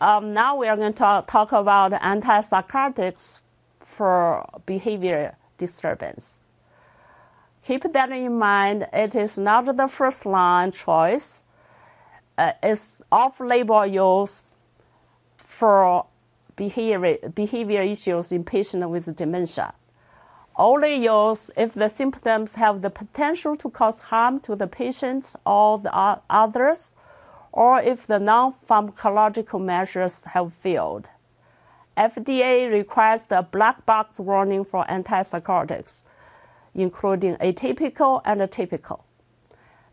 um, 0.02 0.34
now 0.34 0.56
we 0.56 0.66
are 0.66 0.76
going 0.76 0.92
to 0.92 0.98
talk, 0.98 1.30
talk 1.30 1.52
about 1.52 1.92
antipsychotics 1.92 3.42
for 3.78 4.44
behavior 4.66 5.36
disturbance. 5.58 6.40
Keep 7.64 7.92
that 7.92 8.10
in 8.10 8.36
mind. 8.36 8.88
It 8.92 9.14
is 9.14 9.38
not 9.38 9.76
the 9.76 9.86
first 9.86 10.26
line 10.26 10.72
choice. 10.72 11.44
Uh, 12.36 12.52
it's 12.64 13.00
off-label 13.12 13.86
use 13.86 14.50
for 15.36 16.06
behavior, 16.56 17.18
behavior 17.32 17.82
issues 17.82 18.32
in 18.32 18.42
patients 18.42 18.86
with 18.86 19.14
dementia. 19.14 19.72
Only 20.62 20.94
use 20.94 21.50
if 21.56 21.74
the 21.74 21.88
symptoms 21.88 22.54
have 22.54 22.82
the 22.82 22.88
potential 22.88 23.56
to 23.56 23.68
cause 23.68 23.98
harm 23.98 24.38
to 24.46 24.54
the 24.54 24.68
patients 24.68 25.34
or 25.44 25.80
the 25.80 25.92
others, 26.30 26.94
or 27.50 27.80
if 27.80 28.06
the 28.06 28.20
non-pharmacological 28.20 29.60
measures 29.60 30.24
have 30.24 30.54
failed. 30.54 31.08
FDA 31.96 32.70
requires 32.70 33.24
the 33.24 33.42
black 33.42 33.84
box 33.86 34.20
warning 34.20 34.64
for 34.64 34.84
antipsychotics, 34.84 36.04
including 36.76 37.34
atypical 37.38 38.22
and 38.24 38.48
typical, 38.48 39.04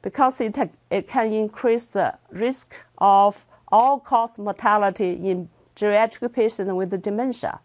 because 0.04 0.40
it, 0.40 0.56
it 0.92 1.08
can 1.08 1.34
increase 1.34 1.88
the 1.88 2.14
risk 2.30 2.84
of 3.00 3.44
all-cause 3.70 4.38
mortality 4.38 5.14
in 5.14 5.50
geriatric 5.76 6.32
patients 6.32 6.72
with 6.72 7.02
dementia. 7.02 7.60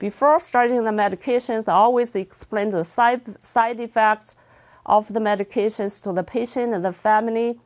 Before 0.00 0.40
starting 0.40 0.82
the 0.82 0.92
medications, 0.92 1.68
I 1.68 1.74
always 1.74 2.16
explain 2.16 2.70
the 2.70 2.84
side, 2.84 3.20
side 3.44 3.78
effects 3.80 4.34
of 4.86 5.12
the 5.12 5.20
medications 5.20 6.02
to 6.04 6.12
the 6.14 6.22
patient 6.22 6.72
and 6.72 6.82
the 6.82 6.92
family. 6.94 7.60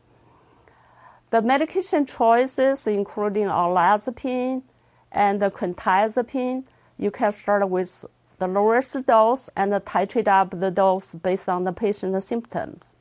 The 1.31 1.43
medication 1.43 2.05
choices, 2.07 2.89
including 2.89 3.45
olanzapine 3.47 4.65
and 5.13 5.41
the 5.41 5.49
quetiapine, 5.49 6.65
you 6.99 7.13
can 7.13 7.31
start 7.31 7.69
with 7.71 8.05
the 8.39 8.49
lowest 8.49 9.07
dose 9.07 9.49
and 9.57 9.73
titrate 9.73 10.27
up 10.27 10.59
the 10.59 10.73
dose 10.73 11.15
based 11.15 11.49
on 11.49 11.63
the 11.63 11.73
patient's 11.73 12.25
symptoms. 12.25 12.95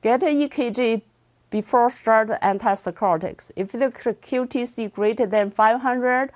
Get 0.00 0.22
an 0.22 0.28
EKG 0.28 1.02
before 1.50 1.90
start 1.90 2.28
antipsychotics. 2.28 3.50
If 3.56 3.72
the 3.72 3.90
QTC 3.90 4.92
greater 4.92 5.26
than 5.26 5.50
500 5.50 6.30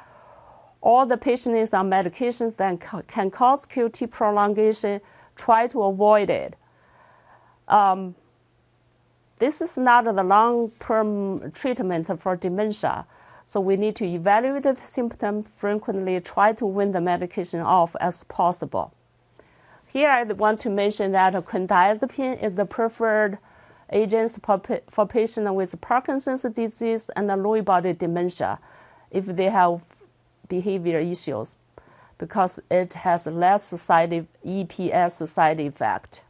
or 0.80 1.06
the 1.06 1.16
patient 1.16 1.56
is 1.56 1.72
on 1.72 1.88
medications 1.88 2.56
that 2.56 3.06
can 3.06 3.30
cause 3.30 3.64
QT 3.64 4.10
prolongation, 4.10 5.00
try 5.36 5.66
to 5.68 5.82
avoid 5.82 6.30
it. 6.30 6.56
Um, 7.68 8.14
this 9.38 9.60
is 9.60 9.78
not 9.78 10.04
the 10.04 10.22
long-term 10.22 11.52
treatment 11.52 12.20
for 12.20 12.36
dementia, 12.36 13.06
so 13.44 13.60
we 13.60 13.76
need 13.76 13.96
to 13.96 14.04
evaluate 14.04 14.62
the 14.62 14.74
symptom 14.74 15.42
frequently, 15.42 16.20
try 16.20 16.52
to 16.52 16.66
wean 16.66 16.92
the 16.92 17.00
medication 17.00 17.60
off 17.60 17.96
as 18.00 18.24
possible. 18.24 18.92
Here 19.86 20.08
I 20.08 20.24
want 20.24 20.60
to 20.60 20.70
mention 20.70 21.12
that 21.12 21.34
quetiapine 21.34 22.42
is 22.42 22.54
the 22.54 22.64
preferred 22.64 23.38
agents 23.94 24.38
for 24.88 25.06
patients 25.06 25.50
with 25.50 25.80
Parkinson's 25.80 26.42
disease 26.42 27.08
and 27.16 27.30
Lewy 27.30 27.64
body 27.64 27.92
dementia 27.94 28.58
if 29.10 29.26
they 29.26 29.48
have 29.48 29.82
behavior 30.48 30.98
issues 30.98 31.54
because 32.18 32.60
it 32.70 32.92
has 32.94 33.26
less 33.26 33.72
EPS 33.72 35.26
side 35.28 35.60
effect. 35.60 36.24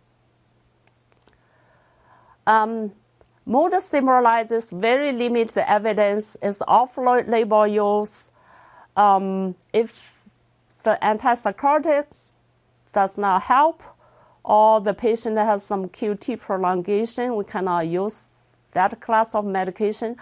Um, 2.47 2.93
mood 3.47 3.73
stabilizers 3.81 4.71
very 4.71 5.13
limited 5.13 5.69
evidence 5.69 6.37
is 6.43 6.63
off-label 6.69 7.67
use. 7.67 8.31
Um, 8.97 9.55
if 9.73 10.23
the 10.85 10.99
antipsychotics 11.03 12.35
does 12.93 13.19
not 13.19 13.43
help, 13.43 13.83
or 14.45 14.81
the 14.81 14.95
patient 14.95 15.39
has 15.39 15.65
some 15.65 15.89
QT 15.89 16.39
prolongation, 16.39 17.35
we 17.35 17.45
cannot 17.45 17.87
use 17.87 18.29
that 18.73 19.01
class 19.01 19.35
of 19.35 19.45
medication, 19.45 20.17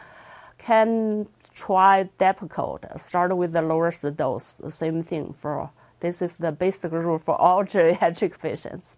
can 0.59 1.27
try 1.55 2.09
Depakote. 2.19 2.99
Start 3.01 3.37
with 3.37 3.53
the 3.53 3.63
lowest 3.63 4.17
dose. 4.17 4.55
The 4.55 4.71
same 4.71 5.03
thing 5.03 5.33
for 5.33 5.71
this 6.01 6.23
is 6.23 6.37
the 6.37 6.53
basic 6.53 6.93
rule 6.93 7.19
for 7.19 7.41
all 7.41 7.65
geriatric 7.65 8.39
patients. 8.39 8.97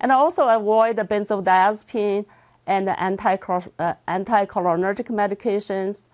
And 0.00 0.10
also 0.10 0.48
avoid 0.48 0.96
benzodiazepine 0.96 2.24
and 2.66 2.88
anticholinergic 2.88 5.10
uh, 5.10 5.12
medications 5.12 6.04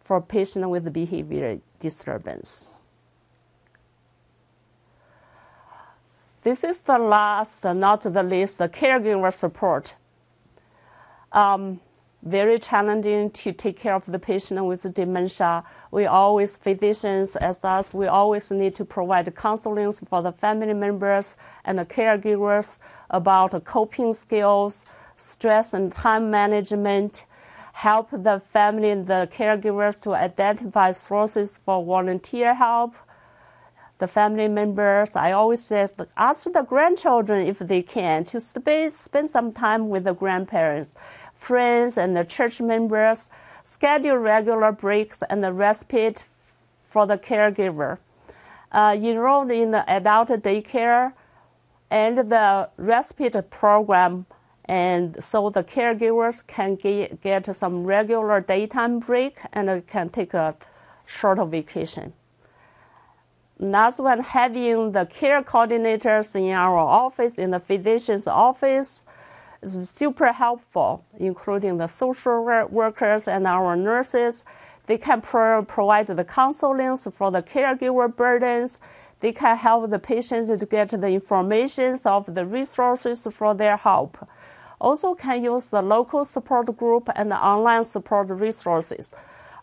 for 0.00 0.20
patients 0.20 0.66
with 0.66 0.92
behavior 0.92 1.60
disturbance. 1.78 2.68
This 6.42 6.64
is 6.64 6.78
the 6.78 6.98
last, 6.98 7.62
not 7.62 8.00
the 8.02 8.22
least, 8.24 8.58
the 8.58 8.68
caregiver 8.68 9.32
support. 9.32 9.94
Um, 11.30 11.80
very 12.20 12.58
challenging 12.58 13.30
to 13.30 13.52
take 13.52 13.78
care 13.78 13.94
of 13.94 14.06
the 14.06 14.18
patient 14.18 14.64
with 14.64 14.92
dementia. 14.92 15.62
We 15.92 16.06
always, 16.06 16.56
physicians 16.56 17.36
as 17.36 17.64
us, 17.64 17.94
we 17.94 18.08
always 18.08 18.50
need 18.50 18.74
to 18.74 18.84
provide 18.84 19.32
counseling 19.36 19.92
for 19.92 20.20
the 20.20 20.32
family 20.32 20.74
members 20.74 21.36
and 21.64 21.78
the 21.78 21.84
caregivers 21.84 22.80
about 23.08 23.64
coping 23.64 24.12
skills, 24.12 24.84
stress 25.16 25.72
and 25.72 25.94
time 25.94 26.28
management, 26.28 27.24
help 27.72 28.10
the 28.10 28.40
family 28.40 28.90
and 28.90 29.06
the 29.06 29.28
caregivers 29.32 30.00
to 30.02 30.14
identify 30.14 30.90
sources 30.90 31.58
for 31.58 31.84
volunteer 31.84 32.54
help, 32.54 32.96
the 34.02 34.08
family 34.08 34.48
members. 34.48 35.14
I 35.14 35.30
always 35.30 35.62
say, 35.64 35.88
ask 36.16 36.52
the 36.52 36.64
grandchildren 36.64 37.46
if 37.46 37.60
they 37.60 37.82
can 37.82 38.24
to 38.24 38.40
spend, 38.40 38.92
spend 38.94 39.30
some 39.30 39.52
time 39.52 39.88
with 39.88 40.02
the 40.02 40.12
grandparents, 40.12 40.96
friends, 41.34 41.96
and 41.96 42.16
the 42.16 42.24
church 42.24 42.60
members. 42.60 43.30
Schedule 43.62 44.16
regular 44.16 44.72
breaks 44.72 45.22
and 45.30 45.44
the 45.44 45.52
respite 45.52 46.24
for 46.82 47.06
the 47.06 47.16
caregiver. 47.16 47.98
Uh, 48.72 48.96
enrolled 49.00 49.52
in 49.52 49.70
the 49.70 49.88
adult 49.88 50.30
daycare 50.30 51.12
and 51.88 52.18
the 52.18 52.68
respite 52.78 53.50
program, 53.50 54.26
and 54.64 55.22
so 55.22 55.48
the 55.48 55.62
caregivers 55.62 56.44
can 56.44 56.74
get, 56.74 57.20
get 57.20 57.54
some 57.54 57.84
regular 57.84 58.40
daytime 58.40 58.98
break 58.98 59.38
and 59.52 59.86
can 59.86 60.08
take 60.08 60.34
a 60.34 60.56
short 61.06 61.38
vacation 61.48 62.12
that's 63.70 64.00
when 64.00 64.20
having 64.20 64.92
the 64.92 65.06
care 65.06 65.42
coordinators 65.42 66.34
in 66.34 66.52
our 66.52 66.78
office, 66.78 67.36
in 67.36 67.50
the 67.50 67.60
physician's 67.60 68.26
office, 68.26 69.04
is 69.62 69.88
super 69.88 70.32
helpful, 70.32 71.04
including 71.18 71.76
the 71.76 71.86
social 71.86 72.42
workers 72.70 73.28
and 73.28 73.46
our 73.46 73.76
nurses. 73.76 74.44
They 74.86 74.98
can 74.98 75.20
pro- 75.20 75.64
provide 75.64 76.08
the 76.08 76.24
counseling 76.24 76.96
for 76.96 77.30
the 77.30 77.42
caregiver 77.42 78.14
burdens. 78.14 78.80
They 79.20 79.32
can 79.32 79.56
help 79.56 79.90
the 79.90 80.00
patient 80.00 80.48
to 80.58 80.66
get 80.66 80.88
the 80.88 81.08
information 81.08 81.96
of 82.04 82.34
the 82.34 82.44
resources 82.44 83.28
for 83.30 83.54
their 83.54 83.76
help. 83.76 84.18
Also 84.80 85.14
can 85.14 85.44
use 85.44 85.70
the 85.70 85.80
local 85.82 86.24
support 86.24 86.76
group 86.76 87.08
and 87.14 87.30
the 87.30 87.36
online 87.36 87.84
support 87.84 88.28
resources. 88.30 89.12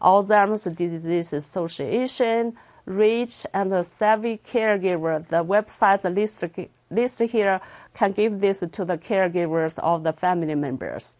Alzheimer's 0.02 0.64
Disease 0.64 1.34
Association, 1.34 2.56
rich 2.90 3.46
and 3.54 3.86
savvy 3.86 4.40
caregiver. 4.44 5.26
The 5.26 5.46
website 5.46 6.04
list, 6.04 6.44
list 6.90 7.22
here 7.22 7.62
can 7.94 8.12
give 8.12 8.40
this 8.40 8.60
to 8.60 8.84
the 8.84 8.98
caregivers 8.98 9.78
of 9.80 10.04
the 10.04 10.12
family 10.12 10.56
members. 10.56 11.16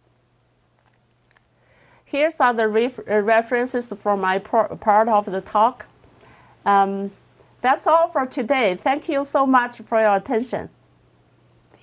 Here's 2.04 2.40
are 2.40 2.54
the 2.54 2.68
ref 2.68 3.00
references 3.08 3.94
for 4.02 4.18
my 4.18 4.40
part 4.40 5.08
of 5.08 5.26
the 5.26 5.42
talk. 5.42 5.86
Um, 6.66 7.12
that's 7.62 7.86
all 7.86 8.10
for 8.10 8.26
today. 8.26 8.76
Thank 8.76 9.08
you 9.08 9.24
so 9.24 9.46
much 9.46 9.82
for 9.82 10.02
your 10.02 10.16
attention. 10.16 10.70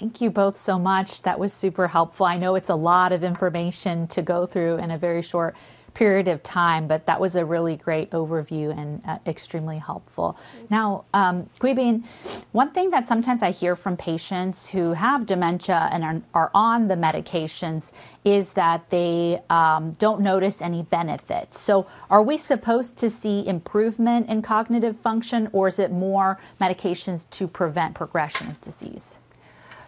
Thank 0.01 0.21
you 0.21 0.31
both 0.31 0.59
so 0.59 0.79
much. 0.79 1.23
That 1.23 1.39
was 1.39 1.53
super 1.53 1.87
helpful. 1.89 2.27
I 2.27 2.39
know 2.39 2.57
it's 2.57 2.69
a 2.69 2.75
lot 2.75 3.13
of 3.13 3.23
information 3.23 4.09
to 4.09 4.21
go 4.21 4.47
through 4.47 4.77
in 4.77 4.91
a 4.91 4.99
very 4.99 5.23
short 5.23 5.55
period 5.97 6.29
of 6.29 6.43
time, 6.43 6.87
but 6.87 7.07
that 7.07 7.19
was 7.19 7.37
a 7.37 7.45
really 7.45 7.75
great 7.75 8.11
overview 8.11 8.71
and 8.79 9.03
uh, 9.07 9.19
extremely 9.27 9.79
helpful. 9.79 10.37
Now, 10.69 11.07
um, 11.15 11.49
Guibin, 11.59 12.05
one 12.53 12.71
thing 12.73 12.91
that 12.91 13.09
sometimes 13.09 13.43
I 13.43 13.51
hear 13.51 13.75
from 13.75 13.97
patients 13.97 14.69
who 14.69 14.93
have 14.93 15.25
dementia 15.25 15.89
and 15.91 16.05
are, 16.05 16.23
are 16.35 16.51
on 16.53 16.89
the 16.89 16.97
medications 16.97 17.93
is 18.25 18.53
that 18.53 18.91
they 18.91 19.41
um, 19.49 19.93
don't 19.93 20.21
notice 20.21 20.61
any 20.61 20.83
benefits. 20.83 21.59
So, 21.59 21.87
are 22.11 22.23
we 22.23 22.37
supposed 22.37 22.99
to 22.99 23.09
see 23.09 23.47
improvement 23.47 24.29
in 24.29 24.43
cognitive 24.43 24.97
function, 24.99 25.49
or 25.53 25.69
is 25.69 25.79
it 25.79 25.91
more 25.91 26.39
medications 26.61 27.25
to 27.31 27.49
prevent 27.49 27.95
progression 27.95 28.49
of 28.49 28.61
disease? 28.61 29.19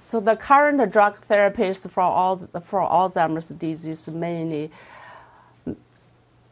So 0.01 0.21
the 0.21 0.37
current 0.37 0.81
drug 0.91 1.21
therapies 1.27 1.87
for 1.91 2.01
all 2.01 2.39
for 2.39 2.81
Alzheimer's 2.81 3.51
disease 3.51 4.09
mainly 4.09 4.71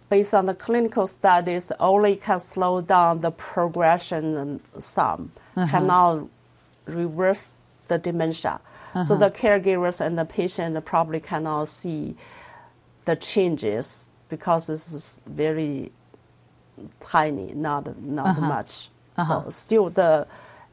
based 0.08 0.34
on 0.34 0.46
the 0.46 0.54
clinical 0.54 1.06
studies 1.06 1.72
only 1.80 2.16
can 2.16 2.40
slow 2.40 2.80
down 2.80 3.20
the 3.20 3.30
progression 3.30 4.60
some, 4.78 5.32
uh-huh. 5.56 5.70
cannot 5.70 6.28
reverse 6.86 7.54
the 7.88 7.98
dementia. 7.98 8.60
So 9.04 9.14
uh-huh. 9.14 9.28
the 9.28 9.30
caregivers 9.30 10.00
and 10.00 10.18
the 10.18 10.24
patient 10.24 10.82
probably 10.84 11.20
cannot 11.20 11.68
see 11.68 12.16
the 13.04 13.16
changes 13.16 14.10
because 14.28 14.68
this 14.68 14.92
is 14.92 15.20
very 15.26 15.92
tiny, 17.00 17.52
not 17.54 18.00
not 18.00 18.28
uh-huh. 18.28 18.40
much. 18.40 18.88
So 19.26 19.46
still 19.50 19.90
the 19.90 20.26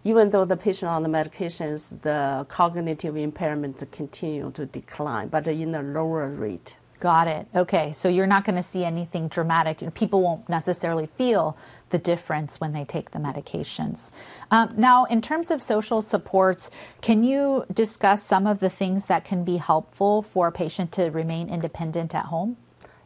even 0.06 0.30
though 0.30 0.46
the 0.46 0.58
patient 0.58 0.90
on 0.90 1.04
the 1.04 1.10
medications, 1.10 2.02
the 2.02 2.46
cognitive 2.50 3.16
impairment 3.16 3.84
continue 3.92 4.52
to 4.52 4.66
decline, 4.66 5.30
but 5.30 5.48
in 5.48 5.74
a 5.76 5.82
lower 5.82 6.30
rate. 6.30 6.76
Got 7.04 7.28
it. 7.28 7.48
Okay. 7.54 7.92
So 7.92 8.08
you're 8.08 8.26
not 8.26 8.46
going 8.46 8.56
to 8.56 8.64
see 8.64 8.86
anything 8.86 9.28
dramatic. 9.28 9.82
and 9.82 9.94
People 9.94 10.22
won't 10.22 10.48
necessarily 10.48 11.06
feel 11.06 11.58
the 11.90 11.98
difference 11.98 12.62
when 12.62 12.72
they 12.72 12.86
take 12.86 13.12
the 13.12 13.20
medications. 13.20 14.10
Um, 14.50 14.74
now, 14.78 15.04
in 15.04 15.22
terms 15.22 15.52
of 15.52 15.62
social 15.62 16.02
supports, 16.02 16.70
can 17.02 17.26
you 17.26 17.66
discuss 17.74 18.24
some 18.24 18.48
of 18.48 18.62
the 18.62 18.70
things 18.70 19.08
that 19.08 19.26
can 19.26 19.44
be 19.44 19.58
helpful 19.58 20.22
for 20.22 20.48
a 20.48 20.52
patient 20.54 20.94
to 20.94 21.10
remain 21.10 21.50
independent 21.50 22.16
at 22.16 22.28
home? 22.28 22.56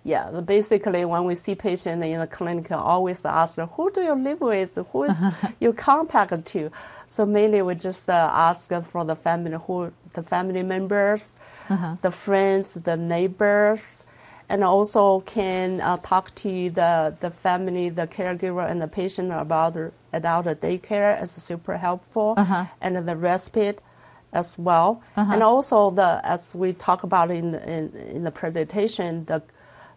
Yeah, 0.04 0.30
basically, 0.42 1.04
when 1.04 1.26
we 1.26 1.34
see 1.34 1.56
patients 1.56 2.06
in 2.06 2.20
the 2.20 2.28
clinic, 2.28 2.72
always 2.72 3.26
ask, 3.26 3.58
who 3.58 3.92
do 3.92 4.02
you 4.02 4.14
live 4.14 4.42
with? 4.42 4.78
Who 4.92 5.06
is 5.06 5.26
your 5.60 5.74
contact 5.74 6.46
to? 6.46 6.70
So 7.08 7.26
mainly 7.26 7.64
we 7.64 7.74
just 7.74 8.08
uh, 8.08 8.30
ask 8.32 8.72
for 8.84 9.04
the 9.06 9.16
family, 9.16 9.58
who 9.66 9.92
the 10.14 10.22
family 10.22 10.62
members, 10.62 11.36
the 12.02 12.12
friends, 12.12 12.74
the 12.76 12.98
neighbors, 12.98 14.04
and 14.50 14.64
also 14.64 15.20
can 15.22 15.82
uh, 15.82 15.98
talk 15.98 16.34
to 16.36 16.70
the, 16.70 17.16
the 17.20 17.30
family, 17.32 17.90
the 17.90 18.08
caregiver, 18.08 18.70
and 18.70 18.82
the 18.82 18.88
patient 18.88 19.32
about 19.32 19.76
about 20.14 20.46
the 20.46 20.56
daycare 20.56 21.22
is 21.22 21.32
super 21.32 21.78
helpful, 21.78 22.34
and 22.82 22.96
the 23.08 23.16
respite 23.16 23.82
as 24.34 24.58
well. 24.58 25.02
And 25.34 25.44
also 25.44 25.92
the 25.92 26.22
as 26.24 26.56
we 26.56 26.74
talk 26.74 27.04
about 27.04 27.30
in 27.32 27.56
in, 27.56 27.94
in 28.16 28.24
the 28.24 28.32
presentation, 28.32 29.26
the 29.26 29.42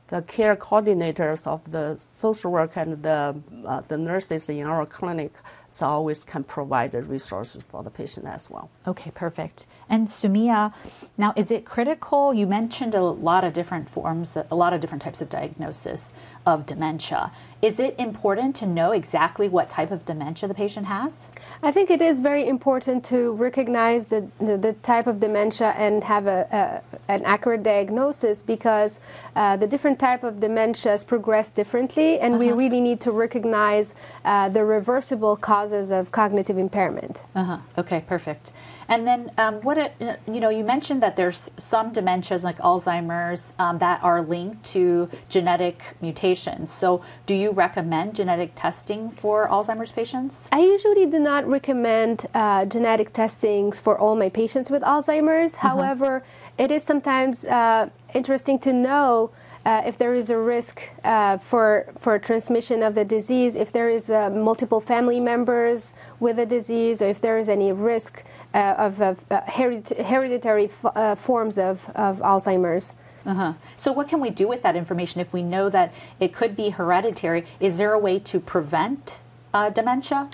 the 0.08 0.22
care 0.22 0.56
coordinators 0.56 1.46
of 1.46 1.60
the 1.70 1.96
social 2.18 2.50
work 2.50 2.76
and 2.76 3.00
the, 3.04 3.32
uh, 3.64 3.80
the 3.82 3.96
nurses 3.96 4.48
in 4.48 4.66
our 4.66 4.84
clinic 4.84 5.32
so 5.70 5.86
always 5.86 6.24
can 6.24 6.42
provide 6.42 6.90
the 6.90 7.02
resources 7.02 7.62
for 7.62 7.84
the 7.84 7.90
patient 7.90 8.26
as 8.26 8.50
well. 8.50 8.68
Okay, 8.88 9.12
perfect. 9.12 9.66
And 9.90 10.06
Sumia, 10.06 10.72
now 11.18 11.34
is 11.36 11.50
it 11.50 11.64
critical? 11.64 12.32
You 12.32 12.46
mentioned 12.46 12.94
a 12.94 13.02
lot 13.02 13.42
of 13.42 13.52
different 13.52 13.90
forms, 13.90 14.36
a 14.36 14.54
lot 14.54 14.72
of 14.72 14.80
different 14.80 15.02
types 15.02 15.20
of 15.20 15.28
diagnosis 15.28 16.12
of 16.46 16.64
dementia. 16.64 17.32
Is 17.62 17.78
it 17.78 17.94
important 17.98 18.56
to 18.56 18.66
know 18.66 18.92
exactly 18.92 19.48
what 19.48 19.68
type 19.68 19.90
of 19.90 20.06
dementia 20.06 20.48
the 20.48 20.54
patient 20.54 20.86
has? 20.86 21.30
I 21.62 21.70
think 21.70 21.90
it 21.90 22.00
is 22.00 22.18
very 22.18 22.46
important 22.48 23.04
to 23.06 23.32
recognize 23.32 24.06
the, 24.06 24.26
the, 24.40 24.56
the 24.56 24.72
type 24.82 25.06
of 25.06 25.20
dementia 25.20 25.74
and 25.76 26.02
have 26.04 26.26
a, 26.26 26.48
a 26.50 27.12
an 27.12 27.24
accurate 27.24 27.62
diagnosis 27.62 28.40
because 28.42 29.00
uh, 29.36 29.56
the 29.56 29.66
different 29.66 29.98
type 29.98 30.22
of 30.22 30.36
dementias 30.36 31.04
progress 31.04 31.50
differently, 31.50 32.18
and 32.20 32.38
we 32.38 32.52
really 32.52 32.80
need 32.80 33.00
to 33.00 33.10
recognize 33.10 33.94
uh, 34.24 34.48
the 34.48 34.64
reversible 34.64 35.36
causes 35.36 35.90
of 35.90 36.12
cognitive 36.12 36.56
impairment. 36.56 37.24
Uh-huh. 37.34 37.58
Okay, 37.76 38.04
perfect. 38.06 38.52
And 38.88 39.06
then, 39.06 39.30
um, 39.38 39.54
what 39.60 39.78
it, 39.78 39.94
you 40.26 40.40
know, 40.40 40.48
you 40.48 40.64
mentioned 40.64 41.00
that 41.02 41.14
there's 41.16 41.50
some 41.56 41.92
dementias 41.92 42.42
like 42.42 42.58
Alzheimer's 42.58 43.54
um, 43.58 43.78
that 43.78 44.02
are 44.02 44.20
linked 44.20 44.64
to 44.72 45.08
genetic 45.28 45.96
mutations. 46.00 46.72
So, 46.72 47.02
do 47.24 47.34
you 47.34 47.49
recommend 47.50 48.14
genetic 48.14 48.52
testing 48.54 49.10
for 49.10 49.48
Alzheimer's 49.48 49.92
patients? 49.92 50.48
I 50.52 50.60
usually 50.60 51.06
do 51.06 51.18
not 51.18 51.46
recommend 51.46 52.26
uh, 52.34 52.64
genetic 52.66 53.12
testings 53.12 53.80
for 53.80 53.98
all 53.98 54.16
my 54.16 54.28
patients 54.28 54.70
with 54.70 54.82
Alzheimer's. 54.82 55.56
However, 55.56 56.22
it 56.58 56.70
is 56.70 56.82
sometimes 56.82 57.44
uh, 57.44 57.88
interesting 58.14 58.58
to 58.60 58.72
know 58.72 59.30
uh, 59.64 59.82
if 59.84 59.98
there 59.98 60.14
is 60.14 60.30
a 60.30 60.38
risk 60.38 60.82
uh, 61.04 61.36
for 61.36 61.92
for 61.98 62.18
transmission 62.18 62.82
of 62.82 62.94
the 62.94 63.04
disease, 63.04 63.56
if 63.56 63.70
there 63.70 63.90
is 63.90 64.10
uh, 64.10 64.30
multiple 64.30 64.80
family 64.80 65.20
members 65.20 65.92
with 66.18 66.36
the 66.36 66.46
disease, 66.46 67.02
or 67.02 67.08
if 67.08 67.20
there 67.20 67.38
is 67.38 67.48
any 67.48 67.70
risk 67.72 68.24
uh, 68.54 68.74
of, 68.78 69.02
of 69.02 69.24
uh, 69.30 69.40
hereditary 69.46 70.64
f- 70.64 70.86
uh, 70.94 71.14
forms 71.14 71.58
of, 71.58 71.90
of 71.94 72.20
Alzheimer's. 72.20 72.94
Uh-huh. 73.26 73.54
So, 73.76 73.92
what 73.92 74.08
can 74.08 74.20
we 74.20 74.30
do 74.30 74.48
with 74.48 74.62
that 74.62 74.76
information 74.76 75.20
if 75.20 75.32
we 75.32 75.42
know 75.42 75.68
that 75.68 75.92
it 76.18 76.32
could 76.32 76.56
be 76.56 76.70
hereditary? 76.70 77.46
Is 77.58 77.78
there 77.78 77.92
a 77.92 77.98
way 77.98 78.18
to 78.20 78.40
prevent 78.40 79.18
uh, 79.52 79.70
dementia? 79.70 80.28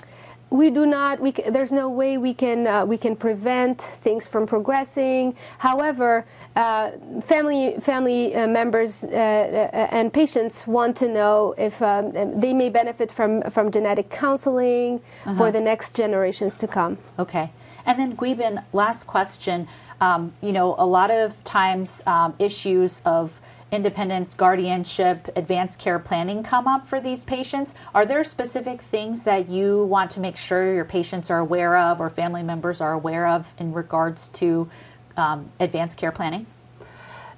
we 0.49 0.69
do 0.69 0.85
not 0.85 1.19
we, 1.19 1.31
there's 1.31 1.71
no 1.71 1.89
way 1.89 2.17
we 2.17 2.33
can 2.33 2.67
uh, 2.67 2.85
we 2.85 2.97
can 2.97 3.15
prevent 3.15 3.81
things 3.81 4.25
from 4.25 4.47
progressing 4.47 5.35
however 5.57 6.25
uh, 6.55 6.91
family 7.21 7.75
family 7.81 8.33
uh, 8.33 8.47
members 8.47 9.03
uh, 9.03 9.07
uh, 9.07 9.87
and 9.91 10.13
patients 10.13 10.65
want 10.65 10.95
to 10.95 11.07
know 11.07 11.53
if 11.57 11.81
um, 11.81 12.11
they 12.39 12.53
may 12.53 12.69
benefit 12.69 13.11
from 13.11 13.41
from 13.49 13.69
genetic 13.71 14.09
counseling 14.09 15.01
for 15.35 15.51
the 15.51 15.59
next 15.59 15.95
generations 15.95 16.55
to 16.55 16.67
come 16.67 16.97
Okay. 17.19 17.51
And 17.87 17.97
then, 17.97 18.17
Guibin, 18.17 18.65
last 18.73 19.07
question. 19.07 19.65
Um, 19.99 20.33
you 20.41 20.51
know, 20.51 20.75
a 20.77 20.85
lot 20.85 21.09
of 21.09 21.43
times 21.43 22.03
um, 22.05 22.35
issues 22.39 23.01
of 23.05 23.41
independence, 23.71 24.33
guardianship, 24.33 25.27
advanced 25.35 25.79
care 25.79 25.99
planning 25.99 26.43
come 26.43 26.67
up 26.67 26.87
for 26.87 27.01
these 27.01 27.23
patients. 27.23 27.73
Are 27.93 28.05
there 28.05 28.23
specific 28.23 28.81
things 28.81 29.23
that 29.23 29.49
you 29.49 29.83
want 29.85 30.11
to 30.11 30.19
make 30.19 30.37
sure 30.37 30.73
your 30.73 30.85
patients 30.85 31.29
are 31.29 31.39
aware 31.39 31.77
of 31.77 31.99
or 31.99 32.09
family 32.09 32.43
members 32.43 32.79
are 32.79 32.93
aware 32.93 33.27
of 33.27 33.53
in 33.57 33.73
regards 33.73 34.29
to 34.29 34.69
um, 35.17 35.51
advanced 35.59 35.97
care 35.97 36.11
planning? 36.11 36.45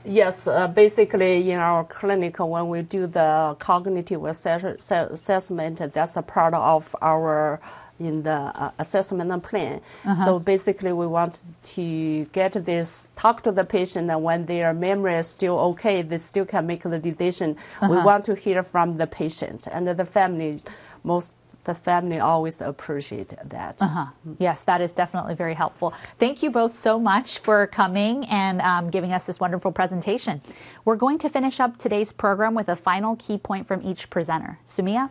Yes, 0.05 0.47
uh, 0.47 0.67
basically 0.67 1.51
in 1.51 1.59
our 1.59 1.83
clinic, 1.83 2.39
when 2.39 2.69
we 2.69 2.83
do 2.83 3.05
the 3.05 3.55
cognitive 3.59 4.23
assess- 4.23 4.63
assess- 4.63 5.11
assessment, 5.11 5.81
that's 5.93 6.15
a 6.15 6.21
part 6.21 6.53
of 6.53 6.95
our 7.01 7.59
in 7.99 8.23
the 8.23 8.31
uh, 8.31 8.71
assessment 8.79 9.43
plan. 9.43 9.81
So 10.23 10.39
basically, 10.39 10.93
we 10.93 11.07
want 11.07 11.43
to 11.75 12.25
get 12.25 12.53
this, 12.65 13.09
talk 13.15 13.43
to 13.43 13.51
the 13.51 13.63
patient, 13.63 14.09
and 14.09 14.23
when 14.23 14.45
their 14.45 14.73
memory 14.73 15.15
is 15.15 15.27
still 15.27 15.59
okay, 15.71 16.01
they 16.01 16.17
still 16.17 16.45
can 16.45 16.65
make 16.65 16.83
the 16.83 16.99
decision. 16.99 17.57
We 17.81 17.97
want 17.97 18.25
to 18.25 18.35
hear 18.35 18.63
from 18.63 18.97
the 18.97 19.07
patient 19.07 19.67
and 19.71 19.87
the 19.87 20.05
family. 20.05 20.61
Most 21.03 21.33
the 21.65 21.75
family 21.75 22.19
always 22.19 22.61
appreciate 22.61 23.33
that. 23.45 23.81
Uh-huh. 23.81 24.07
Yes, 24.39 24.63
that 24.63 24.81
is 24.81 24.91
definitely 24.91 25.35
very 25.35 25.53
helpful. 25.53 25.93
Thank 26.17 26.41
you 26.41 26.49
both 26.49 26.75
so 26.75 26.99
much 26.99 27.39
for 27.39 27.67
coming 27.67 28.25
and 28.25 28.61
um, 28.61 28.89
giving 28.89 29.11
us 29.13 29.25
this 29.25 29.39
wonderful 29.39 29.71
presentation. 29.71 30.41
We're 30.85 30.95
going 30.95 31.19
to 31.19 31.29
finish 31.29 31.59
up 31.59 31.77
today's 31.77 32.11
program 32.11 32.55
with 32.55 32.69
a 32.69 32.75
final 32.75 33.15
key 33.17 33.37
point 33.37 33.67
from 33.67 33.85
each 33.85 34.09
presenter. 34.09 34.57
Sumia? 34.67 35.09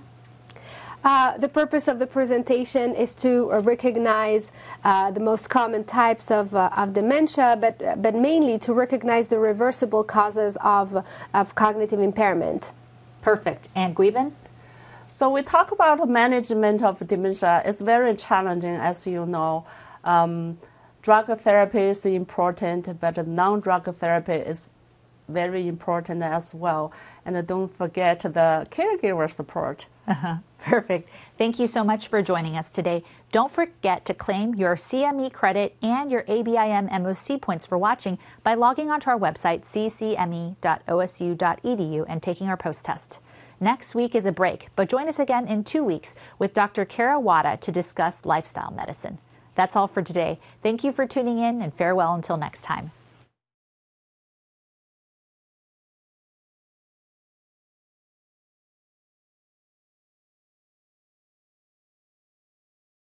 Uh, 1.05 1.39
the 1.39 1.49
purpose 1.49 1.87
of 1.87 1.99
the 1.99 2.07
presentation 2.07 2.95
is 2.95 3.15
to 3.15 3.53
uh, 3.53 3.61
recognize 3.61 4.51
uh, 4.85 5.11
the 5.11 5.21
most 5.21 5.49
common 5.49 5.85
types 5.85 6.31
of, 6.31 6.55
uh, 6.55 6.71
of 6.77 6.93
dementia, 6.93 7.57
but, 7.61 7.79
but 8.03 8.15
mainly 8.15 8.59
to 8.59 8.73
recognize 8.73 9.29
the 9.29 9.39
reversible 9.39 10.03
causes 10.03 10.59
of, 10.61 11.05
of 11.35 11.55
cognitive 11.55 12.01
impairment. 12.01 12.73
Perfect. 13.23 13.69
And 13.75 13.95
Guibin? 13.95 14.33
So 15.09 15.31
we 15.31 15.43
talk 15.43 15.73
about 15.73 15.99
the 15.99 16.07
management 16.07 16.83
of 16.83 17.07
dementia. 17.07 17.63
It's 17.65 17.81
very 17.81 18.15
challenging, 18.17 18.75
as 18.75 19.07
you 19.07 19.25
know. 19.25 19.65
Um, 20.05 20.59
drug 21.03 21.27
therapy 21.39 21.81
is 21.81 22.05
important, 22.05 23.01
but 23.01 23.27
non-drug 23.27 23.95
therapy 23.95 24.35
is 24.35 24.71
very 25.29 25.69
important 25.69 26.23
as 26.23 26.55
well. 26.55 26.93
And 27.25 27.47
don't 27.47 27.73
forget 27.73 28.21
the 28.21 28.67
caregiver 28.71 29.31
support. 29.31 29.87
Perfect. 30.65 31.09
Thank 31.39 31.59
you 31.59 31.67
so 31.67 31.85
much 31.85 32.09
for 32.09 32.21
joining 32.21 32.57
us 32.57 32.69
today. 32.69 33.05
Don't 33.31 33.51
forget 33.51 34.05
to 34.07 34.15
claim 34.15 34.55
your 34.55 34.77
CME 34.77 35.33
credit 35.33 35.77
and 35.83 36.11
your 36.11 36.25
ABIM 36.25 36.91
MOC 36.91 37.41
points 37.41 37.65
for 37.65 37.79
watching 37.79 38.19
by 38.43 38.55
logging 38.55 38.91
onto 38.91 39.09
our 39.09 39.19
website, 39.19 39.65
ccme.osu.edu, 39.65 40.57
and 42.09 42.23
taking 42.23 42.49
our 42.49 42.57
post 42.57 42.85
test. 42.85 43.19
Next 43.61 43.95
week 43.95 44.15
is 44.15 44.27
a 44.27 44.33
break, 44.33 44.69
but 44.77 44.89
join 44.89 45.09
us 45.09 45.19
again 45.19 45.49
in 45.49 45.65
two 45.65 45.83
weeks 45.83 46.15
with 46.39 46.55
Dr. 46.55 46.85
Kara 46.85 47.19
Wada 47.19 47.57
to 47.57 47.73
discuss 47.73 48.25
lifestyle 48.25 48.71
medicine. 48.71 49.19
That's 49.55 49.75
all 49.75 49.89
for 49.89 50.03
today. 50.03 50.39
Thank 50.63 50.85
you 50.85 50.93
for 50.93 51.07
tuning 51.07 51.39
in 51.39 51.61
and 51.61 51.75
farewell 51.75 52.15
until 52.15 52.37
next 52.37 52.63
time. 52.63 52.93